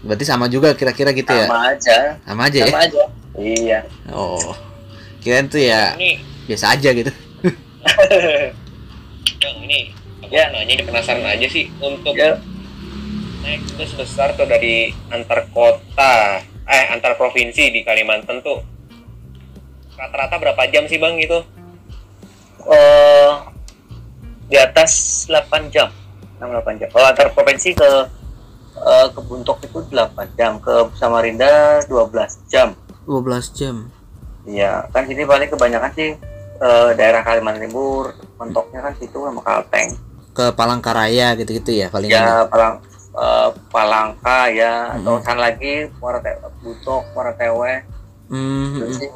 Berarti 0.00 0.24
sama 0.24 0.46
juga 0.46 0.72
kira-kira 0.72 1.12
gitu 1.12 1.28
ya? 1.28 1.44
sama 1.44 1.60
aja 1.70 1.98
Sama 2.24 2.42
aja 2.46 2.58
ya? 2.58 2.66
sama 2.66 2.80
aja 2.82 3.02
iya. 3.36 3.84
Oh. 4.08 4.40
Kirain 5.18 5.44
tuh 5.44 5.58
ya 5.58 5.92
ini. 5.98 6.22
biasa 6.46 6.72
aja 6.72 6.88
gitu. 6.94 7.10
Bang, 9.38 9.56
ini. 9.60 9.92
Aku 10.18 10.30
Ya. 10.30 10.50
nanya 10.52 10.68
ini 10.68 10.82
penasaran 10.82 11.24
aja 11.24 11.46
sih 11.46 11.68
untuk 11.78 12.12
ya. 12.12 12.36
naik 13.38 13.62
bus 13.74 13.94
besar 13.94 14.34
tuh 14.34 14.44
dari 14.44 14.90
antar 15.08 15.46
kota 15.50 16.42
eh 16.66 16.84
antar 16.90 17.14
provinsi 17.14 17.70
di 17.70 17.80
Kalimantan 17.80 18.42
tuh 18.42 18.60
rata-rata 19.94 20.36
berapa 20.36 20.58
jam 20.68 20.84
sih 20.84 20.98
bang 20.98 21.16
gitu? 21.16 21.38
Eh 22.66 23.30
di 24.48 24.56
atas 24.58 25.24
8 25.26 25.70
jam. 25.70 25.88
6 26.36 26.44
8 26.44 26.76
jam. 26.76 26.88
Kalau 26.90 27.06
antar 27.08 27.28
provinsi 27.32 27.72
ke 27.72 27.90
eh, 28.76 29.06
ke 29.08 29.20
Buntok 29.22 29.62
itu 29.62 29.80
8 29.86 29.96
jam. 30.36 30.58
Ke 30.58 30.90
Samarinda 30.94 31.80
12 31.86 32.52
jam 32.52 32.74
12 33.08 33.56
jam. 33.56 33.76
iya 34.44 34.84
kan 34.92 35.04
sini 35.04 35.24
paling 35.24 35.48
kebanyakan 35.48 35.90
sih 35.92 36.10
eh, 36.58 36.90
daerah 36.92 37.24
Kalimantan 37.24 37.64
Timur 37.64 38.12
mentoknya 38.36 38.80
kan 38.80 38.92
situ 38.96 39.16
sama 39.18 39.40
Kalteng 39.40 39.96
Ke 40.30 40.52
Palangkaraya 40.52 41.34
gitu-gitu 41.34 41.72
ya 41.72 41.88
paling 41.88 42.08
ya 42.08 42.44
Palang 42.46 42.84
eh, 43.12 43.48
Palangka 43.68 44.52
ya 44.52 44.92
atau 44.94 45.16
Mm-mm. 45.16 45.24
kan 45.24 45.36
lagi 45.36 45.88
Muara 45.98 46.20
Buntok 46.60 47.08
Muara 47.12 47.32
Tewe 47.32 47.82
Hmm, 48.28 48.76
gitu 48.76 48.84
hmm. 48.84 48.98
sih 49.00 49.10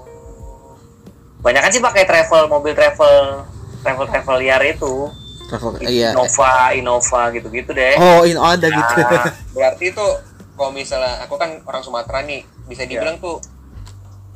banyak 1.43 1.61
kan 1.61 1.69
sih 1.69 1.83
pakai 1.83 2.09
travel 2.09 2.49
mobil 2.49 2.73
travel 2.73 3.45
travel 3.83 4.07
travel 4.09 4.37
liar 4.41 4.63
itu 4.65 5.11
Travel 5.51 5.85
iya. 5.85 6.17
Innova 6.17 6.73
Innova 6.73 7.29
gitu-gitu 7.29 7.77
deh 7.77 7.93
Oh, 8.01 8.25
ini 8.25 8.41
ada 8.41 8.73
gitu. 8.73 8.95
berarti 9.57 9.93
tuh 9.93 10.17
kalau 10.57 10.73
misalnya 10.73 11.21
aku 11.21 11.37
kan 11.37 11.61
orang 11.61 11.83
Sumatera 11.85 12.25
nih 12.25 12.41
bisa 12.65 12.89
dibilang 12.89 13.21
tuh 13.21 13.37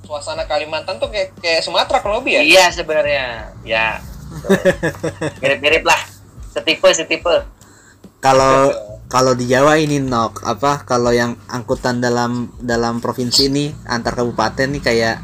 suasana 0.07 0.47
Kalimantan 0.47 1.03
tuh 1.03 1.11
kayak 1.11 1.35
kayak 1.43 1.61
Sumatera 1.67 1.99
kalau 1.99 2.23
lebih 2.23 2.39
ya. 2.39 2.43
Iya 2.47 2.65
sebenarnya. 2.71 3.51
Ya. 3.67 3.99
Mirip-mirip 5.43 5.83
lah. 5.83 5.99
Setipe 6.55 6.89
setipe. 6.95 7.43
Kalau 8.23 8.71
kalau 9.07 9.35
di 9.35 9.51
Jawa 9.51 9.79
ini 9.79 9.99
nok 10.03 10.47
apa 10.47 10.87
kalau 10.87 11.11
yang 11.11 11.35
angkutan 11.51 11.99
dalam 11.99 12.51
dalam 12.63 13.03
provinsi 13.03 13.51
ini 13.51 13.71
antar 13.87 14.19
kabupaten 14.19 14.67
nih 14.79 14.83
kayak 14.83 15.17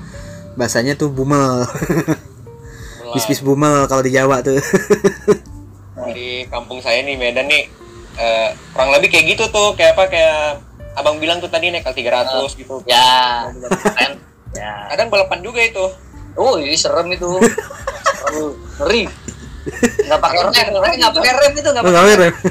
bahasanya 0.59 0.99
tuh 0.99 1.15
bumel. 1.15 1.63
Bis-bis 3.15 3.41
bumel 3.41 3.87
kalau 3.87 4.03
di 4.03 4.13
Jawa 4.13 4.43
tuh. 4.43 4.59
Di 6.13 6.45
kampung 6.51 6.83
saya 6.83 7.07
nih 7.07 7.15
Medan 7.15 7.47
nih 7.47 7.71
eh, 8.19 8.49
kurang 8.75 8.91
lebih 8.93 9.09
kayak 9.09 9.39
gitu 9.39 9.45
tuh 9.49 9.73
kayak 9.79 9.95
apa 9.95 10.05
kayak 10.11 10.41
abang 10.93 11.17
bilang 11.17 11.41
tuh 11.41 11.49
tadi 11.49 11.73
naik 11.73 11.89
L300 11.89 12.53
gitu. 12.59 12.85
Ya. 12.85 13.49
Ya. 14.53 14.73
Kadang 14.93 15.09
balapan 15.09 15.41
juga 15.41 15.61
itu. 15.65 15.85
Oh, 16.37 16.57
ini 16.57 16.77
serem 16.77 17.09
itu. 17.13 17.29
Aduh, 18.29 18.53
ngeri. 18.83 19.09
Nggak 20.09 20.21
pakai 20.21 20.39
rem, 20.43 20.51
nggak 20.51 21.13
pakai 21.15 21.33
rem 21.39 21.53
itu 21.55 21.69
nggak 21.71 21.85
pakai 21.85 22.17
rem. 22.19 22.35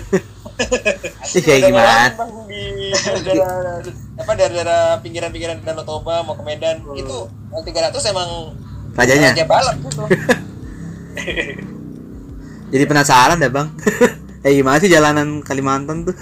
Ih, 1.37 1.41
kayak 1.41 1.73
gimana? 1.73 2.13
di 2.45 2.93
daerah 3.25 3.81
apa 4.13 4.31
daerah 4.37 4.81
pinggiran-pinggiran 5.01 5.57
Danau 5.65 5.81
Toba 5.81 6.21
mau 6.21 6.37
ke 6.37 6.43
Medan 6.45 6.85
itu 6.93 7.17
L300 7.49 7.97
emang 8.13 8.53
Rajanya. 8.93 9.33
raja 9.33 9.45
balap 9.49 9.75
gitu. 9.81 10.05
Jadi 12.71 12.83
penasaran 12.85 13.41
dah 13.41 13.49
bang. 13.49 13.67
eh 14.45 14.53
gimana 14.53 14.77
sih 14.77 14.91
jalanan 14.91 15.41
Kalimantan 15.41 16.05
tuh? 16.05 16.13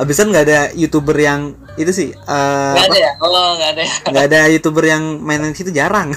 Abisan 0.00 0.32
nggak 0.32 0.44
ada 0.48 0.60
youtuber 0.72 1.12
yang 1.12 1.52
itu 1.76 1.92
sih 1.92 2.08
eh, 2.16 2.72
Nggak 2.72 2.86
ada 2.88 2.98
ya? 2.98 3.12
Oh, 3.20 3.52
nggak 3.52 3.70
ada. 3.76 3.82
ya? 3.84 3.94
nggak 4.08 4.24
ada 4.32 4.40
youtuber 4.48 4.84
yang 4.88 5.20
main 5.20 5.44
di 5.44 5.52
situ 5.52 5.68
jarang. 5.70 6.08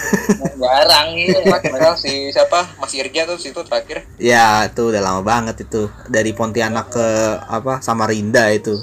Jarang 0.55 1.07
gitu. 1.19 1.43
Padahal 1.51 1.99
si 1.99 2.31
siapa 2.31 2.79
Mas 2.79 2.95
Irja 2.95 3.27
tuh 3.27 3.35
situ 3.35 3.59
terakhir 3.59 4.07
ya 4.15 4.71
itu 4.71 4.87
udah 4.87 5.03
lama 5.03 5.19
banget 5.19 5.67
itu 5.67 5.91
dari 6.07 6.31
Pontianak 6.31 6.95
ke 6.95 7.07
apa 7.43 7.83
Samarinda 7.83 8.47
itu 8.55 8.79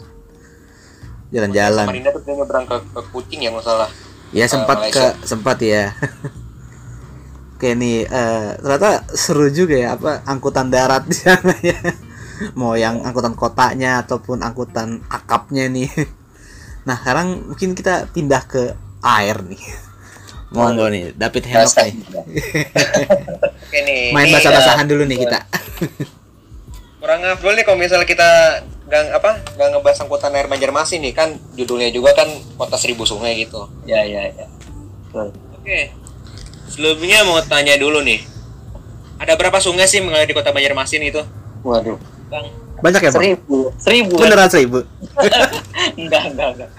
jalan-jalan. 1.32 1.88
Samarinda 1.88 2.10
tuh 2.12 2.20
dia 2.20 2.34
nyebrang 2.36 2.64
ke, 2.68 2.76
ke 2.92 3.00
Kucing 3.08 3.40
ya 3.40 3.48
nggak 3.56 3.64
salah. 3.64 3.88
Ya 4.30 4.44
sempat 4.46 4.92
ke 4.92 5.00
Malaysia. 5.00 5.16
sempat 5.24 5.56
ya. 5.64 5.96
Kayak 7.60 7.76
nih 7.76 7.96
eh, 8.04 8.48
ternyata 8.60 9.04
seru 9.12 9.48
juga 9.48 9.76
ya 9.76 9.96
apa 9.96 10.20
angkutan 10.28 10.68
darat 10.68 11.08
di 11.08 11.16
sana 11.16 11.56
ya. 11.64 11.76
Mau 12.56 12.74
yang 12.76 13.04
angkutan 13.04 13.36
kotanya 13.36 14.00
ataupun 14.04 14.40
angkutan 14.40 15.04
akapnya 15.08 15.68
nih. 15.68 15.90
Nah 16.80 16.96
sekarang 16.96 17.44
mungkin 17.44 17.76
kita 17.76 18.08
pindah 18.08 18.40
ke 18.48 18.72
air 19.04 19.36
nih. 19.44 19.60
Monggo 20.56 20.88
nih 20.88 21.12
David 21.12 21.44
Henok 21.46 21.76
nih. 21.76 21.94
Oke 23.68 23.78
nih. 23.84 24.10
Main 24.16 24.26
ini 24.26 24.34
bahasa-basahan 24.34 24.88
dulu 24.88 25.04
nih 25.04 25.18
kita. 25.20 25.38
kurang 27.00 27.24
afdol 27.24 27.56
nih 27.56 27.64
kalau 27.64 27.80
misalnya 27.80 28.04
kita 28.04 28.28
gang 28.84 29.08
apa 29.08 29.40
nggak 29.56 29.68
ngebahas 29.72 30.04
angkutan 30.04 30.36
air 30.36 30.52
Banjarmasin 30.52 31.00
nih 31.00 31.16
kan 31.16 31.32
judulnya 31.56 31.88
juga 31.88 32.12
kan 32.12 32.28
kota 32.56 32.76
seribu 32.80 33.04
sungai 33.04 33.40
gitu. 33.40 33.68
Ya, 33.84 34.00
ya, 34.04 34.28
ya. 34.32 34.46
Oke. 35.12 35.92
Sebelumnya 36.68 37.24
mau 37.24 37.40
tanya 37.44 37.76
dulu 37.76 38.00
nih. 38.00 38.20
Ada 39.20 39.36
berapa 39.36 39.60
sungai 39.60 39.84
sih 39.84 40.00
mengalir 40.00 40.28
di 40.28 40.36
kota 40.36 40.48
Banjarmasin 40.48 41.04
itu? 41.04 41.20
Waduh. 41.60 42.19
Bang. 42.30 42.46
Banyak 42.80 43.00
ya 43.02 43.10
bang? 43.10 43.20
Seribu. 43.20 43.58
Seribu. 43.76 44.14
kan? 44.16 44.22
Beneran 44.30 44.48
seribu. 44.48 44.78
enggak, 46.00 46.22
enggak, 46.32 46.48
enggak. 46.56 46.70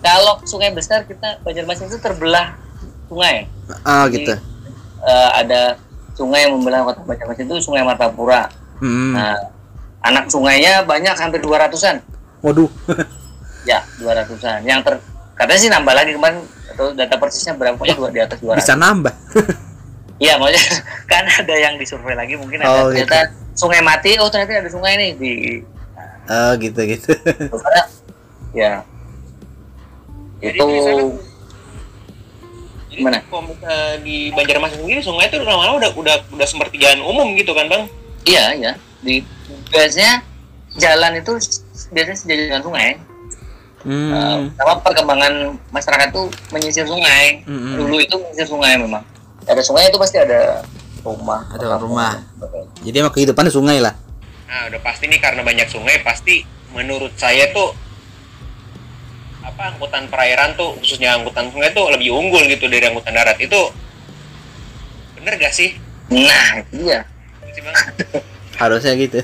Kalau 0.00 0.40
sungai 0.48 0.72
besar 0.74 1.04
kita 1.06 1.38
Banjarmasin 1.44 1.92
itu 1.92 1.98
terbelah 2.00 2.58
sungai. 3.06 3.46
Ah 3.86 4.08
gitu. 4.10 4.34
Eh, 5.04 5.30
ada 5.44 5.78
sungai 6.16 6.48
yang 6.48 6.58
membelah 6.58 6.82
kota 6.88 7.04
Banjarmasin 7.04 7.46
itu 7.46 7.56
Sungai 7.62 7.84
Martapura. 7.86 8.48
Hmm. 8.82 9.14
Nah, 9.14 9.36
anak 10.02 10.32
sungainya 10.32 10.82
banyak 10.82 11.14
hampir 11.14 11.44
200-an. 11.44 12.00
Waduh. 12.42 12.70
Ya, 13.64 13.80
200-an. 13.96 14.60
Yang 14.68 14.80
ter 14.84 14.94
katanya 15.32 15.60
sih 15.64 15.70
nambah 15.72 15.94
lagi 15.96 16.12
kemarin 16.12 16.44
atau 16.68 16.92
data 16.92 17.16
persisnya 17.16 17.56
berapa 17.56 17.80
pokoknya 17.80 17.96
dua 17.96 18.12
di 18.12 18.20
atas 18.20 18.36
200. 18.44 18.60
Bisa 18.60 18.74
nambah. 18.76 19.14
Iya, 20.22 20.38
maksudnya 20.38 20.78
kan 21.10 21.26
ada 21.26 21.54
yang 21.58 21.74
disurvei 21.74 22.14
lagi 22.14 22.38
mungkin 22.38 22.62
Oh, 22.62 22.86
ada 22.86 22.94
ternyata 22.94 23.34
sungai 23.54 23.80
mati, 23.80 24.18
oh 24.18 24.28
ternyata 24.28 24.62
ada 24.66 24.70
sungai 24.70 24.98
nih 24.98 25.10
di 25.18 25.32
Oh 26.24 26.56
gitu 26.56 26.80
gitu. 26.88 27.12
Karena, 27.52 27.82
ya. 28.56 28.72
Jadi 30.40 30.58
Itu 30.58 30.66
Gimana? 32.94 33.18
Kalau 33.26 33.42
misalnya 33.50 33.98
di 34.06 34.30
Banjarmasin 34.30 34.78
sendiri 34.78 35.02
sungai 35.02 35.26
itu 35.26 35.42
lama-lama 35.42 35.82
udah 35.82 35.90
udah 35.98 36.16
udah 36.30 36.46
sepertigaan 36.46 37.02
umum 37.02 37.34
gitu 37.34 37.50
kan 37.50 37.66
bang? 37.66 37.90
iya, 38.24 38.54
iya. 38.54 38.72
Di 39.02 39.20
biasanya 39.68 40.22
jalan 40.78 41.18
itu 41.18 41.32
biasanya 41.90 42.18
sejajar 42.18 42.44
dengan 42.48 42.64
sungai. 42.64 42.90
Hmm. 43.84 44.48
sama 44.56 44.80
perkembangan 44.80 45.60
masyarakat 45.68 46.08
tuh 46.08 46.32
menyisir 46.48 46.88
sungai. 46.88 47.44
Hmm. 47.44 47.76
Dulu 47.76 48.00
itu 48.00 48.16
menyisir 48.16 48.48
sungai 48.48 48.80
memang. 48.80 49.04
Ada 49.44 49.60
sungai 49.60 49.92
itu 49.92 50.00
pasti 50.00 50.16
ada 50.16 50.64
rumah. 51.04 51.46
Ada 51.52 51.76
rumah. 51.76 52.24
Jadi 52.80 52.96
emang 52.96 53.12
kehidupannya 53.12 53.52
sungai 53.52 53.78
lah. 53.78 53.94
Nah 54.48 54.72
udah 54.72 54.80
pasti 54.80 55.06
nih 55.06 55.20
karena 55.20 55.44
banyak 55.44 55.68
sungai 55.68 56.00
pasti 56.00 56.42
menurut 56.72 57.12
saya 57.20 57.52
tuh 57.52 57.76
apa 59.44 59.76
angkutan 59.76 60.08
perairan 60.08 60.56
tuh 60.56 60.74
khususnya 60.80 61.14
angkutan 61.14 61.52
sungai 61.52 61.70
tuh 61.76 61.86
lebih 61.92 62.10
unggul 62.10 62.42
gitu 62.48 62.66
dari 62.66 62.88
angkutan 62.88 63.12
darat 63.12 63.36
itu 63.38 63.60
bener 65.20 65.36
gak 65.40 65.54
sih? 65.54 65.76
Nah, 66.12 66.60
Bang? 67.64 67.76
Harusnya 68.60 68.92
gitu. 68.94 69.18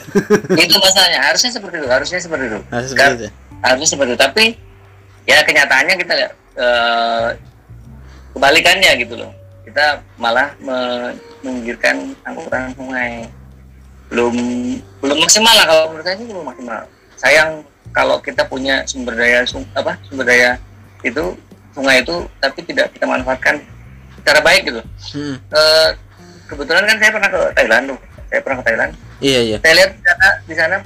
itu 0.56 0.74
masalahnya. 0.80 1.20
Harusnya 1.22 1.50
seperti 1.52 1.76
itu. 1.78 1.88
Harusnya 1.88 2.18
seperti 2.18 2.44
itu. 2.50 2.58
Harusnya 2.72 2.90
seperti 2.96 3.24
itu. 3.24 3.30
harusnya 3.60 3.88
seperti 3.92 4.10
itu 4.16 4.20
tapi 4.20 4.44
ya 5.28 5.44
kenyataannya 5.44 5.94
kita 6.00 6.12
lihat 6.16 6.32
eh, 6.56 7.28
kebalikannya 8.32 8.90
gitu 9.04 9.14
loh 9.20 9.30
kita 9.60 9.86
malah 10.16 10.52
me- 10.58 11.14
menggigirkan 11.40 12.16
angkutan 12.22 12.72
sungai 12.74 13.28
belum 14.08 14.34
belum 14.98 15.18
maksimal 15.18 15.54
lah 15.54 15.66
kalau 15.66 15.84
menurut 15.88 16.04
saya 16.04 16.16
sih 16.18 16.26
belum 16.26 16.44
maksimal 16.44 16.80
sayang 17.14 17.50
kalau 17.90 18.16
kita 18.18 18.42
punya 18.44 18.82
sumber 18.84 19.14
daya 19.14 19.42
sung, 19.44 19.66
apa 19.72 19.98
sumber 20.06 20.22
daya 20.24 20.58
itu 21.02 21.34
sungai 21.70 22.02
itu 22.02 22.14
tapi 22.38 22.62
tidak 22.62 22.90
kita 22.90 23.06
manfaatkan 23.06 23.58
secara 24.16 24.40
baik 24.40 24.66
gitu 24.66 24.82
Hmm. 25.10 25.36
Eh, 25.40 25.88
kebetulan 26.46 26.86
kan 26.86 26.96
saya 26.98 27.10
pernah 27.10 27.28
ke 27.28 27.40
Thailand 27.52 27.84
tuh 27.88 27.98
saya 28.26 28.40
pernah 28.42 28.58
ke 28.58 28.64
Thailand 28.66 28.92
Iya 29.20 29.40
iya. 29.42 29.56
saya 29.58 29.74
lihat 29.76 29.90
di 29.92 30.02
sana, 30.02 30.28
di 30.42 30.54
sana 30.54 30.76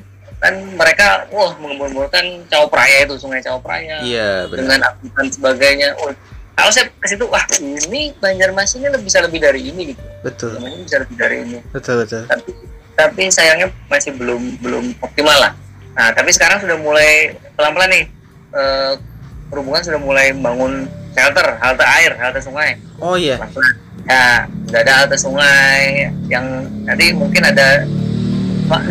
kan 0.41 0.55
mereka 0.77 1.07
wah 1.29 1.53
mengembur-emburkan 1.57 2.25
Chao 2.49 2.69
Phraya 2.69 3.05
itu 3.05 3.17
sungai 3.17 3.41
Chao 3.41 3.57
Phraya 3.61 4.01
Iya 4.01 4.45
benar. 4.45 4.59
dengan 4.61 4.79
angkutan 4.87 5.27
sebagainya. 5.31 5.89
Oh, 6.01 6.13
kalau 6.55 6.71
saya 6.71 6.87
ke 6.89 7.07
situ 7.07 7.25
wah 7.25 7.43
ini 7.59 8.15
Banjarmasin 8.17 8.79
ini 8.79 8.89
lebih- 8.89 9.07
bisa 9.07 9.19
lebih 9.21 9.39
dari 9.39 9.61
ini 9.65 9.83
gitu. 9.91 10.03
Betul. 10.23 10.57
Ini 10.57 10.83
bisa 10.83 10.97
lebih 10.99 11.17
dari 11.17 11.37
ini. 11.43 11.59
Betul 11.69 11.95
betul. 12.01 12.23
Tapi 12.25 12.51
tapi 12.95 13.23
sayangnya 13.27 13.69
masih 13.87 14.15
belum 14.15 14.59
belum 14.59 14.85
optimal 15.01 15.35
lah. 15.35 15.53
Nah 15.93 16.11
tapi 16.11 16.31
sekarang 16.31 16.59
sudah 16.59 16.75
mulai 16.77 17.35
pelan-pelan 17.53 17.91
nih 17.91 18.05
eh, 18.51 18.93
perhubungan 19.47 19.83
sudah 19.83 19.99
mulai 19.99 20.31
membangun 20.31 20.87
shelter, 21.11 21.59
halte 21.59 21.85
air, 21.85 22.15
halte 22.17 22.39
sungai. 22.39 22.79
Oh 22.99 23.15
iya. 23.15 23.39
Ya, 24.05 24.45
udah 24.69 24.81
ada 24.81 24.93
halte 25.01 25.17
sungai 25.17 26.07
yang 26.27 26.45
nanti 26.85 27.11
mungkin 27.11 27.41
ada 27.41 27.87
15 28.67 28.91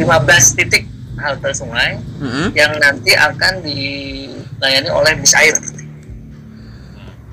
titik 0.54 0.84
halte 1.16 1.52
sungai 1.52 2.00
Hmm. 2.18 2.50
yang 2.54 2.72
nanti 2.78 3.12
akan 3.12 3.60
dilayani 3.62 4.90
oleh 4.90 5.14
bis 5.18 5.34
air. 5.34 5.54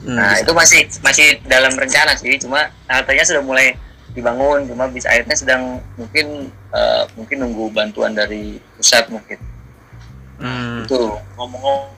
Hmm, 0.01 0.17
Nah, 0.17 0.33
bisa. 0.33 0.43
itu 0.43 0.53
masih 0.57 0.81
masih 1.05 1.27
dalam 1.45 1.73
rencana 1.77 2.17
sih, 2.17 2.33
cuma 2.41 2.73
haltenya 2.89 3.25
sudah 3.25 3.43
mulai 3.45 3.77
dibangun, 4.17 4.65
cuma 4.67 4.89
bis 4.89 5.05
airnya 5.05 5.37
sedang 5.37 5.79
mungkin 5.95 6.49
eh, 6.73 7.03
mungkin 7.15 7.37
nunggu 7.45 7.69
bantuan 7.71 8.17
dari 8.17 8.57
pusat 8.81 9.07
mungkin. 9.13 9.39
Hmm. 10.41 10.89
Itu. 10.89 11.21
ngomong 11.37 11.93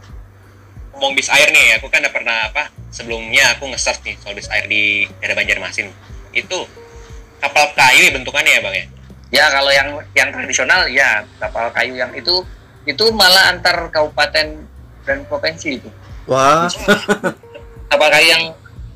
ngomong 0.93 1.13
bis 1.15 1.31
air 1.31 1.47
nih 1.55 1.79
aku 1.79 1.87
kan 1.87 2.03
udah 2.03 2.11
pernah 2.11 2.37
apa 2.51 2.69
sebelumnya 2.91 3.55
aku 3.55 3.71
nge-search 3.71 4.03
nih 4.03 4.19
soal 4.19 4.35
bis 4.35 4.51
air 4.51 4.67
di 4.67 5.07
daerah 5.23 5.39
Banjarmasin 5.39 5.89
itu 6.35 6.59
kapal 7.39 7.71
kayu 7.79 8.03
ya 8.03 8.13
bentukannya 8.13 8.53
ya 8.59 8.61
bang 8.67 8.75
ya 8.77 8.87
Ya 9.33 9.49
kalau 9.49 9.73
yang 9.73 9.97
yang 10.13 10.29
tradisional 10.29 10.85
ya 10.93 11.25
kapal 11.41 11.73
kayu 11.73 11.97
yang 11.97 12.13
itu 12.13 12.45
itu 12.85 13.05
malah 13.17 13.49
antar 13.49 13.89
kabupaten 13.89 14.61
dan 15.09 15.19
provinsi 15.25 15.81
itu. 15.81 15.89
Wah. 16.29 16.69
Kapal 17.93 18.09
kayu 18.11 18.29
yang 18.31 18.45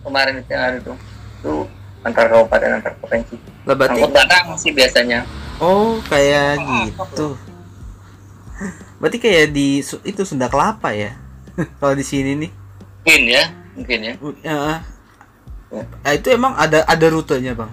kemarin 0.01 0.34
itu 0.36 0.49
yang 0.49 0.64
ada 0.64 0.76
itu 0.78 0.92
itu 1.36 1.53
antar 2.01 2.24
kabupaten 2.26 2.70
antar 2.74 2.92
provinsi. 2.97 3.36
Lah 3.62 3.74
berarti 3.74 4.01
Angkut 4.01 4.12
barang 4.14 4.47
sih 4.57 4.72
biasanya. 4.72 5.20
oh 5.59 6.01
kayak 6.07 6.57
gitu. 6.88 7.36
Berarti 8.97 9.18
kayak 9.20 9.53
di 9.53 9.84
itu 9.84 10.22
Sunda 10.22 10.49
Kelapa 10.49 10.90
ya. 10.90 11.12
Kalau 11.80 11.92
di 11.92 12.01
sini 12.03 12.32
nih. 12.36 12.51
Mungkin 13.05 13.22
ya. 13.28 13.44
mungkin 13.76 13.99
ya 14.01 14.12
U- 14.18 14.40
ya. 14.40 14.80
Ah, 16.01 16.12
itu 16.12 16.32
emang 16.32 16.57
ada 16.57 16.80
ada 16.82 17.07
rutenya 17.07 17.53
bang 17.53 17.68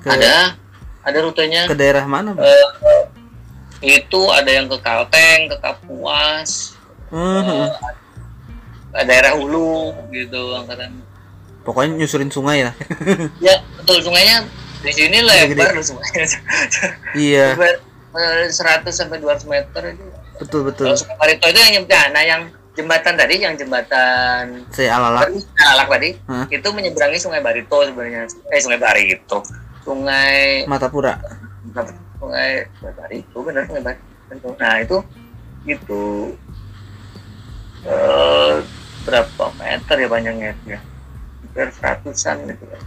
ke, 0.00 0.08
ada 0.08 0.56
ada 1.04 1.18
rutenya 1.20 1.68
ke 1.68 1.76
daerah 1.76 2.08
mana 2.08 2.32
bang 2.32 2.46
Eh, 2.46 4.00
itu 4.00 4.20
ada 4.32 4.48
yang 4.48 4.64
ke 4.64 4.78
Kalteng 4.80 5.52
ke 5.52 5.56
Kapuas 5.58 6.72
Hmm, 7.12 7.44
ke 7.44 7.58
daerah 9.02 9.34
Hulu 9.34 9.90
gitu 10.14 10.54
angkatan. 10.54 11.02
Pokoknya 11.66 11.98
nyusurin 11.98 12.30
sungai 12.30 12.62
lah. 12.62 12.74
Ya 13.44 13.58
betul 13.82 13.98
sungainya 14.04 14.46
di 14.84 14.92
sini 14.94 15.18
lebar 15.18 15.50
Gede. 15.50 15.74
loh 15.74 15.84
sungainya. 15.84 16.26
Iya. 17.18 17.46
Lebar, 17.58 17.74
eh, 18.14 18.46
100 18.46 18.86
sampai 18.94 19.18
200 19.18 19.50
meter 19.50 19.82
itu 19.98 20.04
betul 20.38 20.60
betul. 20.66 20.86
Kalau 20.90 20.98
Sungai 20.98 21.16
Barito 21.18 21.46
itu 21.50 21.58
yang 21.58 21.72
nyebutnya 21.78 22.02
nah 22.10 22.22
yang 22.22 22.42
jembatan 22.74 23.14
tadi 23.14 23.34
yang 23.38 23.54
jembatan 23.54 24.66
saya 24.74 24.98
alala 24.98 25.30
Alak 25.62 25.86
tadi 25.94 26.10
Hah? 26.26 26.46
itu 26.50 26.68
menyeberangi 26.74 27.18
Sungai 27.18 27.42
Barito 27.42 27.82
sebenarnya. 27.82 28.30
Eh 28.50 28.60
Sungai 28.62 28.78
Barito. 28.78 29.42
Sungai 29.82 30.66
Matapura. 30.70 31.18
Sungai 32.20 32.66
Sungai 32.78 32.92
Barito 32.94 33.38
benar 33.42 33.62
Sungai 33.66 33.82
Barito. 33.82 34.48
Nah 34.58 34.74
itu 34.82 34.96
itu 35.64 36.04
eh 37.86 38.54
berapa 39.04 39.44
meter 39.60 39.96
ya 40.00 40.08
panjangnya 40.08 40.52
ya 40.64 40.80
hampir 41.54 41.70
seratusan 41.70 42.50
gitu 42.50 42.64
ya. 42.66 42.80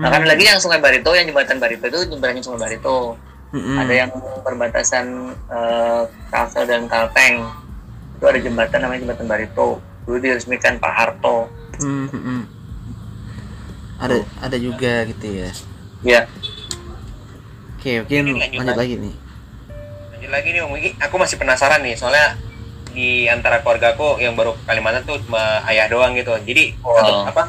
Nah 0.00 0.08
kan 0.08 0.24
lagi 0.24 0.48
yang 0.48 0.56
Sungai 0.62 0.80
Barito, 0.80 1.12
yang 1.12 1.28
jembatan 1.28 1.60
Barito 1.60 1.84
itu 1.90 2.08
jemberangi 2.08 2.40
Sungai 2.40 2.64
Barito. 2.64 3.20
Mm-mm. 3.52 3.76
Ada 3.76 3.92
yang 3.92 4.10
perbatasan 4.46 5.06
eh, 5.50 6.02
Kalsel 6.32 6.64
dan 6.64 6.88
Kalteng. 6.88 7.44
Itu 8.16 8.24
ada 8.24 8.38
jembatan 8.40 8.78
namanya 8.80 9.00
jembatan 9.04 9.26
Barito. 9.28 9.82
Dulu 10.08 10.16
diresmikan 10.22 10.80
Pak 10.80 10.92
Harto. 10.96 11.52
Hmm, 11.78 12.08
hmm, 12.08 12.22
hmm. 12.22 12.42
ada 14.02 14.16
ada 14.42 14.56
juga 14.58 15.06
gitu 15.06 15.26
ya 15.30 15.50
Ya, 16.02 16.26
oke 17.78 18.02
oke 18.02 18.10
Ini 18.10 18.34
lanjut 18.34 18.74
lagi. 18.74 18.94
nih 18.98 19.14
Lanjut 20.10 20.30
lagi 20.30 20.48
nih 20.54 20.60
Om 20.66 20.70
Wiki, 20.74 20.90
aku 20.98 21.14
masih 21.22 21.38
penasaran 21.38 21.82
nih 21.86 21.94
soalnya 21.94 22.34
di 22.98 23.08
antara 23.24 23.62
keluarga 23.62 23.94
aku 23.94 24.18
yang 24.18 24.34
baru 24.34 24.50
ke 24.52 24.66
Kalimantan 24.66 25.06
tuh 25.06 25.22
cuma 25.22 25.38
ayah 25.64 25.86
doang 25.86 26.10
gitu. 26.12 26.34
Jadi 26.40 26.74
Oh. 26.82 26.90
satu- 26.92 27.30
apa? 27.30 27.42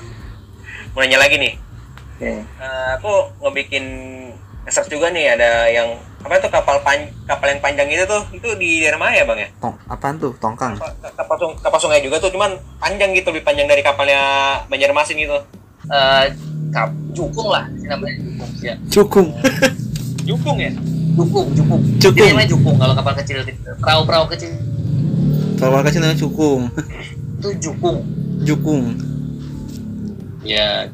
Mau 0.94 1.02
nanya 1.02 1.18
lagi 1.18 1.36
nih. 1.36 1.54
oke. 2.14 2.30
Eh, 2.38 2.90
aku 2.94 3.12
ngebikin 3.40 3.86
research 4.62 4.88
juga 4.88 5.10
nih 5.10 5.34
ada 5.34 5.66
yang 5.68 5.88
apa 6.20 6.36
tuh 6.38 6.52
kapal 6.52 6.78
pan 6.80 7.00
kapal 7.24 7.48
yang 7.48 7.58
panjang 7.58 7.88
itu 7.88 8.04
tuh 8.04 8.22
itu 8.30 8.46
di 8.54 8.84
daerah 8.84 9.00
mana 9.00 9.16
ya 9.16 9.24
bang 9.24 9.40
ya? 9.40 9.50
tong 9.56 9.72
apaan 9.88 10.20
tuh 10.20 10.36
tongkang 10.36 10.76
Kapal, 10.76 10.92
kapal, 11.16 11.36
sung- 11.40 11.58
kapal 11.58 11.80
sungai 11.80 12.04
juga 12.04 12.20
tuh 12.20 12.28
cuman 12.28 12.52
panjang 12.76 13.16
gitu 13.16 13.32
lebih 13.32 13.42
panjang 13.42 13.66
dari 13.66 13.80
kapalnya 13.80 14.20
Banjarmasin 14.68 15.16
gitu. 15.18 15.40
Eh, 15.88 16.26
kap, 16.70 16.92
jukung 17.10 17.50
lah 17.50 17.66
namanya 17.82 18.20
jukung 18.20 18.52
ya. 18.60 18.76
cukung 18.92 19.28
Jukung 20.22 20.58
ya? 20.60 20.72
Jukung, 21.16 21.48
jukung. 21.50 21.82
Jukung. 21.98 22.14
Jadi 22.14 22.30
namanya 22.30 22.50
jukung 22.50 22.76
kalau 22.76 22.94
kapal 22.94 23.14
kecil 23.16 23.38
perahu-perahu 23.80 24.28
kecil 24.30 24.52
kalau 25.60 25.84
kecil 25.84 26.02
namanya 26.02 26.20
cukung 26.20 26.62
itu 27.40 27.50
jukung. 27.60 27.98
jukung 28.44 28.84
Ya, 30.40 30.88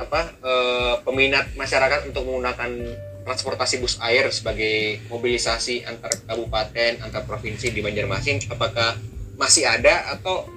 apa 0.00 0.34
eh, 0.40 0.94
peminat 1.04 1.52
masyarakat 1.54 2.10
untuk 2.10 2.26
menggunakan 2.26 2.74
transportasi 3.22 3.78
bus 3.78 4.00
air 4.02 4.26
sebagai 4.34 5.04
mobilisasi 5.12 5.86
antar 5.86 6.10
kabupaten 6.26 7.04
antar 7.06 7.22
provinsi 7.28 7.70
di 7.70 7.84
Banjarmasin 7.84 8.42
apakah 8.50 8.98
masih 9.38 9.68
ada 9.68 10.16
atau 10.16 10.48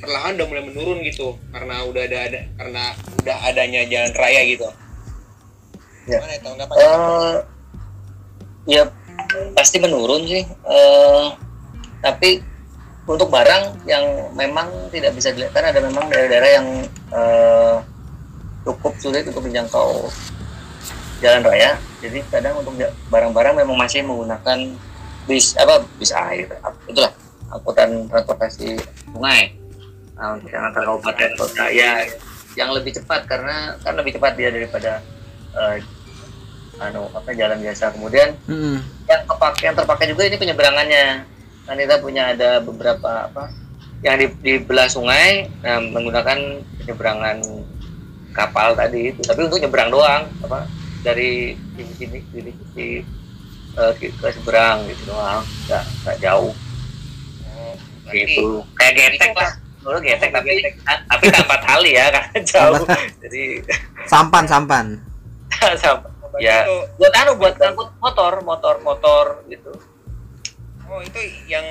perlahan 0.00 0.38
udah 0.38 0.46
mulai 0.48 0.64
menurun 0.64 0.98
gitu 1.04 1.36
karena 1.50 1.82
udah 1.84 2.02
ada, 2.08 2.18
ada 2.30 2.40
karena 2.56 2.84
udah 3.20 3.36
adanya 3.52 3.80
jalan 3.84 4.12
raya 4.16 4.40
gitu 4.48 4.70
Ya. 6.06 6.22
Gimana 6.22 6.34
ya 6.38 6.66
eh 6.70 7.34
ya 8.70 8.82
pasti 9.58 9.82
menurun 9.82 10.22
sih. 10.30 10.46
Eh 10.46 11.26
tapi 12.00 12.42
untuk 13.06 13.30
barang 13.30 13.86
yang 13.86 14.34
memang 14.34 14.66
tidak 14.90 15.14
bisa 15.14 15.30
dilihat 15.30 15.54
ada 15.54 15.78
memang 15.78 16.10
daerah-daerah 16.10 16.50
yang 16.58 16.68
eh, 17.14 17.76
cukup 18.66 18.98
sulit 18.98 19.22
untuk 19.30 19.46
menjangkau 19.46 20.10
jalan 21.22 21.42
raya. 21.46 21.78
Jadi 22.02 22.20
kadang 22.28 22.60
untuk 22.60 22.74
barang-barang 23.08 23.62
memang 23.62 23.78
masih 23.78 24.02
menggunakan 24.02 24.74
bis 25.26 25.58
apa 25.58 25.82
bis 25.98 26.14
air 26.14 26.46
itulah 26.86 27.10
angkutan 27.50 28.06
transportasi 28.06 28.78
sungai 29.10 29.58
nah, 30.14 30.38
untuk 30.38 30.50
yang 30.54 30.70
antar 30.70 30.86
kabupaten 30.86 31.30
kota 31.34 31.66
ya 31.74 32.06
yang 32.54 32.70
lebih 32.72 32.94
cepat 32.94 33.26
karena 33.26 33.74
kan 33.82 33.98
lebih 33.98 34.16
cepat 34.16 34.38
dia 34.38 34.54
daripada 34.54 35.02
eh, 35.58 35.82
anu 36.78 37.10
apa 37.10 37.30
jalan 37.34 37.58
biasa 37.58 37.90
kemudian 37.98 38.38
Mm-mm. 38.46 38.78
yang 39.10 39.22
kepak 39.26 39.54
yang 39.66 39.74
terpakai 39.74 40.06
juga 40.14 40.22
ini 40.30 40.36
penyeberangannya 40.38 41.04
kan 41.66 41.76
kita 41.76 41.98
punya 41.98 42.30
ada 42.30 42.62
beberapa 42.62 43.26
apa 43.26 43.50
yang 44.06 44.22
di, 44.22 44.26
di 44.38 44.54
belah 44.62 44.86
sungai 44.86 45.50
nah, 45.66 45.82
menggunakan 45.82 46.62
penyeberangan 46.78 47.42
kapal 48.30 48.78
tadi 48.78 49.10
itu. 49.10 49.20
Tapi 49.26 49.50
untuk 49.50 49.58
nyebrang 49.58 49.90
doang 49.90 50.30
apa 50.46 50.70
dari 51.02 51.58
sini 51.74 51.92
sini 51.98 52.18
sini 52.30 52.50
sini 52.54 52.88
eh, 53.74 53.92
ke, 53.98 54.14
ke 54.14 54.28
seberang 54.30 54.86
gitu 54.86 55.10
doang. 55.10 55.42
Nggak 55.66 55.84
nggak 56.06 56.16
jauh. 56.22 56.52
Berarti 58.06 58.22
gitu. 58.38 58.62
kayak 58.78 58.92
getek 58.94 59.34
lah. 59.34 59.52
dulu 59.86 60.02
getek 60.02 60.34
tapi 60.34 60.50
tapi 60.82 61.24
tanpa 61.30 61.56
tali 61.62 61.98
ya 61.98 62.06
karena 62.14 62.38
jauh. 62.54 62.84
Jadi 63.26 63.44
sampan 64.12 64.44
sampan. 64.46 64.86
Berarti 65.50 65.88
ya. 66.38 66.62
Buat 66.94 67.12
anu 67.26 67.32
buat 67.42 67.54
ngangkut 67.58 67.90
motor 67.98 68.32
motor 68.46 68.74
motor 68.86 69.24
gitu 69.50 69.74
oh 70.86 71.00
itu 71.02 71.20
yang 71.50 71.66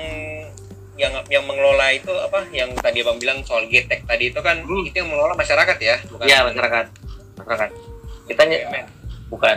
yang 0.96 1.12
yang 1.28 1.44
mengelola 1.44 1.92
itu 1.92 2.08
apa? 2.08 2.48
Yang 2.52 2.80
tadi 2.80 3.04
abang 3.04 3.20
bilang 3.20 3.44
soal 3.44 3.68
getek 3.68 4.08
tadi 4.08 4.32
itu 4.32 4.40
kan 4.40 4.64
Hmm. 4.64 4.88
itu 4.88 4.96
yang 4.96 5.08
mengelola 5.12 5.36
masyarakat 5.36 5.76
ya? 5.76 5.96
Bukan? 6.08 6.24
Ya 6.24 6.44
masyarakat. 6.44 6.86
Masyarakat. 7.36 7.70
Kita 8.26 8.42
BUMN. 8.42 8.86
bukan. 9.28 9.56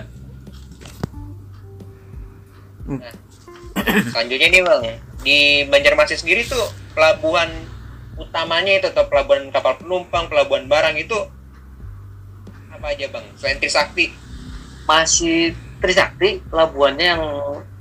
Selanjutnya 4.11 4.47
nih 4.49 4.61
bang, 4.65 4.83
di 5.21 5.37
Banjarmasin 5.69 6.19
sendiri 6.19 6.41
tuh 6.43 6.61
pelabuhan 6.97 7.47
utamanya 8.19 8.81
itu 8.81 8.87
atau 8.91 9.07
pelabuhan 9.07 9.47
kapal 9.53 9.77
penumpang, 9.79 10.27
pelabuhan 10.27 10.65
barang 10.67 10.97
itu 10.99 11.15
apa 12.73 12.85
aja 12.91 13.05
bang? 13.13 13.25
Selain 13.37 13.61
Trisakti, 13.61 14.11
masih 14.89 15.53
Trisakti 15.79 16.43
pelabuhannya 16.51 17.05
yang 17.05 17.23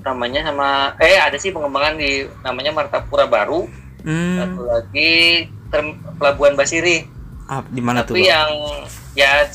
namanya 0.03 0.40
sama 0.46 0.94
eh 1.03 1.18
ada 1.18 1.34
sih 1.36 1.51
pengembangan 1.51 1.99
di 1.99 2.26
namanya 2.42 2.70
Martapura 2.72 3.26
Baru. 3.26 3.66
Hmm. 3.99 4.38
satu 4.38 4.62
lagi 4.64 5.12
term- 5.68 5.99
pelabuhan 6.16 6.55
Basiri. 6.55 7.05
Ah, 7.49 7.64
di 7.66 7.80
mana 7.80 8.05
tuh 8.05 8.14
tapi 8.14 8.28
yang 8.28 8.53
ya 9.16 9.49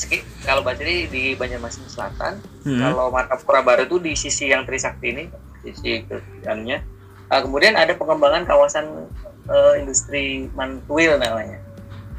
kalau 0.44 0.66
Basiri 0.66 1.08
di 1.08 1.34
Banjarmasin 1.34 1.88
Selatan. 1.88 2.42
Hmm. 2.68 2.80
kalau 2.80 3.08
Martapura 3.10 3.64
Baru 3.64 3.88
itu 3.88 3.98
di 4.04 4.14
sisi 4.14 4.52
yang 4.52 4.68
Trisakti 4.68 5.08
ini 5.10 5.24
sisi 5.64 6.04
kiriannya 6.04 6.92
Ah, 7.32 7.40
kemudian 7.42 7.74
ada 7.74 7.96
pengembangan 7.96 8.46
kawasan 8.46 9.10
eh, 9.48 9.74
industri 9.82 10.52
Mantuil 10.54 11.18
namanya. 11.18 11.58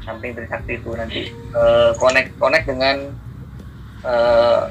Samping 0.03 0.33
Trisakti 0.35 0.75
itu 0.75 0.91
nanti 0.91 1.29
eh, 1.31 1.91
connect 1.95 2.35
connect 2.35 2.65
dengan 2.67 3.13
eh, 4.03 4.61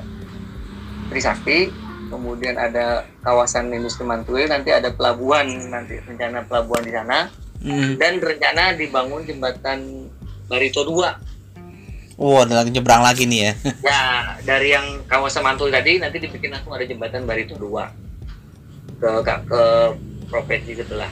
Trisakti 1.08 1.83
kemudian 2.14 2.54
ada 2.54 3.02
kawasan 3.20 3.68
industri 3.68 4.06
Mantuil 4.06 4.46
nanti 4.46 4.70
ada 4.70 4.88
pelabuhan 4.88 5.44
nanti 5.66 5.98
rencana 6.00 6.46
pelabuhan 6.46 6.82
di 6.82 6.94
sana 6.94 7.18
Hmm. 7.64 7.96
dan 7.96 8.20
rencana 8.20 8.76
dibangun 8.76 9.24
jembatan 9.24 10.04
Barito 10.44 10.84
2 10.84 12.20
Oh, 12.20 12.44
ada 12.44 12.60
lagi 12.60 12.70
nyebrang 12.70 13.00
lagi 13.00 13.24
nih 13.24 13.40
ya. 13.40 13.52
Ya, 13.88 14.02
dari 14.44 14.70
yang 14.70 15.00
kawasan 15.08 15.42
Mantul 15.42 15.72
tadi 15.72 15.96
nanti 15.96 16.20
dibikin 16.20 16.52
langsung 16.52 16.76
ada 16.76 16.84
jembatan 16.84 17.24
Barito 17.24 17.56
2 17.56 17.64
ke 19.00 19.08
ke, 19.24 19.32
ke 19.48 19.62
provinsi 20.28 20.76
sebelah. 20.76 21.08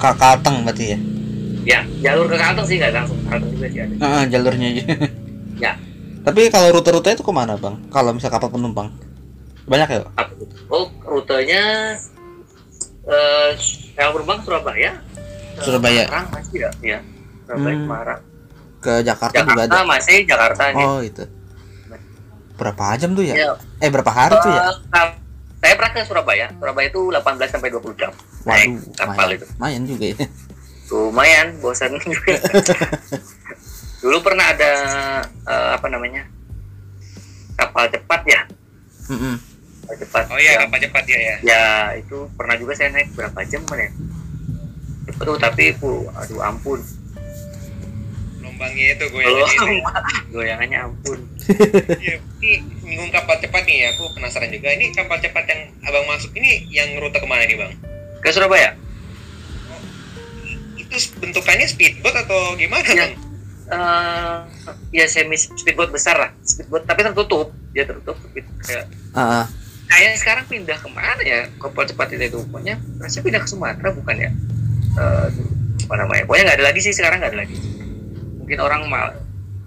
Ke 0.00 0.10
Kalteng 0.16 0.64
berarti 0.64 0.84
ya. 0.96 0.98
Ya, 1.62 1.80
jalur 2.00 2.26
ke 2.26 2.40
Kalteng 2.40 2.66
sih 2.66 2.80
nggak 2.80 2.90
langsung 2.96 3.20
ke 3.20 3.26
Kalteng 3.28 3.50
juga 3.52 3.66
sih 3.68 3.80
ada. 3.84 3.94
Ah, 4.00 4.22
jalurnya 4.24 4.66
aja. 4.72 4.84
Ya. 5.60 5.72
Tapi 6.26 6.48
kalau 6.48 6.72
rute-rute 6.72 7.12
itu 7.12 7.22
ke 7.22 7.32
mana 7.36 7.54
bang? 7.60 7.76
Kalau 7.92 8.16
misal 8.16 8.32
kapal 8.32 8.48
penumpang 8.48 8.90
banyak 9.64 9.88
ya? 9.88 10.00
Oh, 10.66 10.86
rutenya 11.02 11.94
eh 13.02 13.50
yang 13.94 14.10
Surabaya. 14.42 14.92
Surabaya. 15.58 16.02
Semarang 16.04 16.26
masih 16.30 16.56
ya, 16.58 16.70
ya. 16.80 16.98
Surabaya 17.44 17.72
Hmm. 17.72 17.82
Semarang. 17.82 18.20
Ke 18.78 18.92
Jakarta, 19.00 19.34
juga 19.36 19.42
Jakarta 19.54 19.76
ada. 19.76 19.80
masih 19.84 20.16
Jakarta 20.24 20.62
nih. 20.70 20.84
Oh 20.84 21.00
itu. 21.00 21.24
Berapa 22.52 22.94
jam 22.94 23.10
tuh 23.12 23.24
ya? 23.24 23.34
Ya, 23.36 23.50
Eh 23.78 23.88
berapa 23.88 24.06
hari 24.08 24.34
tuh 24.36 24.50
ya? 24.50 24.62
eh, 24.64 24.74
kal- 24.88 25.18
saya 25.56 25.74
pernah 25.74 25.92
ke 25.92 26.00
Surabaya. 26.02 26.46
Surabaya 26.52 26.86
itu 26.88 27.00
18 27.08 27.22
sampai 27.48 27.68
20 27.70 27.94
jam. 27.94 28.10
Waduh, 28.42 28.50
naik 28.52 28.70
kapal 28.92 29.14
lumayan, 29.24 29.36
itu. 29.36 29.46
lumayan 29.52 29.82
juga 29.84 30.04
ya. 30.04 30.16
Lumayan, 30.88 31.46
bosan 31.58 31.90
juga. 32.02 32.34
dulu 34.02 34.18
pernah 34.20 34.50
ada 34.50 34.72
eh, 35.22 35.70
apa 35.72 35.86
namanya 35.86 36.26
kapal 37.54 37.86
cepat 37.86 38.20
ya 38.26 38.42
Mm-mm. 39.06 39.38
Kapal 39.82 39.96
cepat 39.98 40.24
Oh 40.26 40.38
iya, 40.38 40.50
yang- 40.52 40.62
kapal 40.64 40.78
cepat 40.80 41.04
ya 41.06 41.18
ya. 41.18 41.36
ya 41.42 41.64
itu 41.94 42.16
pernah 42.32 42.54
juga 42.54 42.72
saya 42.72 42.90
naik 42.90 43.10
berapa 43.12 43.38
jam 43.44 43.62
kan 43.64 43.78
ya 43.78 43.90
cepet 45.04 45.24
tuh 45.24 45.36
tapi 45.36 45.64
pu, 45.74 45.90
aduh 46.08 46.40
ampun 46.40 46.78
Gelombangnya 48.38 48.86
itu 48.92 49.04
gue 49.08 49.22
kalau 49.22 49.38
yang 49.42 49.82
goyangannya 50.28 50.78
ampun 50.80 51.18
Iya, 51.96 52.14
ini 52.38 52.50
nyinggung 52.80 53.10
kapal 53.10 53.34
cepat 53.36 53.62
nih, 53.64 53.82
aku 53.88 54.06
penasaran 54.12 54.46
juga. 54.48 54.70
Ini 54.70 54.90
kapal 54.92 55.18
cepat 55.18 55.42
yang 55.44 55.60
abang 55.82 56.06
masuk 56.06 56.30
ini 56.32 56.66
yang 56.68 56.86
rute 56.96 57.14
ke 57.14 57.24
mana 57.24 57.42
nih 57.42 57.56
bang? 57.56 57.72
ke 58.16 58.28
Surabaya 58.28 58.78
Itu 60.76 60.94
bentukannya 61.18 61.66
speedboat 61.66 62.14
atau 62.16 62.54
gimana 62.54 62.82
Iya. 62.84 62.94
bang? 63.04 63.12
eh 63.64 64.36
ya 64.92 65.06
semi 65.06 65.32
speedboat 65.34 65.88
besar 65.88 66.14
lah 66.16 66.30
speedboat 66.40 66.84
tapi 66.84 67.02
tertutup 67.02 67.50
dia 67.70 67.82
tertutup 67.82 68.14
gitu. 68.30 68.46
kayak 68.60 68.84
Ah, 69.12 69.42
ah. 69.42 69.46
Kayaknya 69.92 70.18
sekarang 70.18 70.44
pindah 70.48 70.78
ke 70.80 70.88
mana 70.88 71.22
ya? 71.22 71.40
Kapal 71.60 71.84
cepat 71.84 72.16
itu 72.16 72.24
itu 72.32 72.38
pokoknya? 72.48 72.80
Rasanya 72.98 73.22
pindah 73.28 73.40
ke 73.44 73.48
Sumatera 73.48 73.88
bukan 73.92 74.16
ya? 74.16 74.30
Eh, 74.96 75.28
apa 75.88 75.94
namanya? 76.00 76.22
Pokoknya 76.24 76.44
nggak 76.48 76.58
ada 76.58 76.66
lagi 76.72 76.80
sih 76.80 76.94
sekarang 76.96 77.20
nggak 77.20 77.32
ada 77.36 77.40
lagi. 77.44 77.56
Mungkin 78.40 78.58
orang 78.58 78.82
mal 78.88 79.12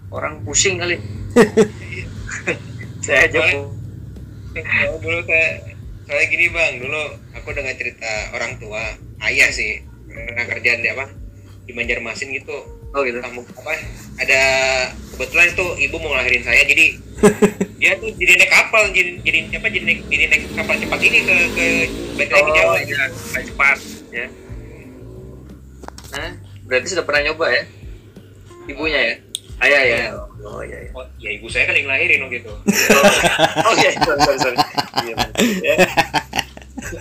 orang 0.10 0.42
pusing 0.42 0.82
kali. 0.82 0.98
Saya 3.06 3.30
aja 3.30 3.38
Oh, 4.56 4.98
dulu 5.04 5.20
saya, 5.28 5.76
soalnya 6.08 6.26
gini 6.32 6.48
bang, 6.48 6.80
dulu 6.80 7.02
aku 7.36 7.52
dengar 7.52 7.76
cerita 7.76 8.08
orang 8.32 8.56
tua, 8.56 8.96
ayah 9.28 9.52
sih, 9.52 9.84
pernah 10.08 10.48
kerjaan 10.48 10.80
di 10.80 10.90
apa? 10.96 11.12
Di 11.68 11.76
Banjarmasin 11.76 12.32
gitu. 12.32 12.56
oh 12.96 13.02
gitu. 13.04 13.20
Kamu 13.20 13.44
apa? 13.44 13.76
Ada 14.24 14.42
kebetulan 15.12 15.52
itu 15.52 15.66
ibu 15.92 16.00
mau 16.00 16.16
ngelahirin 16.16 16.48
saya, 16.48 16.64
jadi 16.64 16.96
dia 17.86 17.94
tuh 18.02 18.10
jadi 18.18 18.34
naik 18.42 18.50
kapal, 18.50 18.84
jadi 18.90 19.12
jadi 19.22 19.40
apa? 19.62 19.68
Jadi 19.70 19.86
naik, 19.86 20.00
jadi 20.10 20.24
naik 20.26 20.44
kapal 20.58 20.76
cepat 20.82 21.00
ini 21.06 21.18
ke 21.22 21.36
ke 21.54 21.66
balik 22.18 22.32
lagi 22.34 22.50
ke 22.50 22.54
Jawa. 22.58 22.74
oh 22.74 22.78
iya 22.82 22.96
kapal 22.98 23.42
cepat 23.46 23.78
ya 24.10 24.26
nah 26.16 26.30
berarti 26.66 26.88
sudah 26.96 27.06
pernah 27.06 27.22
nyoba 27.30 27.46
ya 27.52 27.64
ibunya 28.72 29.00
ya 29.04 29.14
ayah 29.68 29.82
ya 29.86 30.02
oh 30.42 30.62
iya 30.66 30.78
iya 30.82 30.92
Oh, 30.96 31.04
ya 31.20 31.30
ibu 31.36 31.52
saya 31.52 31.68
kan 31.68 31.76
yang 31.76 31.92
ngelahirin 31.92 32.24
waktu 32.24 32.40
itu. 32.40 32.54
oh 33.68 33.74
iya 33.76 33.92
sorry 34.08 34.22
sorry, 34.24 34.40
sorry. 34.40 34.58
Iya, 35.04 35.16
ya. 35.60 35.76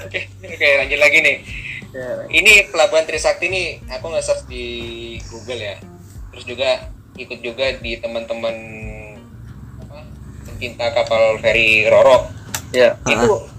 Oke, 0.03 0.21
oke 0.43 0.67
lanjut 0.83 0.99
lagi 0.99 1.19
nih. 1.23 1.37
Ya. 1.95 2.09
Ini 2.27 2.75
pelabuhan 2.75 3.07
Trisakti 3.07 3.47
nih, 3.47 3.79
aku 3.87 4.11
nge-search 4.11 4.51
di 4.51 4.65
Google 5.31 5.63
ya. 5.63 5.77
Terus 6.35 6.43
juga 6.43 6.91
ikut 7.15 7.39
juga 7.39 7.79
di 7.79 7.95
teman-teman 8.03 8.57
pencinta 10.55 10.87
kapal 10.95 11.43
feri 11.43 11.85
Roro. 11.91 12.31
ya 12.71 12.95
Itu 13.03 13.51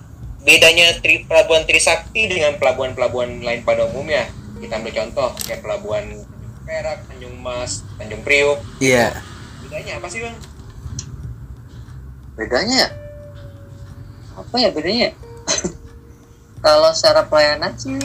bedanya 0.41 0.95
tri, 1.03 1.27
pelabuhan 1.27 1.67
Trisakti 1.67 2.31
dengan 2.31 2.55
pelabuhan-pelabuhan 2.55 3.43
lain 3.43 3.61
pada 3.61 3.85
umumnya. 3.85 4.31
Kita 4.57 4.79
ambil 4.79 4.95
contoh 4.95 5.29
kayak 5.43 5.59
pelabuhan 5.59 6.05
Tanjung 6.15 6.63
Perak, 6.63 6.97
Tanjung 7.05 7.35
Mas, 7.43 7.83
Tanjung 7.99 8.23
Priuk. 8.23 8.57
Iya. 8.79 9.11
Bedanya 9.61 9.99
apa 9.99 10.07
sih 10.07 10.23
bang? 10.23 10.35
bedanya 12.35 12.75
ya? 12.83 12.89
apa 14.35 14.55
ya 14.59 14.67
bedanya 14.67 15.09
kalau 16.67 16.91
secara 16.91 17.23
pelayanan 17.23 17.71
sih 17.79 17.95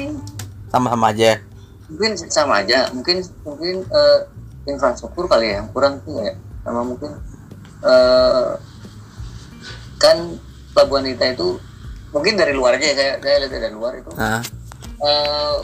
Sama-sama 0.71 1.11
aja. 1.11 1.43
mungkin 1.91 2.15
sama 2.15 2.63
aja 2.63 2.87
mungkin 2.95 3.19
mungkin 3.43 3.83
eh, 3.83 4.19
infrastruktur 4.71 5.27
kali 5.27 5.51
ya 5.51 5.59
yang 5.59 5.69
kurang 5.75 5.99
tuh 6.07 6.23
ya 6.23 6.39
sama 6.63 6.87
mungkin 6.87 7.11
eh, 7.83 8.51
kan 10.01 10.17
pelabuhan 10.73 11.05
kita 11.05 11.37
itu 11.37 11.61
mungkin 12.11 12.35
dari 12.35 12.51
luar 12.51 12.75
aja 12.75 12.87
ya, 12.87 12.95
saya 12.97 13.13
saya 13.21 13.37
lihat 13.45 13.53
dari 13.53 13.71
luar 13.71 13.93
itu 13.95 14.11
Ah. 14.17 14.41
eh 15.01 15.57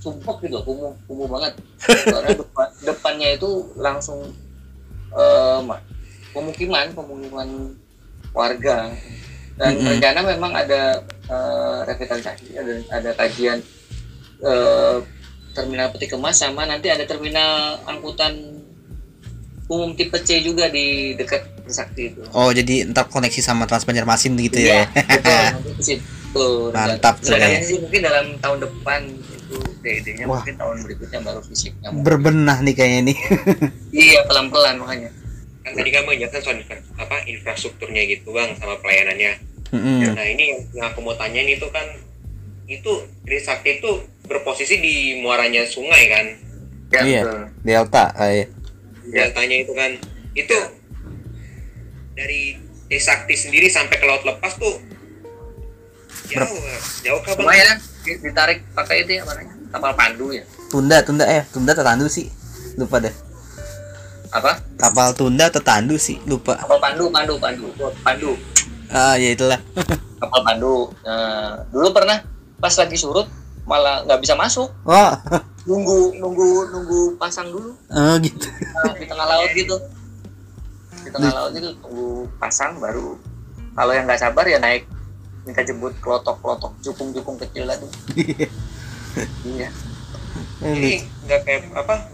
sumpuk 0.00 0.40
gitu 0.40 0.60
kumuh 0.62 0.92
kumuh 1.04 1.26
banget 1.26 1.52
karena 2.14 2.30
depan, 2.32 2.68
depannya 2.82 3.28
itu 3.34 3.50
langsung 3.76 4.28
ma- 5.60 5.82
pemukiman 6.30 6.86
pemukiman 6.94 7.48
warga 8.30 8.94
dan 9.58 9.72
Mm-mm. 9.74 9.88
rencana 9.90 10.20
memang 10.22 10.52
ada 10.54 11.02
eh, 11.26 11.78
revitalisasi 11.84 12.54
ada 12.54 12.72
ada 12.88 13.10
kajian 13.12 13.58
eh, 14.40 14.96
terminal 15.50 15.90
peti 15.90 16.06
kemas 16.06 16.38
sama 16.38 16.64
nanti 16.64 16.88
ada 16.88 17.02
terminal 17.04 17.76
angkutan 17.84 18.62
umum 19.66 19.92
tipe 19.92 20.16
C 20.18 20.40
juga 20.40 20.70
di 20.70 21.12
dekat 21.14 21.59
Trisakti 21.70 22.02
itu 22.08 22.20
Oh, 22.30 22.50
jadi 22.50 22.84
ntar 22.84 23.06
koneksi 23.06 23.40
sama 23.40 23.64
Trans 23.64 23.82
Banjarmasin 23.82 24.34
gitu 24.36 24.58
Iya, 24.58 24.90
ya. 24.90 25.04
betul, 25.06 25.38
nanti 25.54 25.70
ke 25.70 25.82
situ. 25.82 26.46
Mantap, 26.70 27.14
sih 27.60 27.78
mungkin 27.80 28.00
dalam 28.00 28.26
tahun 28.38 28.58
depan 28.60 29.00
itu 29.08 29.56
ide-idenya 29.80 30.24
Wah. 30.26 30.38
mungkin 30.38 30.54
tahun 30.56 30.76
berikutnya 30.82 31.18
baru 31.20 31.40
fisiknya. 31.40 31.88
mungkin. 31.88 32.04
Berbenah 32.04 32.58
nih 32.60 32.74
kayaknya 32.74 33.00
nih. 33.06 33.16
Iya 34.02 34.20
pelan-pelan 34.24 34.78
makanya. 34.78 35.10
Kan 35.60 35.72
tadi 35.72 35.88
kamu 35.88 36.06
menjelaskan 36.08 36.40
soal 36.40 36.56
infra- 36.56 36.86
apa 36.96 37.16
infrastrukturnya 37.24 38.02
gitu 38.08 38.30
bang 38.30 38.54
sama 38.54 38.78
pelayanannya. 38.78 39.32
Mm-mm. 39.70 40.14
Nah 40.14 40.24
ini 40.24 40.42
yang- 40.48 40.64
yang 40.72 40.86
aku 40.88 40.98
mau 41.00 41.14
tanyain 41.14 41.46
itu 41.48 41.66
kan 41.68 41.86
itu 42.64 42.92
Trisakti 43.20 43.78
itu 43.78 43.90
berposisi 44.24 44.78
di 44.78 44.94
muaranya 45.18 45.62
sungai 45.64 46.06
kan 46.06 46.26
Ya, 46.90 47.00
Iya. 47.00 47.22
betul. 47.22 47.42
Delta. 47.60 48.04
ah, 48.12 48.26
iya. 48.28 48.46
deltanya 49.04 49.56
itu 49.58 49.72
kan 49.72 49.90
itu 50.32 50.56
dari 52.20 52.60
Trisakti 52.90 53.38
sendiri 53.38 53.70
sampai 53.70 53.96
ke 53.96 54.04
laut 54.04 54.20
lepas 54.26 54.52
tuh 54.58 54.76
jauh 56.26 56.58
jauh 57.06 57.20
kah 57.22 57.32
bang? 57.38 57.78
Di- 58.02 58.18
ditarik 58.18 58.58
pakai 58.74 59.06
itu 59.06 59.18
ya 59.18 59.22
namanya? 59.24 59.54
Kapal 59.70 59.92
pandu 59.94 60.34
ya. 60.34 60.42
Tunda, 60.68 60.98
tunda 61.02 61.24
eh, 61.26 61.46
tunda 61.54 61.70
atau 61.72 61.86
tandu 61.86 62.06
sih? 62.10 62.26
Lupa 62.74 62.98
deh. 62.98 63.14
Apa? 64.30 64.58
Kapal 64.74 65.14
tunda 65.14 65.46
atau 65.50 65.62
tandu 65.62 65.94
sih? 65.98 66.18
Lupa. 66.26 66.58
Kapal 66.58 66.78
pandu, 66.82 67.10
pandu, 67.10 67.34
pandu, 67.38 67.66
pandu. 68.02 68.30
Ah, 68.90 69.14
ya 69.14 69.34
itulah. 69.34 69.58
Kapal 70.22 70.40
pandu. 70.42 70.90
Nah, 71.06 71.62
dulu 71.70 71.94
pernah 71.94 72.18
pas 72.58 72.74
lagi 72.74 72.98
surut 72.98 73.26
malah 73.66 74.02
nggak 74.06 74.18
bisa 74.22 74.34
masuk. 74.34 74.66
Wah, 74.82 75.18
Nunggu, 75.68 76.18
nunggu, 76.18 76.72
nunggu 76.72 77.00
pasang 77.20 77.46
dulu. 77.52 77.76
oh 77.92 78.14
gitu. 78.18 78.48
Nah, 78.50 78.96
di 78.98 79.04
tengah 79.06 79.26
laut 79.28 79.50
gitu 79.54 79.76
di 81.00 81.08
tengah 81.08 81.30
laut 81.30 81.52
itu 81.52 81.70
tunggu 81.78 82.08
pasang 82.36 82.76
baru 82.76 83.16
kalau 83.72 83.92
yang 83.92 84.04
nggak 84.04 84.20
sabar 84.20 84.44
ya 84.44 84.58
naik 84.58 84.84
minta 85.42 85.62
jemput 85.62 85.96
kelotok 85.98 86.36
kelotok 86.38 86.72
jukung 86.80 87.10
jukung 87.10 87.36
kecil 87.36 87.64
lagi 87.64 87.88
iya 89.46 89.68
Ini 90.60 91.02
nggak 91.24 91.40
kayak 91.42 91.62
apa? 91.74 92.06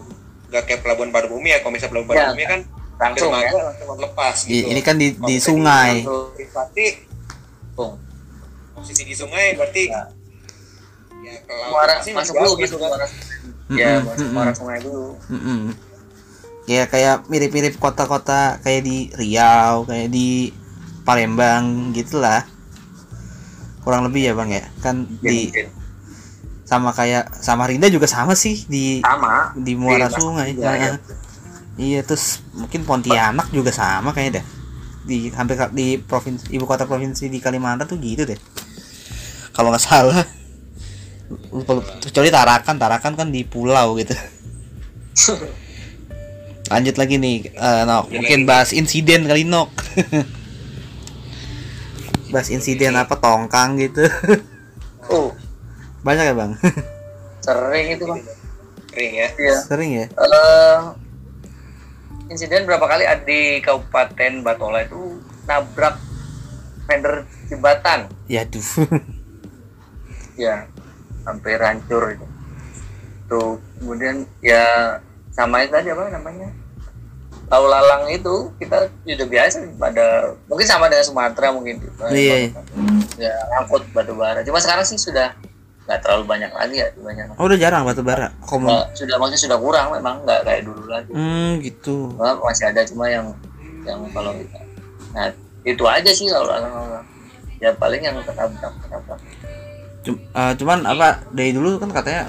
Nggak 0.49 0.63
kayak 0.65 0.81
pelabuhan 0.81 1.11
pada 1.11 1.27
bumi 1.27 1.51
ya? 1.51 1.59
Kalau 1.59 1.75
misalnya 1.75 1.93
pelabuhan 1.93 2.09
pada 2.09 2.23
Ya. 2.23 2.29
bumi 2.31 2.45
kan 2.47 2.61
langsung 2.97 3.31
ya 3.35 3.51
langsung 3.53 3.99
lepas 3.99 4.37
gitu. 4.41 4.67
ini 4.67 4.81
kan 4.81 4.97
di 4.97 5.13
Kalau 5.13 5.27
di 5.27 5.35
sungai. 5.37 5.93
Bung. 7.77 7.95
posisi 8.73 9.03
di 9.03 9.13
sungai 9.13 9.53
berarti 9.53 9.85
Ya. 9.85 10.01
ya 11.19 11.35
pasti 11.91 12.11
masuk 12.15 12.35
dulu 12.39 12.53
gitu 12.57 12.79
kan. 12.79 12.89
ya 13.69 14.01
masuk 14.01 14.29
muara 14.31 14.53
sungai 14.55 14.79
dulu. 14.81 15.19
Ya 16.67 16.91
kayak 16.91 17.31
mirip-mirip 17.31 17.79
kota-kota 17.79 18.59
kayak 18.61 18.83
di 18.83 19.11
Riau, 19.15 19.87
kayak 19.87 20.11
di 20.11 20.51
Palembang 21.07 21.95
gitulah. 21.95 22.43
Kurang 23.87 24.03
lebih 24.11 24.27
ya 24.27 24.33
bang 24.35 24.51
ya, 24.51 24.65
kan 24.83 25.07
di 25.23 25.47
Mungkin. 25.47 25.67
sama 26.67 26.91
kayak 26.91 27.31
Samarinda 27.39 27.87
juga 27.87 28.11
sama 28.11 28.35
sih 28.35 28.67
di 28.67 28.99
sama 28.99 29.55
di 29.55 29.79
muara 29.79 30.11
Iya, 30.11 30.19
sungai. 30.19 30.49
iya, 30.59 30.73
iya. 30.75 30.93
Nah, 30.99 30.99
Iya 31.77 32.01
terus 32.03 32.41
mungkin 32.57 32.83
Pontianak 32.83 33.53
juga 33.53 33.71
sama 33.71 34.11
kayaknya 34.11 34.41
dah. 34.41 34.47
Di 35.07 35.31
hampir 35.31 35.55
di 35.71 36.01
provinsi 36.03 36.51
ibu 36.51 36.65
kota 36.67 36.83
provinsi 36.83 37.31
di 37.31 37.39
Kalimantan 37.39 37.87
tuh 37.87 38.01
gitu 38.01 38.27
deh. 38.27 38.41
Kalau 39.55 39.71
nggak 39.71 39.85
salah. 39.85 40.25
Kecuali 42.03 42.33
Tarakan, 42.33 42.75
Tarakan 42.81 43.13
kan 43.15 43.29
di 43.31 43.45
pulau 43.47 43.95
gitu. 43.95 44.17
Lanjut 46.67 46.99
lagi 46.99 47.15
nih, 47.17 47.47
eh, 47.55 47.83
Nok. 47.87 48.11
Mungkin 48.11 48.43
bahas 48.43 48.75
insiden 48.75 49.25
kali 49.25 49.47
Nok. 49.47 49.71
bahas 52.35 52.51
insiden 52.51 52.99
apa 52.99 53.15
tongkang 53.17 53.79
gitu. 53.79 54.03
oh 55.15 55.31
Banyak 56.03 56.25
ya 56.27 56.35
bang? 56.35 56.53
sering 57.47 57.95
itu 57.95 58.03
bang 58.03 58.23
kering 58.91 59.15
ya 59.15 59.29
iya 59.39 59.57
Sering 59.63 59.91
ya? 59.95 60.07
Eh, 60.11 60.79
insiden 62.27 62.67
berapa 62.67 62.83
kali 62.83 63.07
ada 63.07 63.23
di 63.23 63.63
Kabupaten 63.63 64.43
Batola 64.43 64.83
itu 64.83 65.23
nabrak 65.47 65.95
fender 66.91 67.23
jembatan 67.47 68.11
Ya 68.27 68.43
tuh. 68.43 68.67
ya 70.35 70.67
hampir 71.23 71.63
hancur 71.63 72.11
itu 72.11 72.27
tuh 73.27 73.59
kemudian 73.79 74.27
ya 74.43 74.99
sama 75.37 75.61
itu 75.61 75.71
tadi 75.71 75.93
apa 75.93 76.09
namanya 76.09 76.49
lalu 77.47 77.67
lalang 77.69 78.05
itu 78.09 78.35
kita 78.59 78.89
sudah 79.05 79.27
biasa 79.29 79.57
pada 79.77 80.07
mungkin 80.49 80.67
sama 80.67 80.89
dengan 80.89 81.05
Sumatera 81.05 81.53
mungkin 81.53 81.79
Iya. 82.09 82.57
ya 83.15 83.33
angkut 83.55 83.85
batu 83.93 84.17
bara 84.17 84.43
cuma 84.43 84.59
sekarang 84.59 84.83
sih 84.83 84.99
sudah 84.99 85.31
nggak 85.87 86.03
terlalu 86.03 86.25
banyak 86.27 86.51
lagi 86.51 86.83
ya 86.83 86.89
banyak 86.99 87.39
Oh, 87.39 87.47
udah 87.47 87.55
jarang 87.55 87.87
batu 87.87 88.03
bara. 88.03 88.35
Komun. 88.43 88.75
Sudah 88.91 89.23
maksudnya 89.23 89.43
sudah 89.47 89.59
kurang 89.61 89.95
memang 89.95 90.19
nggak 90.27 90.43
kayak 90.43 90.67
dulu 90.67 90.83
lagi 90.91 91.15
Hmm, 91.15 91.63
gitu. 91.63 92.11
Masih 92.19 92.67
ada 92.67 92.83
cuma 92.83 93.07
yang 93.07 93.31
yang 93.87 94.03
kalau 94.11 94.35
kita 94.35 94.59
nah 95.15 95.31
itu 95.63 95.85
aja 95.87 96.11
sih 96.11 96.27
kalau 96.27 96.51
lalang-lalang 96.51 97.07
ya 97.57 97.71
paling 97.73 98.03
yang 98.03 98.19
ketabrak 98.19 98.75
ketabrak 98.83 99.19
eh, 100.35 100.53
cuman 100.59 100.79
apa 100.85 101.23
dari 101.31 101.55
dulu 101.55 101.79
kan 101.79 101.95
katanya 101.95 102.27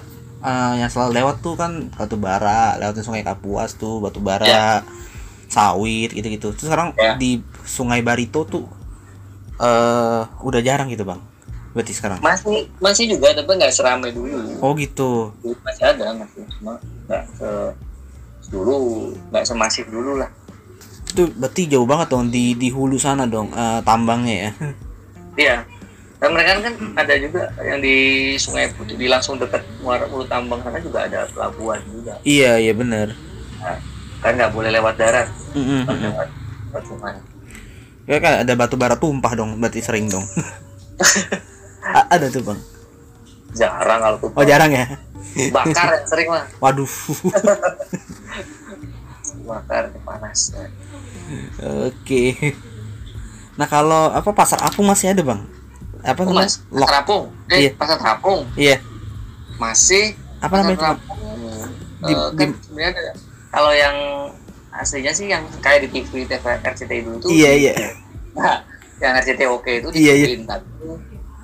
eh, 0.48 0.74
yang 0.80 0.88
selalu 0.88 1.12
lewat 1.20 1.36
tuh 1.40 1.54
kan 1.54 1.92
batu 1.92 2.16
bara, 2.16 2.80
lewatin 2.80 3.04
sungai 3.04 3.22
Kapuas 3.22 3.76
tuh 3.76 4.00
batu 4.00 4.24
bara, 4.24 4.48
Ya. 4.48 4.66
sawit 5.48 6.12
gitu-gitu. 6.12 6.56
Terus 6.56 6.68
sekarang 6.68 6.96
Ya. 6.96 7.20
di 7.20 7.44
Sungai 7.64 8.00
Barito 8.00 8.44
tuh 8.44 8.64
eh 9.58 10.22
udah 10.40 10.62
jarang 10.62 10.88
gitu 10.88 11.04
bang. 11.04 11.20
Berarti 11.74 11.94
sekarang. 11.94 12.18
masih 12.22 12.66
masih 12.80 13.06
juga 13.06 13.34
tapi 13.34 13.54
nggak 13.54 13.70
seramai 13.70 14.10
dulu 14.10 14.34
Oh 14.62 14.74
gitu. 14.74 15.30
Masih 15.62 15.84
ada 15.86 16.10
masih 16.12 16.42
cuma 16.58 16.74
nggak 17.06 17.24
se 17.38 17.50
dulu 18.50 19.12
nggak 19.30 19.46
semasif 19.46 19.86
dulu 19.88 20.18
lah 20.18 20.32
Itu 21.08 21.30
berarti 21.36 21.68
jauh 21.68 21.86
banget 21.86 22.08
dong 22.10 22.32
di 22.32 22.54
di 22.54 22.72
hulu 22.72 22.98
sana 22.98 23.30
dong 23.30 23.52
eh, 23.52 23.80
tambangnya 23.86 24.36
ya. 24.36 24.52
iya 25.38 25.56
dan 26.18 26.30
mereka 26.34 26.58
kan 26.60 26.74
ada 26.96 27.14
juga 27.16 27.44
yang 27.62 27.78
di 27.78 27.96
Sungai 28.36 28.74
Putih 28.74 28.96
di 28.96 29.06
langsung 29.06 29.38
dekat 29.38 29.62
Muara 29.80 30.06
Ulu 30.06 30.26
Tambang 30.26 30.60
sana 30.60 30.78
juga 30.78 31.06
ada 31.06 31.30
pelabuhan 31.30 31.78
juga 31.88 32.18
iya 32.22 32.58
iya 32.58 32.74
bener. 32.74 33.14
nah, 33.58 33.78
kan 34.20 34.34
nggak 34.34 34.50
boleh 34.50 34.70
lewat 34.72 34.98
darat 34.98 35.30
Mm-mm. 35.54 35.86
harus 35.86 36.02
lewat, 36.04 36.28
lewat 36.68 36.84
sungai 36.86 37.16
Ya 38.08 38.18
kan 38.18 38.48
ada 38.48 38.54
batu 38.56 38.80
bara 38.80 38.96
tumpah 38.96 39.36
dong, 39.36 39.60
berarti 39.60 39.84
sering 39.84 40.08
dong. 40.08 40.24
Ada 42.08 42.32
tuh 42.32 42.40
bang. 42.40 42.56
jarang 43.52 44.00
kalau 44.00 44.18
tuh 44.18 44.32
Oh 44.32 44.48
jarang 44.48 44.72
ya. 44.72 44.88
bakar 45.52 45.92
yang 46.00 46.08
sering 46.08 46.32
mah 46.32 46.48
Waduh. 46.58 46.88
bakar 49.44 49.92
panas 50.04 50.56
Oke. 51.84 52.56
Nah 53.56 53.68
kalau 53.68 54.08
apa 54.10 54.32
pasar 54.32 54.64
apung 54.64 54.88
masih 54.88 55.12
ada 55.12 55.20
bang? 55.20 55.44
Apa 56.08 56.20
oh, 56.20 56.26
namanya? 56.26 56.40
mas 56.42 56.54
Lok. 56.70 56.88
terapung 56.88 57.24
eh 57.48 57.60
Iya. 57.60 57.70
pasar 57.76 57.98
terapung 57.98 58.40
Iya. 58.56 58.78
masih 59.58 60.06
Apa 60.40 60.54
namanya 60.56 60.72
itu? 60.72 60.80
Bang? 60.80 60.98
terapung 60.98 61.20
Di- 62.00 62.14
eh, 62.14 62.30
kan 62.34 62.50
sebenarnya 62.62 62.92
ada- 62.94 63.18
kalau 63.50 63.72
yang 63.74 63.96
aslinya 64.72 65.12
sih 65.12 65.28
yang 65.28 65.44
kayak 65.60 65.84
di 65.84 65.90
TV 65.92 66.24
TV 66.24 66.44
RCTI 66.64 67.02
dulu 67.02 67.18
tuh 67.20 67.30
Iya 67.30 67.52
iya. 67.54 67.74
Nah, 68.32 68.62
yang 68.98 69.14
RCTI 69.16 69.48
oke 69.48 69.72
itu 69.74 69.88
di 69.90 70.00
Iya, 70.00 70.14
iya. 70.16 70.28
Bintan. 70.32 70.62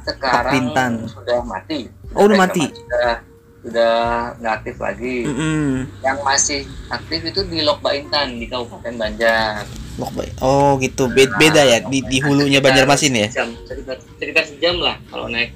Sekarang 0.04 0.54
Bintan. 0.54 0.92
sudah 1.08 1.40
mati. 1.42 1.90
Oh, 2.14 2.24
udah 2.24 2.38
mati? 2.38 2.70
Sudah 2.70 3.24
sudah 3.64 3.94
nggak 4.38 4.54
aktif 4.60 4.76
lagi. 4.78 5.24
Mm-mm. 5.24 5.88
Yang 6.04 6.18
masih 6.22 6.60
aktif 6.92 7.20
itu 7.24 7.42
di 7.48 7.64
Lok 7.64 7.80
Baintan 7.80 8.36
di 8.36 8.46
Kabupaten 8.46 8.94
Banjar. 9.00 9.64
Lok 9.96 10.12
Bay. 10.14 10.30
Oh 10.44 10.76
gitu. 10.78 11.08
Be- 11.08 11.32
beda 11.32 11.64
ya 11.64 11.80
di 11.88 12.04
di 12.04 12.20
hulunya 12.20 12.60
Banjarmasin 12.60 13.16
ya. 13.16 13.28
Sejam, 13.32 13.56
sekitar, 13.64 13.98
sekitar 14.20 14.44
sejam 14.44 14.76
lah 14.78 15.00
kalau 15.08 15.32
naik 15.32 15.56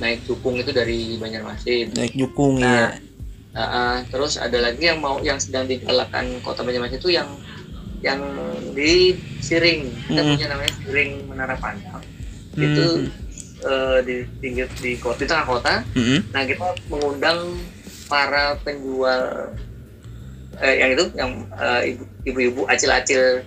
naik 0.00 0.24
cukung 0.24 0.56
itu 0.56 0.72
dari 0.72 1.20
Banjarmasin. 1.20 1.92
Naik 1.92 2.16
jukung 2.16 2.56
Nah, 2.58 2.96
ya. 2.96 3.60
uh, 3.60 3.62
uh, 3.62 3.94
terus 4.08 4.40
ada 4.40 4.56
lagi 4.56 4.88
yang 4.88 4.98
mau 4.98 5.20
yang 5.20 5.36
sedang 5.36 5.68
digalakan 5.68 6.40
kota 6.40 6.64
Banjarmasin 6.64 6.96
itu 6.96 7.12
yang 7.12 7.28
yang 8.00 8.18
di 8.72 9.14
Siring. 9.38 9.90
Kita 10.08 10.20
Hmm. 10.24 10.32
punya 10.34 10.46
namanya 10.48 10.72
Siring 10.80 11.12
Menara 11.28 11.54
Pandang. 11.60 12.00
Hmm. 12.56 12.62
Itu 12.64 12.84
uh, 13.62 13.98
di 14.00 14.22
pinggir 14.38 14.66
di 14.76 14.96
kota 14.96 15.18
di 15.18 15.26
tengah 15.26 15.46
kota. 15.46 15.82
Mm-mm. 15.92 16.30
Nah 16.30 16.42
kita 16.42 16.60
mengundang 16.86 17.38
para 18.06 18.54
penjual 18.58 19.50
eh, 20.58 20.74
yang 20.76 20.90
itu 20.92 21.04
yang 21.14 21.30
uh, 21.50 21.80
ibu- 21.80 22.08
ibu-ibu 22.24 22.60
acil-acil 22.66 23.40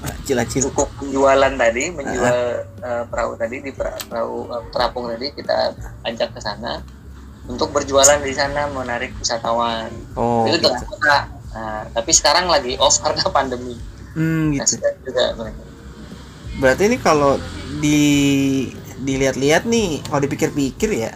Acil-acil. 0.00 0.64
cukup 0.64 0.88
penjualan 0.96 1.52
tadi 1.52 1.90
menjual 1.90 2.38
uh, 2.80 3.04
perahu 3.06 3.36
tadi 3.36 3.60
di 3.60 3.70
pera- 3.70 4.00
perahu 4.02 4.48
uh, 4.48 4.64
terapung 4.70 5.06
tadi 5.06 5.28
kita 5.30 5.76
ajak 6.02 6.32
ke 6.32 6.40
sana 6.40 6.80
untuk 7.44 7.68
berjualan 7.70 8.18
di 8.18 8.32
sana 8.32 8.64
menarik 8.66 9.12
wisatawan 9.14 9.92
Oh. 10.14 10.48
itu 10.48 10.56
Gitu. 10.56 10.66
kota 10.66 11.28
nah, 11.50 11.82
tapi 11.90 12.10
sekarang 12.10 12.46
lagi 12.46 12.74
off 12.76 12.96
karena 12.96 13.22
pandemi 13.36 13.76
Hmm, 14.10 14.50
nah, 14.50 14.64
gitu. 14.64 14.74
sudah 14.74 14.90
juga 15.04 15.24
Berarti 16.56 16.82
ini 16.84 16.98
kalau 16.98 17.38
di 17.78 18.00
dilihat-lihat 19.06 19.64
nih, 19.68 20.04
kalau 20.06 20.20
dipikir-pikir 20.24 20.90
ya, 20.94 21.12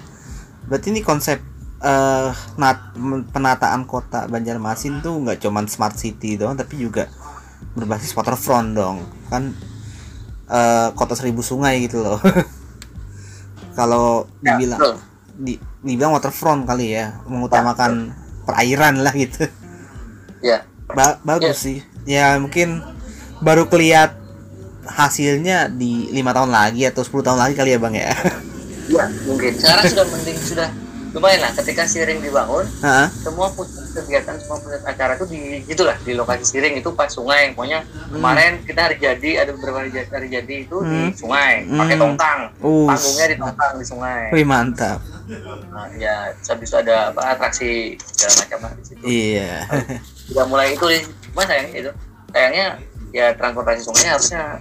berarti 0.68 0.88
ini 0.94 1.02
konsep 1.04 1.38
eh 1.84 2.30
nat- 2.56 2.96
penataan 3.34 3.84
kota 3.84 4.24
Banjarmasin 4.32 5.04
tuh 5.04 5.14
nggak 5.22 5.38
cuman 5.44 5.68
smart 5.68 5.96
city 6.00 6.36
doang, 6.40 6.56
tapi 6.56 6.80
juga 6.80 7.08
berbasis 7.76 8.12
waterfront 8.16 8.70
dong, 8.78 8.98
kan 9.32 9.52
eh 10.48 10.88
kota 10.98 11.14
seribu 11.16 11.40
sungai 11.40 11.84
gitu 11.88 12.04
loh. 12.04 12.20
kalau 13.78 14.28
Ya, 14.44 14.60
dibilang 14.60 14.84
di, 15.34 15.58
dibilang 15.82 16.14
waterfront 16.14 16.64
kali 16.68 16.94
ya, 16.94 17.20
mengutamakan 17.26 18.14
perairan 18.46 19.02
lah 19.02 19.14
gitu. 19.16 19.48
ya 20.42 20.64
Ba- 20.94 21.18
bagus 21.24 21.64
sih. 21.64 21.78
Ya 22.06 22.36
mungkin 22.38 22.84
baru 23.42 23.66
kelihat 23.68 24.14
hasilnya 24.86 25.68
di 25.68 26.08
lima 26.10 26.30
tahun 26.30 26.48
lagi 26.48 26.84
atau 26.84 27.00
10 27.00 27.20
tahun 27.22 27.38
lagi 27.38 27.54
kali 27.54 27.72
ya 27.72 27.78
bang 27.78 27.94
ya. 27.96 28.10
ya 28.86 29.04
mungkin 29.24 29.52
sekarang 29.54 29.84
sudah 29.86 30.04
mending 30.06 30.36
sudah 30.36 30.68
lumayan 31.10 31.40
lah 31.40 31.54
ketika 31.54 31.86
siring 31.86 32.18
dibangun 32.18 32.66
Hah? 32.82 33.06
semua 33.06 33.46
pusat 33.48 33.86
kegiatan 33.94 34.34
semua 34.34 34.58
pusat 34.58 34.82
acara 34.82 35.14
itu 35.14 35.24
di 35.24 35.62
gitulah 35.62 35.94
di 36.02 36.10
lokasi 36.12 36.42
siring 36.44 36.74
itu 36.74 36.90
pas 36.90 37.06
sungai 37.06 37.54
pokoknya 37.54 37.86
kemarin 38.10 38.58
kita 38.60 38.80
hari 38.82 38.98
jadi 38.98 39.30
ada 39.40 39.54
beberapa 39.54 39.78
hari 39.78 39.94
jadi, 39.94 40.10
hari 40.10 40.26
jadi 40.28 40.54
itu 40.60 40.76
di 40.82 40.98
Hmm. 41.00 41.14
sungai 41.14 41.52
pakai 41.64 41.94
Hmm. 41.94 42.02
tongkang 42.02 42.40
Uh, 42.58 42.90
panggungnya 42.90 43.26
di 43.30 43.36
tongkang 43.38 43.72
di 43.78 43.86
sungai 43.86 44.22
wih 44.30 44.42
mantap. 44.42 44.98
nah, 45.70 45.86
ya 45.94 46.14
habis 46.34 46.66
itu 46.66 46.76
ada 46.76 47.14
apa 47.14 47.20
atraksi 47.30 47.70
segala 48.10 48.32
macam 48.36 48.58
lah 48.60 48.72
di 48.74 48.82
situ 48.84 49.02
Iya. 49.06 49.54
sudah 50.26 50.44
mulai 50.44 50.74
itu 50.74 50.84
mas 51.30 51.46
sayangnya 51.46 51.78
itu 51.78 51.90
sayangnya 52.28 52.66
ya 53.14 53.30
transportasi 53.32 53.80
sungai 53.80 54.10
harusnya 54.10 54.58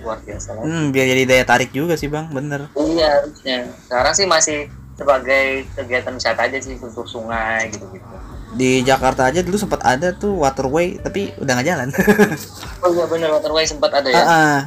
luar 0.00 0.16
biasa 0.18 0.56
lah 0.56 0.64
Hmm, 0.64 0.88
biar 0.88 1.04
jadi 1.06 1.22
daya 1.24 1.44
tarik 1.44 1.68
juga 1.70 1.94
sih 1.94 2.08
bang, 2.08 2.32
bener. 2.32 2.72
iya 2.74 3.20
harusnya 3.20 3.68
sekarang 3.84 4.14
sih 4.16 4.24
masih 4.24 4.58
sebagai 4.94 5.68
kegiatan 5.74 6.14
wisata 6.14 6.40
aja 6.42 6.56
sih 6.56 6.74
untuk 6.74 7.04
sungai 7.04 7.68
gitu 7.68 7.84
gitu 7.92 8.08
Di 8.54 8.80
Jakarta 8.80 9.26
aja 9.26 9.42
dulu 9.42 9.58
sempat 9.58 9.82
ada 9.82 10.14
tuh 10.14 10.38
waterway, 10.38 10.94
tapi 10.96 11.34
udah 11.36 11.52
nggak 11.52 11.66
jalan. 11.66 11.88
oh 12.86 12.90
iya 12.90 13.04
bener 13.04 13.28
waterway 13.28 13.66
sempat 13.66 13.90
ada 13.92 14.08
ya 14.08 14.22
ah. 14.22 14.58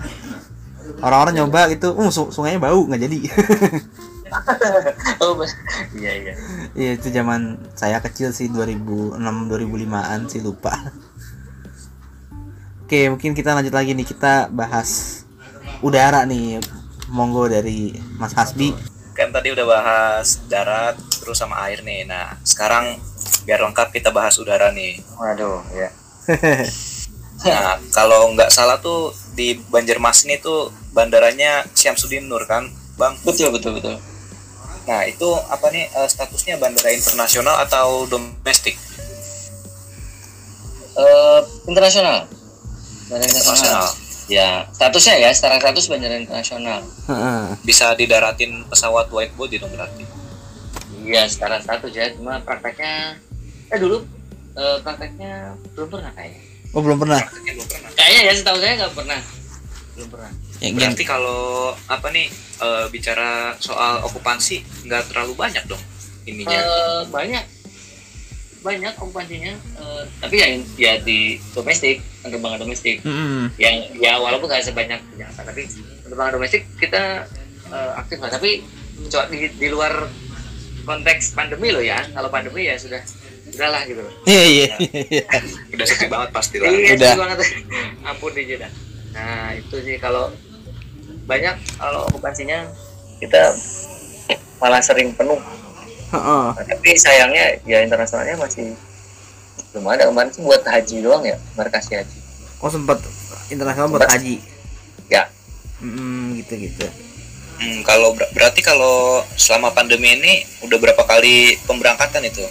Orang-orang 1.00 1.40
nyoba 1.40 1.70
gitu, 1.70 1.92
uh, 1.92 2.12
su- 2.12 2.30
sungainya 2.30 2.60
bau 2.60 2.84
nggak 2.84 3.02
jadi. 3.02 3.18
oh 5.24 5.40
iya 5.96 6.12
iya 6.20 6.34
Iya 6.76 6.92
itu 7.00 7.08
zaman 7.10 7.56
saya 7.74 8.04
kecil 8.04 8.36
sih 8.36 8.52
2006 8.52 9.16
2005an 9.18 10.28
sih 10.28 10.44
lupa. 10.44 10.74
Oke 12.88 13.12
mungkin 13.12 13.36
kita 13.36 13.52
lanjut 13.52 13.76
lagi 13.76 13.92
nih. 13.92 14.08
Kita 14.08 14.48
bahas 14.48 15.20
udara 15.84 16.24
nih. 16.24 16.64
Monggo 17.12 17.52
dari 17.52 17.92
Mas 18.16 18.32
Hasbi. 18.32 18.72
kan 19.12 19.28
tadi 19.28 19.52
udah 19.52 19.66
bahas 19.68 20.40
darat 20.48 20.96
terus 21.20 21.36
sama 21.36 21.60
air 21.68 21.84
nih. 21.84 22.08
Nah 22.08 22.40
sekarang 22.48 22.96
biar 23.44 23.60
lengkap 23.60 23.92
kita 23.92 24.08
bahas 24.16 24.40
udara 24.40 24.72
nih. 24.72 25.04
Waduh 25.20 25.68
ya 25.76 25.92
nah 27.44 27.76
kalau 27.92 28.32
nggak 28.32 28.56
salah 28.56 28.80
tuh 28.80 29.12
di 29.36 29.60
Banjarmasin 29.68 30.40
itu 30.40 30.72
bandaranya 30.96 31.68
Syamsuddin 31.76 32.24
Nur 32.24 32.48
kan 32.48 32.72
bang? 32.96 33.20
Betul 33.28 33.52
betul 33.52 33.84
betul. 33.84 34.00
Nah 34.88 35.04
itu 35.04 35.28
apa 35.52 35.68
nih 35.76 35.92
eh, 35.92 36.08
statusnya 36.08 36.56
bandara 36.56 36.96
internasional 36.96 37.60
atau 37.68 38.08
domestik? 38.08 38.80
Eh 40.96 41.42
internasional 41.68 42.32
bandara 43.08 43.32
internasional. 43.32 43.88
Ya 44.28 44.68
statusnya 44.76 45.16
ya 45.24 45.30
secara 45.32 45.56
status 45.58 45.86
bandara 45.88 46.16
internasional. 46.20 46.84
Heeh. 46.84 47.44
bisa 47.64 47.96
didaratin 47.96 48.68
pesawat 48.68 49.08
wide 49.12 49.34
body 49.40 49.60
dong 49.64 49.72
berarti. 49.72 50.04
Iya 51.08 51.24
secara 51.32 51.64
status 51.64 51.92
ya 51.96 52.12
cuma 52.12 52.44
prakteknya 52.44 53.16
eh 53.72 53.80
dulu 53.80 54.04
eh, 54.60 54.78
prakteknya 54.84 55.56
belum 55.76 55.88
pernah 55.88 56.12
kayaknya. 56.12 56.42
Oh 56.76 56.82
belum 56.84 56.98
pernah. 57.00 57.20
prakteknya 57.24 57.54
belum 57.56 57.70
pernah. 57.72 57.90
Kayaknya 57.96 58.22
ya 58.22 58.34
setahu 58.36 58.58
saya 58.60 58.74
nggak 58.84 58.94
pernah. 58.94 59.20
Belum 59.96 60.10
pernah. 60.12 60.32
Ya, 60.58 60.70
berarti 60.74 61.04
kalau 61.08 61.72
apa 61.88 62.08
nih 62.12 62.28
eh, 62.60 62.86
bicara 62.92 63.56
soal 63.64 64.04
okupansi 64.04 64.88
nggak 64.90 65.16
terlalu 65.16 65.34
banyak 65.40 65.64
dong 65.72 65.82
ininya. 66.28 66.60
Eh, 66.60 67.02
banyak 67.08 67.44
banyak 68.68 68.94
okupansinya 69.00 69.54
eh, 69.56 70.04
tapi 70.20 70.36
ya 70.36 70.48
ya 70.76 70.94
di 71.00 71.40
domestik 71.56 72.04
penerbangan 72.20 72.68
domestik 72.68 73.00
Mm-mm. 73.08 73.56
yang 73.56 73.88
ya 73.96 74.20
walaupun 74.20 74.52
nggak 74.52 74.68
sebanyak 74.68 75.00
Jakarta 75.16 75.56
tapi 75.56 75.64
penerbangan 76.04 76.34
domestik 76.36 76.68
kita 76.76 77.24
eh, 77.72 77.92
aktif 77.96 78.20
lah 78.20 78.28
tapi 78.28 78.68
di, 79.32 79.38
di 79.56 79.68
luar 79.72 80.12
konteks 80.84 81.32
pandemi 81.32 81.72
loh 81.72 81.84
ya 81.84 82.04
kalau 82.12 82.28
pandemi 82.28 82.68
ya 82.68 82.76
sudah 82.76 83.00
sudahlah 83.48 83.82
gitu 83.88 84.04
Iya 84.28 84.44
iya. 84.44 84.68
iya. 85.08 85.24
udah 85.74 85.86
sepi 85.88 86.06
banget 86.12 86.30
pasti 86.36 86.56
lah 86.60 86.68
Iya, 86.70 86.94
Udah. 86.94 87.10
sedih 87.10 87.20
banget. 87.24 87.38
Ampun 88.12 88.32
di 88.36 88.44
Jeddah. 88.46 88.72
Nah, 89.16 89.50
itu 89.58 89.76
sih 89.82 89.96
kalau 89.98 90.30
banyak 91.26 91.56
kalau 91.80 92.06
okupansinya 92.12 92.70
kita 93.18 93.56
malah 94.62 94.84
sering 94.84 95.16
penuh. 95.16 95.40
Heeh. 96.08 96.46
Nah, 96.56 96.64
tapi 96.64 96.90
sayangnya 96.96 97.60
ya 97.68 97.84
internasionalnya 97.84 98.40
masih 98.40 98.72
belum 99.76 99.86
ada 99.92 100.08
kemarin 100.08 100.32
sih 100.32 100.42
buat 100.42 100.64
haji 100.64 100.96
doang 101.04 101.24
ya, 101.28 101.36
markasi 101.60 102.00
haji. 102.00 102.18
Oh 102.64 102.72
sempat 102.72 102.98
internasional 103.52 103.92
buat 103.92 104.08
haji. 104.08 104.40
Ya, 105.12 105.28
Mm, 105.78 106.42
gitu 106.42 106.58
gitu. 106.58 106.86
Hmm, 107.58 107.82
kalau 107.86 108.14
ber- 108.14 108.30
berarti 108.34 108.62
kalau 108.66 109.22
selama 109.38 109.74
pandemi 109.74 110.14
ini 110.14 110.42
udah 110.66 110.78
berapa 110.78 111.04
kali 111.06 111.58
pemberangkatan 111.66 112.26
itu? 112.26 112.42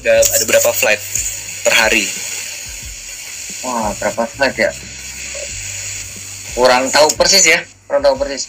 Udah 0.00 0.18
ada 0.20 0.44
berapa 0.44 0.70
flight 0.72 1.00
per 1.64 1.72
hari? 1.72 2.04
wah 3.64 3.90
berapa 3.96 4.22
flight 4.28 4.56
ya? 4.56 4.70
Kurang 6.52 6.88
tahu 6.90 7.06
persis 7.16 7.44
ya, 7.44 7.60
kurang 7.86 8.02
tahu 8.04 8.14
persis. 8.20 8.44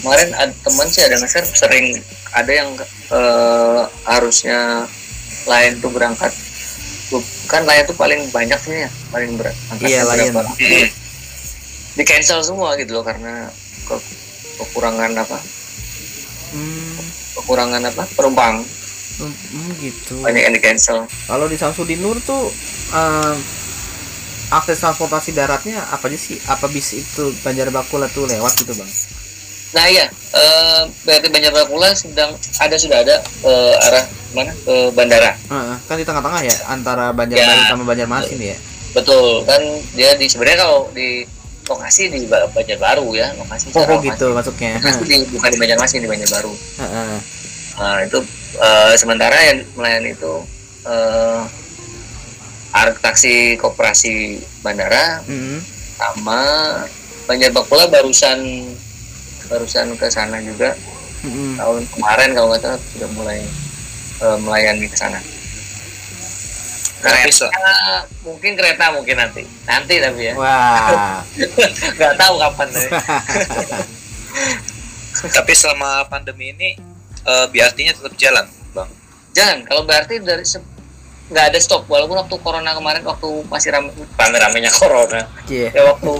Kemarin 0.00 0.32
ada 0.32 0.52
teman 0.58 0.86
sih 0.86 1.02
ada 1.02 1.14
nge-share 1.14 1.46
sering 1.46 1.86
ada 2.30 2.50
yang 2.50 2.68
eh, 3.10 3.80
harusnya 4.04 4.88
lain 5.44 5.72
tuh 5.78 5.88
berangkat 5.88 6.32
kan 7.44 7.66
lain 7.66 7.82
tuh 7.82 7.94
paling 7.94 8.22
banyak 8.30 8.54
sih 8.56 8.80
ya 8.80 8.90
paling 9.10 9.34
berat 9.34 9.56
Iya, 9.76 10.06
Lion. 10.06 10.46
di 11.90 12.04
cancel 12.06 12.38
semua 12.40 12.78
gitu 12.78 12.94
loh 12.94 13.02
karena 13.02 13.50
ke- 13.82 14.06
kekurangan 14.56 15.10
apa 15.16 15.38
Hmm, 16.50 16.98
kekurangan 17.34 17.82
apa 17.84 18.06
penumpang 18.10 18.62
hmm, 19.18 19.70
gitu. 19.78 20.18
banyak 20.18 20.42
yang 20.44 20.54
di 20.54 20.62
cancel 20.62 21.06
Kalau 21.26 21.46
di 21.46 21.54
Samsudinur 21.54 22.18
tuh 22.20 22.50
eh, 22.90 23.34
akses 24.50 24.78
transportasi 24.78 25.30
daratnya 25.30 25.78
apa 25.88 26.06
aja 26.06 26.14
sih? 26.16 26.38
Apa 26.44 26.66
bis 26.66 26.90
itu 26.92 27.30
Banjar 27.40 27.70
Bakula 27.70 28.06
tuh 28.06 28.26
lewat 28.26 28.54
gitu 28.56 28.70
bang? 28.72 28.90
Nah 29.70 29.86
iya 29.86 30.04
eh, 30.32 30.82
berarti 31.04 31.26
Banjar 31.28 31.52
Bakula 31.52 31.90
sedang 31.92 32.30
ada 32.56 32.74
sudah 32.74 32.98
ada 33.00 33.16
eh, 33.22 33.74
arah 33.80 34.04
mana 34.30 34.50
ke 34.56 34.74
bandara 34.90 35.34
Heeh, 35.44 35.76
kan 35.84 35.94
di 35.94 36.02
tengah-tengah 36.02 36.40
ya 36.40 36.56
antara 36.68 37.10
Banjarbaru 37.10 37.54
Ya. 37.56 37.68
sama 37.68 37.84
Banjarmasin 37.84 38.38
ya. 38.40 38.56
betul 38.90 39.42
kan 39.44 39.62
dia 39.92 40.14
di 40.14 40.26
sebenarnya 40.26 40.58
kalau 40.60 40.90
di 40.90 41.22
lokasi 41.64 42.10
di 42.10 42.26
Ba- 42.26 42.46
Banjarbaru 42.48 43.10
ya 43.12 43.30
lokasi 43.36 43.70
Oh, 43.72 43.82
oh 43.84 43.98
gitu 44.00 44.26
masuknya. 44.32 44.74
lokasi 44.76 45.02
di, 45.04 45.16
bukan 45.30 45.48
di 45.48 45.58
Banjarmasin 45.60 45.98
di 46.00 46.08
Banjarbaru 46.08 46.52
Heeh. 46.76 47.14
Nah, 47.72 47.98
itu 48.02 48.18
eh, 48.56 48.94
sementara 48.94 49.38
yang 49.44 49.58
melayani 49.72 50.10
itu 50.10 50.34
eh 50.82 51.42
arek 52.72 52.98
taksi 52.98 53.34
koperasi 53.56 54.14
bandara 54.60 55.22
Mm-mm. 55.24 55.58
sama 55.96 56.42
Banjar 57.24 57.50
Bakula 57.50 57.86
barusan 57.86 58.42
barusan 59.50 59.92
ke 59.94 60.06
sana 60.06 60.38
juga 60.38 60.78
Mm-mm. 61.20 61.58
tahun 61.58 61.82
kemarin 61.90 62.30
kalau 62.32 62.48
nggak 62.48 62.62
salah 62.62 62.80
sudah 62.88 63.08
mulai 63.10 63.42
eh, 64.16 64.38
melayani 64.38 64.86
ke 64.86 64.94
sana. 64.94 65.18
Kereta, 67.00 67.48
mungkin 68.22 68.52
kereta 68.54 68.92
mungkin 68.92 69.16
nanti 69.16 69.40
nanti 69.64 69.94
tapi 69.98 70.20
ya 70.22 70.34
Wah. 70.36 71.24
nggak 71.96 72.14
tahu 72.14 72.34
kapan 72.38 72.68
tapi. 72.74 72.88
tapi 75.26 75.52
selama 75.52 75.88
pandemi 76.06 76.52
ini 76.52 76.76
eh, 77.20 77.46
BRT-nya 77.48 77.92
tetap 77.94 78.14
jalan, 78.14 78.44
Bang. 78.70 78.88
Jangan, 79.30 79.64
kalau 79.64 79.82
berarti 79.82 80.20
dari 80.20 80.44
se- 80.44 80.60
nggak 81.26 81.44
ada 81.46 81.58
stop 81.58 81.86
walaupun 81.86 82.18
waktu 82.18 82.36
corona 82.36 82.70
kemarin 82.70 83.00
waktu 83.00 83.28
masih 83.46 83.70
rame 83.70 83.88
rame-ramenya 84.12 84.66
corona 84.68 85.24
Iya. 85.46 85.70
ya 85.70 85.82
waktu 85.86 86.10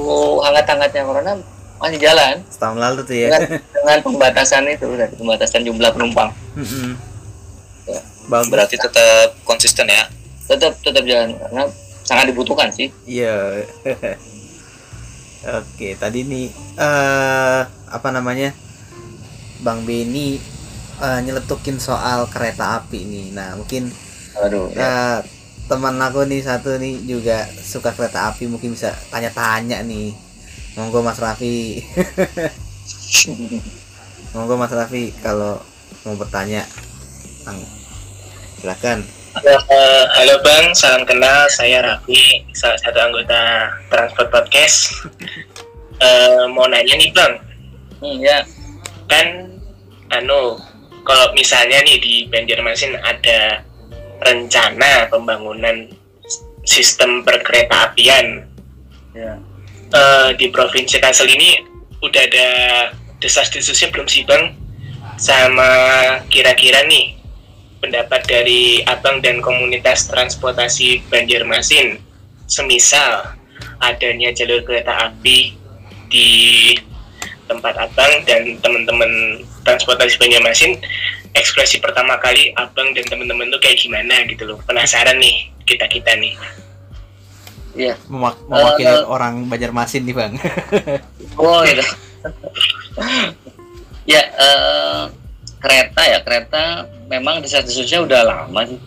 hangat-hangatnya 0.40 1.02
corona 1.02 1.32
masih 1.80 1.98
jalan 1.98 2.44
Setahun 2.46 2.76
lalu 2.76 3.00
tuh 3.02 3.16
ya. 3.16 3.28
dengan, 3.32 3.42
dengan 3.72 3.98
pembatasan 4.04 4.68
itu 4.68 4.86
dari 4.94 5.14
pembatasan 5.16 5.64
jumlah 5.64 5.90
penumpang. 5.90 6.28
Ya. 7.88 8.00
Bagus. 8.28 8.48
Berarti 8.52 8.76
tetap 8.76 9.32
konsisten 9.42 9.88
ya. 9.88 10.04
tetap 10.44 10.74
tetap 10.82 11.06
jalan 11.06 11.30
karena 11.38 11.62
sangat 12.02 12.34
dibutuhkan 12.34 12.68
sih 12.68 12.90
Iya. 13.04 13.64
Oke, 15.40 15.96
tadi 15.96 16.20
nih 16.22 16.46
eh 16.76 17.60
apa 17.88 18.08
namanya? 18.10 18.52
Bang 19.60 19.84
Beni 19.84 20.36
eh, 21.00 21.20
nyeletukin 21.24 21.80
soal 21.80 22.28
kereta 22.28 22.76
api 22.78 23.00
nih. 23.04 23.26
Nah, 23.32 23.56
mungkin 23.56 23.88
aduh 24.36 24.68
ya. 24.68 24.84
eh, 24.84 25.18
teman 25.64 25.96
aku 25.96 26.26
nih 26.26 26.42
satu 26.42 26.76
nih 26.76 27.00
juga 27.06 27.48
suka 27.56 27.94
kereta 27.94 28.28
api, 28.28 28.50
mungkin 28.50 28.74
bisa 28.74 28.92
tanya-tanya 29.08 29.80
nih. 29.80 30.12
Monggo 30.78 31.02
Mas 31.02 31.18
Raffi. 31.18 31.80
Monggo 34.34 34.54
Mas 34.54 34.70
Raffi 34.70 35.10
kalau 35.24 35.58
mau 36.06 36.14
bertanya. 36.14 36.62
Bang, 37.42 37.58
silakan. 38.60 38.98
Eh, 39.40 40.04
halo 40.14 40.34
Bang, 40.42 40.74
salam 40.74 41.02
kenal. 41.06 41.46
Saya 41.50 41.82
Raffi, 41.82 42.46
salah 42.54 42.78
satu 42.78 42.98
anggota 42.98 43.70
Transport 43.90 44.28
Podcast. 44.30 44.78
Eh, 46.00 46.44
mau 46.56 46.64
nanya 46.64 46.96
nih 46.96 47.12
Bang, 47.12 47.36
Hmm, 48.00 48.16
ya 48.24 48.40
kan 49.04 49.52
anu 50.08 50.56
kalau 51.04 51.28
misalnya 51.36 51.76
nih 51.84 52.00
di 52.00 52.14
Banjarmasin 52.32 52.96
ada 53.04 53.60
rencana 54.24 55.12
pembangunan 55.12 55.92
sistem 56.64 57.20
perkereta 57.20 57.92
apian 57.92 58.48
ya 59.12 59.36
eh, 59.94 60.30
di 60.38 60.46
provinsi 60.50 60.98
Kalsel 61.02 61.30
ini 61.30 61.60
udah 62.00 62.22
ada 62.26 62.48
desas-desusnya 63.20 63.92
belum 63.92 64.08
sih 64.08 64.24
bang? 64.24 64.56
Sama 65.20 65.68
kira-kira 66.32 66.80
nih 66.88 67.20
pendapat 67.80 68.24
dari 68.24 68.80
abang 68.88 69.20
dan 69.20 69.44
komunitas 69.44 70.08
transportasi 70.08 71.04
Banjarmasin. 71.12 72.00
Semisal 72.50 73.36
adanya 73.80 74.32
jalur 74.32 74.64
kereta 74.64 75.12
api 75.12 75.54
di 76.10 76.28
tempat 77.46 77.74
abang 77.78 78.24
dan 78.26 78.58
teman-teman 78.58 79.42
transportasi 79.62 80.18
Banjarmasin 80.18 80.80
ekspresi 81.34 81.78
pertama 81.78 82.18
kali 82.18 82.50
abang 82.58 82.90
dan 82.90 83.06
teman-teman 83.06 83.50
tuh 83.54 83.60
kayak 83.62 83.78
gimana 83.78 84.26
gitu 84.26 84.46
loh. 84.50 84.58
Penasaran 84.66 85.18
nih 85.18 85.50
kita 85.66 85.86
kita 85.86 86.10
nih 86.18 86.34
iya. 87.72 87.94
Mewak- 88.06 88.42
mewakili 88.44 88.88
Eh, 88.88 89.04
orang 89.04 89.34
Banjarmasin 89.46 90.02
nih, 90.02 90.14
Bang. 90.14 90.34
oh 91.40 91.62
itu 91.62 91.84
ya 94.04 94.22
eh, 94.26 95.02
kereta 95.60 96.02
ya 96.02 96.18
kereta 96.20 96.62
memang 97.06 97.40
desas-desusnya 97.40 98.02
udah 98.02 98.20
lama 98.24 98.60
sih. 98.64 98.78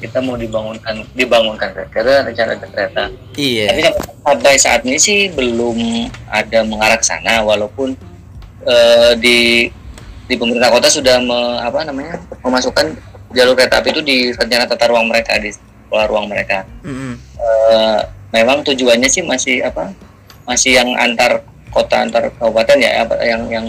Kita 0.00 0.16
mau 0.18 0.32
dibangunkan 0.32 1.04
dibangunkan 1.12 1.76
kereta 1.92 2.24
rencana 2.24 2.56
kereta. 2.56 3.04
Iya. 3.36 3.68
Tapi 3.68 3.82
sampai 4.20 4.54
saat 4.56 4.80
ini 4.82 4.96
sih 4.96 5.28
belum 5.28 5.76
ada 6.26 6.64
mengarah 6.64 6.96
ke 6.96 7.04
sana 7.04 7.44
walaupun 7.44 7.92
eh, 8.62 9.12
di 9.16 9.68
di 10.24 10.34
pemerintah 10.38 10.70
kota 10.70 10.86
sudah 10.86 11.18
me- 11.18 11.60
apa 11.60 11.84
namanya 11.84 12.16
memasukkan 12.40 12.96
jalur 13.30 13.52
kereta 13.52 13.78
api 13.78 13.90
itu 13.90 14.00
di 14.00 14.16
rencana 14.30 14.64
tata 14.64 14.86
ruang 14.86 15.06
mereka 15.06 15.36
di 15.36 15.50
pola 15.90 16.06
ruang 16.06 16.30
mereka. 16.30 16.62
Mm-mm. 16.86 17.18
Eh, 17.36 18.00
memang 18.30 18.62
tujuannya 18.62 19.10
sih 19.10 19.26
masih 19.26 19.66
apa? 19.66 19.90
Masih 20.46 20.78
yang 20.78 20.94
antar 20.96 21.42
kota 21.74 22.06
antar 22.06 22.30
kabupaten 22.38 22.78
ya 22.78 23.02
yang 23.26 23.42
yang 23.50 23.66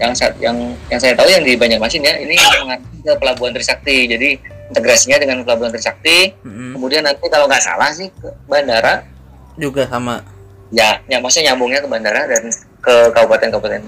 yang 0.00 0.12
saat 0.12 0.36
yang 0.40 0.56
yang 0.92 1.00
saya 1.00 1.16
tahu 1.16 1.28
yang 1.32 1.44
di 1.44 1.56
Banjarmasin 1.56 2.04
ya 2.04 2.16
ini 2.20 2.36
mengarah 2.36 2.80
ke 3.02 3.12
pelabuhan 3.16 3.52
Trisakti. 3.56 4.06
Jadi 4.08 4.30
integrasinya 4.72 5.20
dengan 5.20 5.44
pelabuhan 5.44 5.68
Trisakti 5.68 6.32
Mm-mm. 6.48 6.72
kemudian 6.80 7.04
nanti 7.04 7.28
kalau 7.28 7.44
nggak 7.44 7.60
salah 7.60 7.92
sih 7.92 8.08
ke 8.08 8.28
bandara 8.48 9.04
Juga 9.60 9.84
sama. 9.84 10.24
ya 10.72 10.96
ya 11.12 11.20
maksudnya 11.20 11.52
nyambungnya 11.52 11.84
ke 11.84 11.88
bandara 11.92 12.24
dan 12.24 12.48
ke 12.80 12.94
kabupaten-kabupaten 13.12 13.84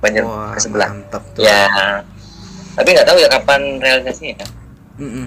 Banjar 0.00 0.24
Wah, 0.24 0.56
ke 0.56 0.58
sebelah 0.64 0.88
Mantap 0.88 1.20
tuh. 1.36 1.44
ya 1.44 1.68
tapi 2.72 2.88
nggak 2.96 3.04
tahu 3.04 3.20
ya 3.20 3.28
kapan 3.28 3.60
realisasinya 3.76 4.40
ya. 4.40 4.46
Mm-mm. 4.96 5.26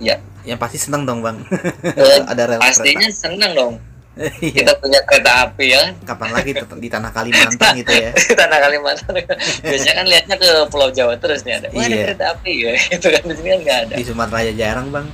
Ya. 0.00 0.16
Yang 0.44 0.58
pasti 0.60 0.78
seneng 0.78 1.02
dong, 1.04 1.24
Bang. 1.24 1.40
Eh, 1.82 2.20
Ada 2.30 2.42
rel 2.46 2.60
pastinya 2.60 3.08
senang 3.08 3.52
dong 3.52 3.74
Iya. 4.14 4.62
kita 4.62 4.78
punya 4.78 5.02
kereta 5.10 5.50
api 5.50 5.74
ya 5.74 5.90
Kapan 6.06 6.30
lagi 6.30 6.54
di 6.54 6.86
tanah 6.86 7.10
Kalimantan 7.10 7.74
gitu 7.74 7.90
ya? 7.90 8.14
tanah 8.46 8.58
Kalimantan 8.62 9.10
biasanya 9.58 9.94
kan 9.98 10.06
lihatnya 10.06 10.36
ke 10.38 10.50
Pulau 10.70 10.94
Jawa 10.94 11.18
terus 11.18 11.42
nih 11.42 11.58
ada 11.58 11.66
wah 11.74 11.82
ada 11.82 11.90
Iya. 11.90 12.04
kereta 12.06 12.24
api 12.30 12.52
ya 12.62 12.72
itu 12.94 13.06
kan 13.10 13.22
di 13.26 13.34
sini 13.34 13.48
kan 13.50 13.60
nggak 13.66 13.78
ada 13.82 13.94
Di 13.98 14.04
Sumatera 14.06 14.38
aja 14.46 14.52
jarang 14.54 14.86
bang. 14.94 15.06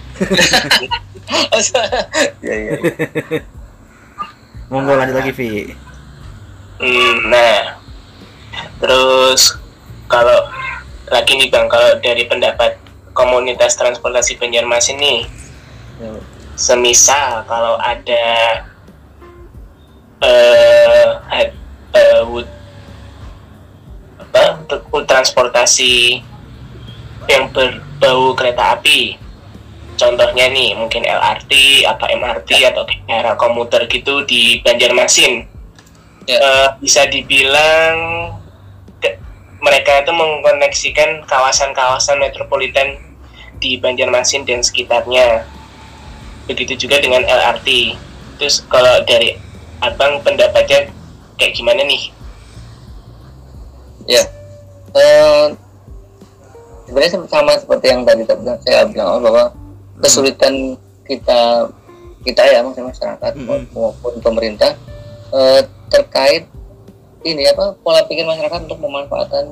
ya 2.44 2.54
ya 2.54 2.76
Monggo 4.68 4.92
lanjut 4.94 5.16
lagi 5.16 5.32
Vi. 5.32 5.50
Hmm, 6.76 7.16
nah, 7.26 7.74
terus 8.78 9.58
kalau 10.06 10.46
lagi 11.08 11.32
nih 11.34 11.48
bang, 11.48 11.66
kalau 11.66 11.98
dari 11.98 12.22
pendapat 12.24 12.78
komunitas 13.12 13.74
transportasi 13.74 14.38
Banjarmasin 14.38 14.98
nih, 14.98 15.20
semisal 16.56 17.44
kalau 17.48 17.80
ada 17.80 18.26
eh 20.20 21.10
eh, 21.96 22.20
wood- 22.28 22.58
apa 24.20 24.62
untuk 24.62 24.84
transportasi 25.08 26.22
yang 27.26 27.50
berbau 27.50 28.36
kereta 28.38 28.78
api, 28.78 29.18
contohnya 29.98 30.46
nih 30.52 30.76
mungkin 30.78 31.02
LRT 31.02 31.84
atau 31.88 32.06
MRT 32.06 32.50
atau 32.68 32.84
era 33.08 33.34
komuter 33.34 33.88
gitu 33.90 34.22
di 34.24 34.60
Banjarmasin. 34.62 35.46
Ya. 36.28 36.36
Eh, 36.36 36.68
bisa 36.78 37.08
dibilang 37.10 38.30
mereka 39.60 40.04
itu 40.04 40.12
mengkoneksikan 40.12 41.24
kawasan-kawasan 41.28 42.20
metropolitan 42.20 42.96
di 43.60 43.76
Banjarmasin 43.76 44.48
dan 44.48 44.64
sekitarnya. 44.64 45.44
Begitu 46.48 46.88
juga 46.88 46.98
dengan 46.98 47.22
LRT. 47.28 47.96
Terus 48.40 48.64
kalau 48.66 49.04
dari 49.04 49.36
abang 49.84 50.20
pendapatnya 50.24 50.88
kayak 51.36 51.56
gimana 51.56 51.84
nih? 51.84 52.12
ya 54.08 54.24
Eh, 54.90 55.46
sebenarnya 56.90 57.22
sama 57.30 57.54
seperti 57.54 57.94
yang 57.94 58.02
tadi 58.02 58.26
saya 58.66 58.82
bilang 58.90 59.22
bahwa 59.22 59.54
kesulitan 60.02 60.74
kita 61.06 61.70
kita 62.26 62.42
ya 62.42 62.66
maksudnya 62.66 62.90
masyarakat 62.90 63.32
Mm-mm. 63.38 63.70
maupun 63.70 64.18
pemerintah 64.18 64.74
eh, 65.30 65.62
terkait 65.94 66.50
ini 67.22 67.44
apa 67.46 67.76
pola 67.76 68.00
pikir 68.02 68.24
masyarakat 68.24 68.64
untuk 68.64 68.78
memanfaatkan 68.78 69.44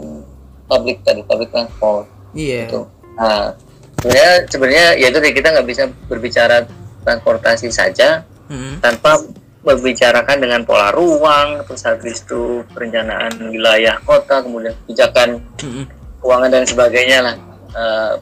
publik 0.64 1.00
tadi 1.02 1.20
public 1.22 1.48
transport 1.48 2.04
Iya. 2.30 2.68
itu. 2.68 2.80
Nah, 3.14 3.56
sebenarnya 3.98 4.32
sebenarnya 4.46 4.86
ya 4.96 5.06
itu 5.08 5.18
kita 5.18 5.48
nggak 5.50 5.66
bisa 5.66 5.82
berbicara 6.06 6.64
transportasi 7.02 7.68
saja 7.68 8.20
Mm-mm. 8.46 8.78
tanpa 8.78 9.16
membicarakan 9.58 10.38
dengan 10.38 10.60
pola 10.62 10.88
ruang, 10.90 11.64
terus 11.64 11.82
habis 11.82 12.20
itu 12.20 12.62
perencanaan 12.70 13.32
wilayah 13.48 13.96
kota, 14.02 14.40
kemudian 14.40 14.72
kebijakan 14.84 15.40
Mm-mm. 15.58 15.84
keuangan 16.20 16.50
dan 16.50 16.64
sebagainya 16.64 17.18
lah. 17.22 17.34
Eh, 17.68 18.12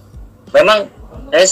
memang 0.53 0.87
saya 1.29 1.47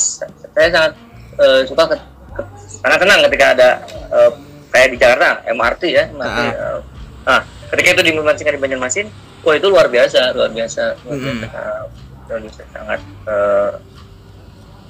saya 0.51 0.69
sangat 0.69 0.93
eh, 1.37 1.61
suka 1.67 1.83
ke, 1.85 1.97
ke- 2.33 2.49
karena 2.81 2.97
senang 2.97 3.21
ketika 3.27 3.47
ada 3.51 3.71
eh, 4.09 4.31
kayak 4.71 4.89
di 4.89 4.97
Jakarta 4.97 5.27
MRT 5.45 5.83
ya, 5.91 6.05
MRT. 6.09 6.39
Ah. 6.39 6.51
eh, 6.51 6.79
nah, 7.25 7.41
ketika 7.75 7.89
itu 7.93 8.03
diimplementasikan 8.07 8.55
di 8.55 8.61
Banjarmasin, 8.61 9.07
wah 9.43 9.55
itu 9.55 9.67
luar 9.67 9.87
biasa, 9.87 10.31
luar 10.33 10.51
biasa, 10.51 10.95
luar 11.03 11.15
Mm-mm. 11.15 11.39
biasa, 11.43 11.47
eh, 11.51 11.83
luar 12.25 12.41
biasa 12.41 12.63
sangat 12.71 13.01
eh, 13.27 13.71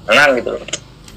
senang 0.04 0.30
gitu. 0.36 0.48
loh. 0.52 0.62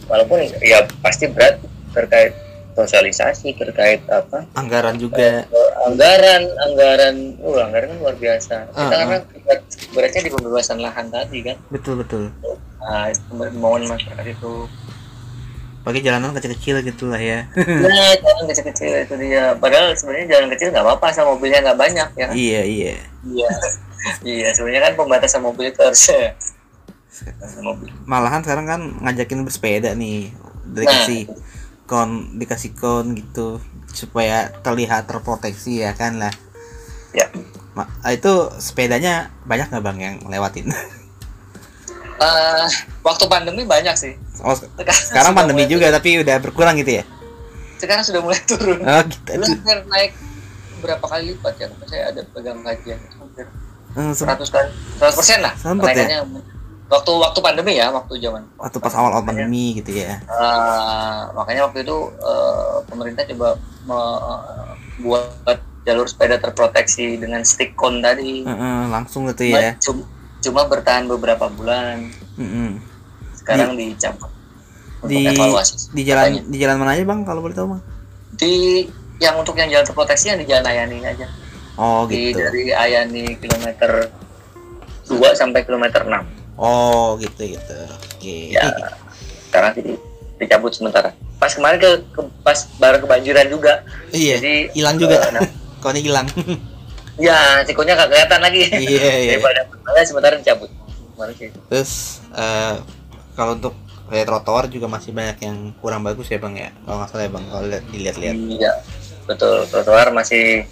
Walaupun 0.08 0.38
ya 0.64 0.80
pasti 1.00 1.28
berat 1.28 1.60
terkait 1.92 2.32
sosialisasi 2.74 3.58
terkait 3.58 4.06
apa 4.08 4.46
Anggaran 4.54 4.96
juga. 4.96 5.44
eh, 5.44 5.70
anggaran 5.84 6.46
anggaran 6.64 7.16
uh 7.42 7.58
anggaran 7.60 7.88
kan 7.90 7.98
luar 7.98 8.16
biasa 8.16 8.56
kita 8.70 8.78
Ah, 8.78 8.90
karena 8.94 9.18
kita 9.26 9.54
beratnya 9.92 10.22
di 10.22 10.32
pembebasan 10.32 10.78
lahan 10.78 11.10
tadi 11.10 11.42
kan 11.42 11.58
Betul 11.68 12.00
betul. 12.00 12.30
nah 12.80 13.10
mohon 13.52 13.84
masyarakat 13.84 14.26
itu 14.30 14.70
Pakai 15.88 16.04
jalanan 16.04 16.36
kecil-kecil 16.36 16.84
gitu 16.84 17.08
lah 17.08 17.22
ya. 17.24 17.48
nah 17.56 18.12
jalan 18.28 18.44
kecil-kecil 18.52 19.08
itu 19.08 19.16
dia 19.24 19.56
padahal 19.56 19.96
sebenarnya 19.96 20.36
jalan 20.36 20.48
kecil 20.52 20.68
nggak 20.76 20.84
apa-apa 20.84 21.16
sama 21.16 21.32
mobilnya 21.32 21.64
nggak 21.64 21.80
banyak 21.80 22.10
ya 22.20 22.28
iya 22.36 22.62
iya. 22.68 22.94
iya 23.24 23.50
iya 24.28 24.48
sebenarnya 24.52 24.92
kan 24.92 24.94
pembatasan 25.00 25.48
mobil 25.48 25.72
itu 25.72 25.80
harus 25.80 26.12
Pembatasan 27.24 27.64
mobil 27.64 27.88
Malahan 28.04 28.44
sekarang 28.44 28.68
kan 28.68 28.82
ngajakin 29.00 29.48
bersepeda 29.48 29.96
nih. 29.96 30.36
Nah. 30.36 30.84
Dikasih 30.84 31.22
kon 31.88 32.36
dikasih 32.36 32.76
kon 32.76 33.16
gitu 33.16 33.64
supaya 33.96 34.52
terlihat 34.60 35.08
terproteksi 35.08 35.88
ya 35.88 35.96
kan 35.96 36.20
lah. 36.20 36.36
ya 37.16 37.32
Ma- 37.72 37.88
itu 38.12 38.52
sepedanya 38.60 39.32
banyak 39.48 39.72
nggak 39.72 39.84
bang 39.88 39.98
yang 40.04 40.16
lewatin? 40.28 40.68
Eh, 42.18 42.66
waktu 43.02 43.24
pandemi 43.26 43.62
banyak 43.62 43.94
sih 43.94 44.14
Oh, 44.40 44.54
sekarang 44.54 45.32
sudah 45.32 45.38
pandemi 45.38 45.64
juga 45.66 45.90
tapi 45.90 46.18
udah 46.18 46.38
berkurang 46.38 46.74
gitu 46.76 46.98
ya? 46.98 47.04
sekarang 47.78 48.02
sudah 48.02 48.22
mulai 48.22 48.42
turun 48.44 48.82
Oh 48.82 49.02
gitu. 49.06 49.32
Dulu 49.34 49.46
hampir 49.48 49.78
naik 49.86 50.12
berapa 50.78 51.02
kali 51.04 51.24
lipat 51.32 51.54
ya 51.58 51.68
saya 51.84 52.04
ada 52.10 52.22
pegang 52.28 52.62
kajian 52.62 52.98
hampir 53.14 53.46
Eh, 53.94 54.14
sem- 54.14 54.30
100 54.30 54.50
kali 54.50 54.70
100 54.98 55.14
persen 55.14 55.40
lah 55.42 55.54
Sempet 55.54 55.94
ya? 55.96 56.22
waktu 56.88 57.12
waktu 57.14 57.40
pandemi 57.40 57.74
ya 57.76 57.90
waktu 57.90 58.18
zaman 58.18 58.46
waktu 58.56 58.78
pas 58.78 58.94
awal-awal 58.94 59.22
pandemi 59.22 59.76
gitu 59.76 59.92
ya. 59.94 60.18
Eh, 60.18 61.22
makanya 61.34 61.66
waktu 61.66 61.82
itu 61.82 61.98
eh, 62.16 62.76
pemerintah 62.86 63.24
coba 63.28 63.50
membuat 64.98 65.58
jalur 65.84 66.04
sepeda 66.04 66.36
terproteksi 66.38 67.16
dengan 67.16 67.42
stick 67.42 67.72
con 67.74 68.00
tadi 68.00 68.44
Heeh, 68.44 68.80
langsung 68.88 69.28
gitu 69.28 69.44
ya. 69.48 69.76
cuma, 69.78 70.04
cuma 70.40 70.64
bertahan 70.64 71.06
beberapa 71.06 71.48
bulan 71.48 72.08
Mm-mm. 72.36 72.78
sekarang 73.36 73.74
dicabut 73.74 74.30
untuk 75.00 75.14
Di 75.14 75.26
evaluasi 75.28 75.92
di 75.92 76.02
jalan 76.04 76.42
di 76.44 76.58
jalan 76.58 76.78
mana 76.78 76.94
aja 76.94 77.04
bang 77.04 77.20
kalau 77.22 77.42
boleh 77.42 77.54
tahu 77.54 77.68
bang? 77.70 77.82
di 78.34 78.86
yang 79.18 79.36
untuk 79.36 79.54
yang 79.54 79.68
jalan 79.68 79.84
terproteksi 79.84 80.30
yang 80.30 80.38
di 80.38 80.46
jalan 80.46 80.64
Ayani 80.64 80.98
aja 81.02 81.26
Oh 81.76 82.06
di 82.06 82.32
gitu. 82.32 82.38
dari 82.40 82.70
Ayani 82.70 83.38
kilometer 83.38 84.10
2 85.06 85.14
sampai 85.34 85.62
kilometer 85.62 86.02
6 86.02 86.58
Oh 86.58 87.18
gitu 87.18 87.44
gitu. 87.48 87.78
Oke. 88.10 88.52
ya 88.52 88.66
sekarang 89.48 89.74
di- 89.76 89.98
dicabut 90.38 90.70
sementara 90.70 91.14
pas 91.38 91.50
kemarin 91.50 91.78
ke, 91.78 91.90
ke- 92.12 92.34
pas 92.42 92.58
baru 92.78 92.98
kebanjiran 93.00 93.46
juga 93.48 93.86
Iya. 94.10 94.38
jadi 94.38 94.54
Hilang 94.72 94.98
juga. 94.98 95.18
eh, 95.20 95.32
nah, 95.32 95.42
Kau 95.78 95.90
ini 95.92 96.02
hilang. 96.04 96.26
ya 97.18 97.38
sikonya 97.64 97.94
nggak 97.94 98.10
kelihatan 98.10 98.40
lagi 98.40 98.62
Iya, 98.70 98.78
iya. 99.18 99.30
daripada 99.36 99.60
makanya 99.82 100.06
sementara 100.06 100.36
dicabut 100.36 100.70
Terus 101.68 101.92
eh, 102.32 102.76
kalau 103.34 103.54
untuk 103.54 103.74
kayak 104.06 104.26
trotoar 104.26 104.66
juga 104.68 104.86
masih 104.88 105.12
banyak 105.12 105.38
yang 105.42 105.58
kurang 105.76 106.00
bagus 106.00 106.28
ya 106.28 106.38
bang 106.38 106.56
ya. 106.56 106.70
Kalau 106.80 106.96
nggak 106.96 107.10
salah 107.10 107.24
ya 107.24 107.32
bang 107.32 107.46
kalau 107.48 107.66
lihat- 107.66 107.88
dilihat-lihat. 107.90 108.36
iya 108.48 108.72
betul 109.26 109.66
trotoar 109.66 110.08
masih 110.10 110.64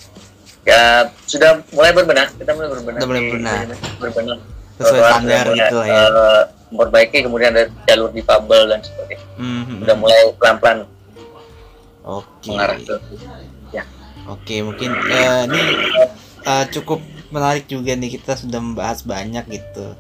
ya 0.62 0.82
sudah 1.26 1.60
mulai 1.70 1.92
berbenah 1.92 2.30
kita 2.32 2.52
mulai 2.52 2.70
berbenah 2.72 2.98
Udah 2.98 3.08
mulai 3.08 3.22
berbenah. 3.24 3.60
berbenah 4.00 4.38
Sesuai 4.76 5.02
standar 5.04 5.46
sudah 5.46 5.58
gitu 5.60 5.76
lah 5.76 5.88
ya. 5.88 5.98
eh, 6.00 6.42
memperbaiki 6.68 7.18
kemudian 7.22 7.50
ada 7.52 7.64
jalur 7.84 8.10
difabel 8.10 8.62
dan 8.68 8.80
sebagainya 8.80 9.26
Mhm. 9.36 9.76
sudah 9.82 9.96
mulai 9.96 10.18
pelan-pelan 10.36 10.78
Oke. 12.04 12.48
mengarah 12.48 12.78
ke 12.78 12.96
ya 13.72 13.84
Oke, 14.26 14.56
mungkin 14.60 14.90
eh, 15.06 15.42
ini 15.44 15.62
eh, 16.46 16.66
cukup 16.72 17.02
menarik 17.34 17.66
juga 17.66 17.98
nih 17.98 18.16
kita 18.16 18.38
sudah 18.38 18.62
membahas 18.62 19.02
banyak 19.02 19.44
gitu. 19.50 19.98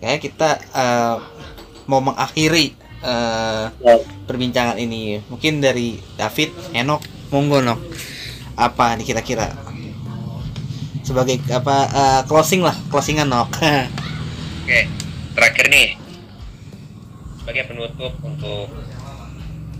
Kayak 0.00 0.20
kita 0.24 0.48
eh, 0.74 1.16
mau 1.86 2.00
mengakhiri 2.00 2.74
Ya. 2.98 3.70
perbincangan 4.26 4.74
ini. 4.74 5.22
Mungkin 5.30 5.62
dari 5.62 6.02
David, 6.18 6.50
Enok, 6.74 6.98
monggo 7.30 7.62
Nok. 7.62 7.78
Apa 8.58 8.98
nih 8.98 9.06
kira-kira? 9.06 9.54
Sebagai 11.06 11.38
apa 11.54 11.76
eh, 11.88 12.20
closing 12.26 12.60
lah, 12.60 12.74
closingan 12.90 13.30
Nok. 13.30 13.48
Oke, 14.66 14.80
terakhir 15.32 15.66
nih 15.70 15.88
sebagai 17.40 17.64
penutup 17.64 18.12
untuk 18.20 18.68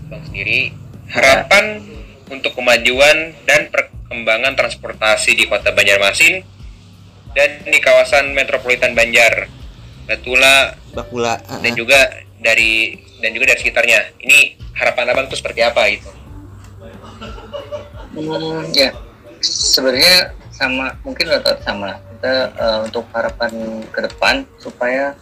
bang 0.09 0.23
sendiri 0.25 0.73
harapan 1.05 1.85
untuk 2.33 2.57
kemajuan 2.57 3.37
dan 3.45 3.69
perkembangan 4.09 4.57
transportasi 4.57 5.37
di 5.37 5.45
kota 5.45 5.69
Banjarmasin 5.69 6.41
dan 7.37 7.61
di 7.61 7.77
kawasan 7.77 8.33
metropolitan 8.33 8.97
Banjar, 8.97 9.45
Batula 10.09 10.73
Bakula. 10.97 11.37
eh, 11.37 11.61
dan 11.61 11.71
juga 11.77 12.09
dari 12.41 12.97
dan 13.21 13.29
juga 13.37 13.53
dari 13.53 13.59
sekitarnya. 13.61 14.17
Ini 14.17 14.57
harapan 14.81 15.13
abang 15.13 15.29
tuh 15.29 15.37
seperti 15.37 15.61
apa 15.61 15.85
gitu? 15.93 16.09
Hmm, 18.17 18.65
ya 18.73 18.89
sebenarnya 19.45 20.33
sama 20.49 20.97
mungkin 21.05 21.29
rata 21.29 21.61
sama 21.61 22.01
kita 22.01 22.35
eh, 22.57 22.79
untuk 22.89 23.05
harapan 23.13 23.85
ke 23.93 23.99
depan 24.09 24.41
supaya 24.57 25.13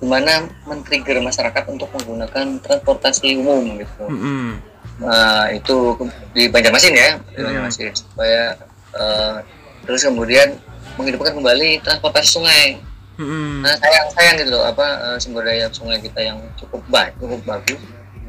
gimana 0.00 0.48
men-trigger 0.64 1.20
masyarakat 1.20 1.68
untuk 1.68 1.92
menggunakan 1.94 2.58
transportasi 2.64 3.38
umum 3.38 3.76
gitu 3.78 4.08
mm-mm. 4.08 4.71
Nah, 5.02 5.50
itu 5.50 5.98
di 6.32 6.46
Banjarmasin 6.46 6.94
ya, 6.94 7.10
di 7.28 7.38
Hmm. 7.38 7.46
Banjarmasin 7.48 7.90
supaya 7.92 8.54
eh, 8.92 9.36
terus 9.82 10.02
kemudian 10.02 10.54
menghidupkan 10.94 11.32
kembali 11.32 11.80
transportasi 11.80 12.28
sungai. 12.30 12.78
Mm-mm. 13.12 13.60
Nah, 13.60 13.76
sayang 13.76 14.08
sayang 14.10 14.34
gitu 14.40 14.50
loh 14.52 14.64
apa 14.64 14.86
eh, 15.12 15.16
sumber 15.18 15.44
daya 15.44 15.68
sungai 15.68 15.98
kita 15.98 16.20
yang 16.22 16.38
cukup 16.56 16.80
baik, 16.88 17.12
cukup 17.18 17.40
bagus, 17.44 17.80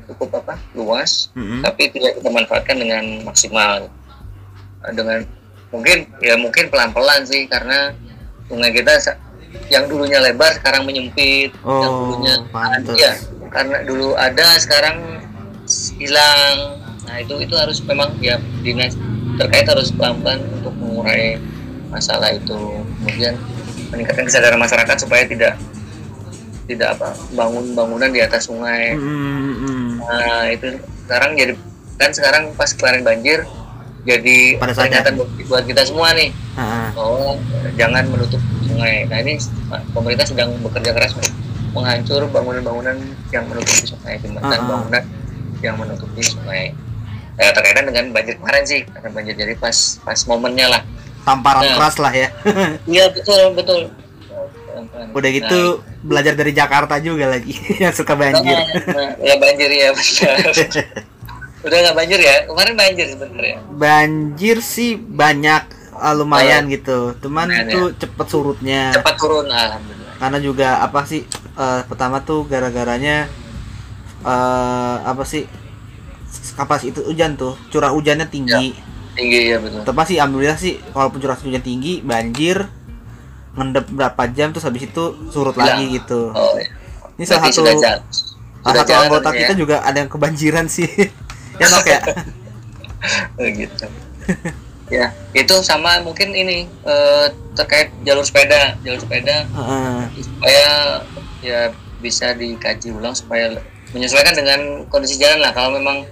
cukup 0.08 0.30
apa 0.40 0.60
luas, 0.74 1.30
Mm-mm. 1.34 1.62
tapi 1.62 1.88
tidak 1.88 2.20
kita 2.20 2.30
manfaatkan 2.30 2.76
dengan 2.76 3.04
maksimal. 3.24 3.88
Dengan 4.84 5.24
mungkin 5.72 6.04
ya 6.20 6.36
mungkin 6.36 6.68
pelan-pelan 6.68 7.24
sih 7.24 7.48
karena 7.48 7.96
sungai 8.46 8.70
kita 8.70 9.00
yang 9.70 9.88
dulunya 9.88 10.20
lebar 10.20 10.52
sekarang 10.54 10.84
menyempit, 10.84 11.54
yang 11.64 11.92
Oh, 11.92 12.12
dulunya 12.12 12.36
pantes. 12.52 12.98
ya 12.98 13.14
karena 13.48 13.82
dulu 13.82 14.14
ada 14.14 14.58
sekarang 14.58 15.22
hilang. 15.96 16.80
Nah 17.04 17.16
itu 17.18 17.36
itu 17.38 17.54
harus 17.54 17.78
memang 17.82 18.16
ya 18.20 18.36
dinas 18.60 18.96
terkait 19.36 19.66
harus 19.66 19.90
pelan-pelan 19.90 20.40
untuk 20.52 20.74
mengurai 20.76 21.38
masalah 21.88 22.32
itu. 22.32 22.56
Kemudian 23.00 23.36
meningkatkan 23.90 24.26
kesadaran 24.26 24.58
masyarakat 24.58 24.96
supaya 25.00 25.24
tidak 25.24 25.54
tidak 26.64 26.96
apa 26.96 27.12
bangun 27.32 27.76
bangunan 27.76 28.10
di 28.10 28.20
atas 28.20 28.48
sungai. 28.48 28.96
Mm-mm. 28.96 30.00
Nah 30.00 30.48
itu 30.48 30.80
sekarang 31.04 31.36
jadi 31.36 31.54
kan 31.94 32.10
sekarang 32.10 32.44
pas 32.56 32.72
kemarin 32.72 33.04
banjir 33.04 33.44
jadi 34.04 34.58
Pada 34.58 34.72
sadar. 34.72 34.82
peringatan 34.82 35.14
buat- 35.16 35.32
buat 35.48 35.64
kita 35.64 35.82
semua 35.86 36.12
nih 36.12 36.32
Ah, 36.54 36.60
ah. 36.60 36.90
bahwa 36.92 37.40
jangan 37.74 38.04
menutup 38.06 38.40
sungai. 38.64 39.06
Nah 39.06 39.18
ini 39.20 39.40
pemerintah 39.92 40.26
sedang 40.26 40.52
bekerja 40.60 40.92
keras 40.92 41.14
untuk 41.14 41.32
menghancur 41.74 42.28
bangunan-bangunan 42.28 42.98
yang 43.32 43.44
menutupi 43.48 43.84
sungai, 43.86 44.20
jembatan 44.20 44.54
ah. 44.54 44.68
bangunan 44.68 45.04
yang 45.64 45.76
menutupi 45.76 46.20
sungai. 46.20 46.76
Eh, 47.34 47.50
terkaitan 47.50 47.88
dengan 47.88 48.12
banjir 48.12 48.38
kemarin 48.38 48.62
sih, 48.62 48.86
karena 48.86 49.10
banjir 49.10 49.34
jadi 49.36 49.54
pas 49.56 49.74
pas 50.00 50.20
momennya 50.26 50.68
lah. 50.70 50.82
tamparan 51.24 51.64
Nah. 51.64 51.74
keras 51.74 51.96
lah 51.98 52.12
ya 52.12 52.28
Iya 52.92 53.08
betul 53.10 53.56
betul. 53.56 53.80
udah 55.10 55.30
gitu 55.32 55.60
belajar 56.02 56.34
dari 56.34 56.52
Jakarta 56.52 57.00
juga 57.00 57.26
lagi 57.28 57.56
yang 57.82 57.90
suka 57.90 58.14
banjir 58.14 58.54
Nah, 58.86 59.16
ya 59.18 59.36
banjir 59.36 59.70
ya 59.70 59.90
benar. 59.90 60.38
Udah 61.64 61.78
nggak 61.80 61.96
banjir 61.96 62.20
ya? 62.20 62.44
Kemarin 62.44 62.74
banjir 62.76 63.06
sebenarnya. 63.08 63.56
banjir 63.72 64.58
sih 64.60 65.00
banyak 65.00 65.64
ah, 65.96 66.12
lumayan 66.12 66.68
gitu 66.68 67.16
cuman 67.18 67.48
Lumayan, 67.48 67.66
itu 67.66 67.82
cepet 67.98 68.28
surutnya 68.28 68.92
Cepat 68.92 69.16
turun 69.16 69.48
alhamdulillah. 69.48 70.14
karena 70.20 70.38
juga 70.38 70.70
apa 70.82 71.00
sih 71.04 71.24
eh, 71.56 71.82
pertama 71.86 72.20
tuh 72.20 72.44
gara-garanya 72.44 73.32
eh 74.24 74.98
apa 75.04 75.24
sih 75.24 75.44
kapas 76.54 76.84
itu 76.84 77.04
hujan 77.04 77.36
tuh 77.36 77.60
curah 77.70 77.92
hujannya 77.92 78.26
tinggi 78.26 78.74
Tinggi 79.14 79.54
ya 79.54 79.62
betul. 79.62 79.86
tapi 79.86 80.02
sih 80.08 80.18
alhamdulillah 80.18 80.58
sih 80.58 80.82
walaupun 80.90 81.20
curah 81.20 81.38
hujan 81.38 81.62
tinggi 81.62 82.02
banjir 82.02 82.66
ngendep 83.54 83.86
berapa 83.88 84.24
jam 84.34 84.50
terus 84.50 84.66
habis 84.66 84.84
itu 84.84 85.04
surut 85.30 85.54
Hilang. 85.54 85.78
lagi 85.78 85.86
gitu 85.94 86.34
Oh, 86.34 86.58
ya. 86.58 86.66
ini 87.14 87.24
salah 87.24 87.46
satu 87.46 87.62
sudah 87.62 87.74
jalan. 87.78 88.00
salah 88.02 88.02
Sudah 88.64 88.74
satu 88.80 88.90
jalan 88.90 89.04
anggota 89.06 89.28
harusnya 89.28 89.42
kita 89.44 89.54
ya. 89.54 89.60
juga 89.60 89.76
ada 89.84 89.98
yang 90.00 90.10
kebanjiran 90.10 90.66
sih 90.66 90.90
ya 91.62 91.68
nok 91.70 91.86
ya 91.86 92.02
Oh, 93.36 93.44
gitu. 93.44 93.86
ya, 94.88 95.12
itu 95.36 95.56
sama 95.60 96.00
mungkin 96.00 96.32
ini 96.32 96.72
eh, 96.82 97.26
terkait 97.52 97.92
jalur 98.02 98.24
sepeda, 98.24 98.80
jalur 98.80 98.96
sepeda 98.98 99.44
Heeh. 99.44 100.00
supaya 100.24 100.68
ya 101.44 101.62
bisa 102.00 102.32
dikaji 102.32 102.90
ulang 102.90 103.12
supaya 103.12 103.60
menyesuaikan 103.94 104.34
dengan 104.34 104.60
kondisi 104.90 105.16
jalan 105.16 105.40
lah. 105.40 105.54
Kalau 105.54 105.78
memang 105.78 106.04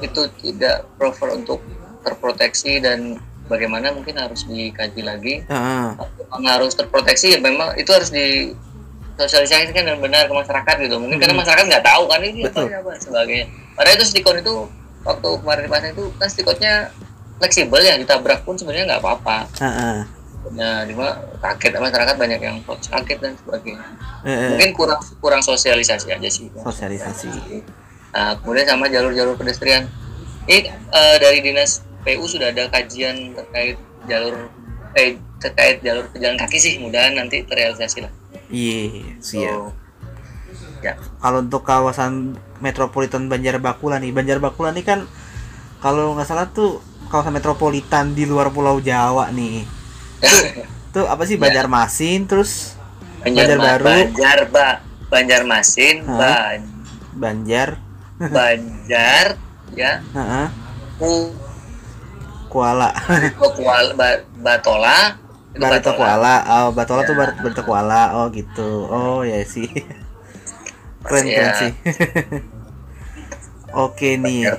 itu 0.00 0.28
tidak 0.40 0.88
proper 0.96 1.34
untuk 1.34 1.60
terproteksi 2.00 2.80
dan 2.80 3.20
bagaimana 3.48 3.92
mungkin 3.92 4.16
harus 4.16 4.44
dikaji 4.44 5.02
lagi. 5.02 5.34
Heeh. 5.44 5.86
Kalau 5.96 6.12
memang 6.16 6.42
harus 6.46 6.72
terproteksi 6.72 7.34
ya 7.34 7.38
memang 7.40 7.76
itu 7.76 7.90
harus 7.90 8.08
di 8.08 8.54
sosialisasikan 9.16 9.84
dengan 9.84 10.00
benar 10.00 10.24
ke 10.24 10.32
masyarakat 10.32 10.74
gitu. 10.80 10.96
Mungkin 10.96 11.20
karena 11.20 11.34
Hmm. 11.34 11.42
masyarakat 11.44 11.64
nggak 11.66 11.84
tahu 11.84 12.02
kan 12.08 12.20
ini 12.22 12.40
apa, 12.40 12.48
Betul. 12.48 12.66
apa 12.72 12.90
sebagainya. 12.96 13.46
Padahal 13.76 13.96
itu 13.96 14.06
stikon 14.06 14.36
itu 14.40 14.54
waktu 15.00 15.28
kemarin 15.40 15.62
dipasang 15.68 15.92
itu 15.92 16.04
kan 16.16 16.28
stikonnya 16.28 16.74
fleksibel 17.36 17.80
ya 17.80 17.96
ditabrak 17.96 18.44
pun 18.44 18.56
sebenarnya 18.56 18.96
nggak 18.96 19.02
apa-apa. 19.04 19.36
Heeh. 19.60 19.98
Nah, 20.50 20.88
cuma 20.88 21.20
kaget 21.44 21.76
masyarakat 21.76 22.16
banyak 22.16 22.40
yang 22.40 22.56
kaget 22.64 23.18
dan 23.20 23.32
sebagainya. 23.36 23.86
Heeh. 24.24 24.56
Mungkin 24.56 24.70
kurang 24.72 25.00
kurang 25.20 25.42
sosialisasi 25.44 26.08
aja 26.10 26.28
sih. 26.32 26.48
sosialisasi 26.56 27.28
Nah, 28.10 28.34
kemudian 28.42 28.66
sama 28.66 28.90
jalur-jalur 28.90 29.38
pedestrian. 29.38 29.86
Ini 30.48 30.66
eh, 30.72 31.16
dari 31.20 31.44
dinas 31.44 31.84
PU 32.02 32.24
sudah 32.26 32.50
ada 32.50 32.66
kajian 32.72 33.36
terkait 33.36 33.76
jalur 34.08 34.50
eh 34.96 35.20
terkait 35.38 35.78
jalur 35.84 36.08
pejalan 36.10 36.36
kaki 36.40 36.58
sih, 36.58 36.72
mudahan 36.82 37.14
nanti 37.14 37.44
terrealisasi 37.46 38.02
lah. 38.02 38.12
iya 38.50 39.14
siap 39.22 39.70
So, 39.70 40.82
ya, 40.82 40.98
kalau 41.22 41.44
untuk 41.44 41.62
kawasan 41.62 42.34
metropolitan 42.58 43.30
Banjarbakula 43.30 44.02
nih 44.02 44.10
Banjarbakula 44.10 44.74
nih 44.74 44.82
kan 44.82 45.06
kalau 45.78 46.18
nggak 46.18 46.26
salah 46.26 46.50
tuh 46.50 46.82
kawasan 47.08 47.36
metropolitan 47.36 48.12
di 48.12 48.26
luar 48.26 48.50
Pulau 48.50 48.82
Jawa 48.82 49.30
nih 49.30 49.62
tuh 50.94 51.04
apa 51.06 51.22
sih 51.24 51.36
Ya. 51.38 51.48
Banjarmasin 51.48 52.26
terus 52.26 52.74
Banjar, 53.20 53.46
Banjarbaru. 53.56 53.84
Banjar, 53.86 54.38
ba, 54.48 54.68
Banjarmasin, 55.12 55.96
Hah? 56.08 56.16
Ban, 56.18 56.60
Banjar. 57.12 57.68
Banjar, 58.36 59.26
ya, 59.76 59.92
Ku, 60.96 61.32
Kuala. 62.48 62.90
Kuala, 63.36 63.92
ba, 63.94 64.08
Batola, 64.40 65.20
itu 65.50 65.60
Barito 65.60 65.90
Batola. 65.92 65.98
Kuala 65.98 66.34
oh 66.62 66.68
Batola 66.72 67.00
tuh 67.04 67.14
Ya. 67.14 67.20
Bar- 67.20 67.36
Barito 67.42 67.62
Kuala 67.66 68.02
oh 68.22 68.26
gitu. 68.30 68.86
Oh 68.86 69.20
ya 69.26 69.42
sih 69.44 69.66
keren 71.06 71.26
Ya. 71.26 71.34
keren 71.34 71.52
sih. 71.58 71.72
Oke 73.74 74.18
nih. 74.18 74.50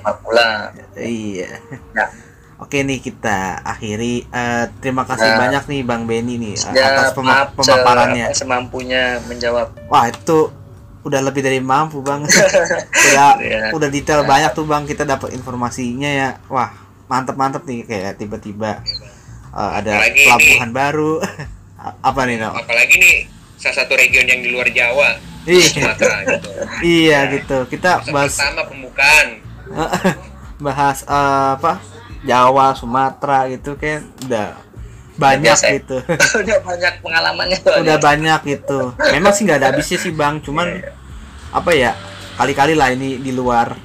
Iya. 0.96 1.48
Ya. 1.96 2.06
Oke 2.62 2.78
nih 2.80 2.98
kita 2.98 3.38
akhiri 3.60 4.22
Eh, 4.24 4.64
terima 4.78 5.02
kasih 5.02 5.26
Ya. 5.26 5.36
banyak 5.36 5.62
nih 5.66 5.80
Bang 5.82 6.06
Benny 6.06 6.38
nih 6.38 6.54
Ya, 6.70 6.94
atas 6.94 7.10
pema- 7.10 7.42
maaf, 7.42 7.48
pemaparannya. 7.54 8.30
se- 8.30 8.40
semampunya 8.40 9.18
menjawab. 9.24 9.74
Wah 9.86 10.06
itu 10.06 10.46
udah 11.02 11.18
lebih 11.20 11.42
dari 11.42 11.58
mampu 11.58 11.98
bang. 12.00 12.22
udah 13.08 13.30
Ya. 13.36 13.74
udah 13.74 13.88
detail 13.88 14.22
banyak 14.22 14.52
tuh 14.52 14.62
bang 14.62 14.86
kita 14.86 15.02
dapat 15.02 15.34
informasinya 15.34 16.06
ya. 16.06 16.28
Wah 16.46 16.70
mantep 17.04 17.34
mantep 17.34 17.62
nih 17.62 17.82
kayak 17.82 18.14
tiba-tiba 18.16 18.78
eh, 19.50 19.70
ada 19.74 19.98
Apalagi 19.98 20.22
pelabuhan 20.22 20.70
baru. 20.72 21.12
Apa 22.00 22.24
nih 22.24 22.38
no? 22.38 22.54
apalagi 22.54 22.94
nih 22.94 23.26
salah 23.58 23.74
satu 23.76 23.94
region 23.94 24.22
yang 24.22 24.38
di 24.38 24.48
luar 24.48 24.70
Jawa 24.70 25.18
Iya, 25.42 25.66
Sumatera 25.66 26.22
gitu 26.30 26.48
iya 26.80 27.26
gitu. 27.28 27.66
Kita 27.66 28.06
bahas 28.06 28.38
pertama 28.38 28.62
pembukaan 28.64 29.42
bahas 30.58 31.02
eh, 31.02 31.18
apa 31.52 31.82
Jawa, 32.22 32.72
Sumatera 32.72 33.46
gitu 33.46 33.74
kan 33.74 34.02
udah 34.22 34.54
banyak 35.12 35.52
Biasa 35.52 35.66
gitu. 35.74 35.96
Udah 36.40 36.58
banyak 36.58 36.94
pengalamannya 36.98 37.58
tuh. 37.60 37.72
udah 37.78 37.96
banyak 37.98 38.40
gitu 38.48 38.80
memang 39.10 39.30
sih 39.30 39.44
nggak 39.44 39.58
ada 39.58 39.68
habisnya 39.68 39.98
sih 39.98 40.10
bang 40.10 40.40
cuman 40.40 40.80
apa 41.50 41.70
ya 41.70 41.92
kali-kali 42.34 42.72
lah 42.72 42.88
ini 42.90 43.18
di 43.18 43.28
luar 43.30 43.76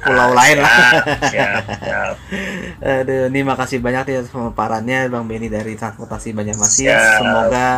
pulau 0.00 0.32
lain 0.32 0.56
lah 0.56 0.72
Siap, 1.20 1.62
siap. 1.76 2.14
aduh 3.04 3.28
ini 3.28 3.40
makasih 3.42 3.76
banyak 3.78 4.04
ya 4.08 4.20
pemaparannya 4.24 4.98
bang 5.06 5.24
Benny 5.26 5.48
dari 5.48 5.76
transportasi 5.76 6.32
Banjarmasin 6.32 6.88
Siap. 6.88 7.18
semoga 7.18 7.68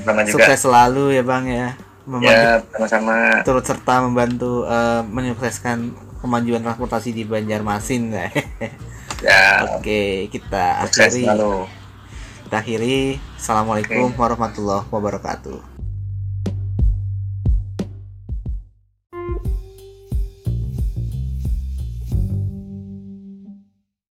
sama 0.00 0.20
juga. 0.22 0.32
sukses 0.32 0.58
selalu 0.58 1.12
ya 1.12 1.22
bang 1.22 1.44
ya 1.46 1.66
membantu 2.06 2.32
Ya, 2.32 2.52
sama-sama. 2.72 3.16
turut 3.44 3.64
serta 3.66 3.94
membantu 4.00 4.64
eh, 4.64 5.02
menyukseskan 5.04 5.92
kemajuan 6.18 6.64
transportasi 6.64 7.12
di 7.12 7.22
Banjarmasin 7.22 8.08
Ya, 9.18 9.66
oke 9.78 10.30
kita 10.30 10.86
akhiri. 10.86 11.26
kita 12.46 12.56
akhiri. 12.62 13.18
Assalamualaikum 13.34 14.14
warahmatullahi 14.14 14.86
wabarakatuh 14.90 15.77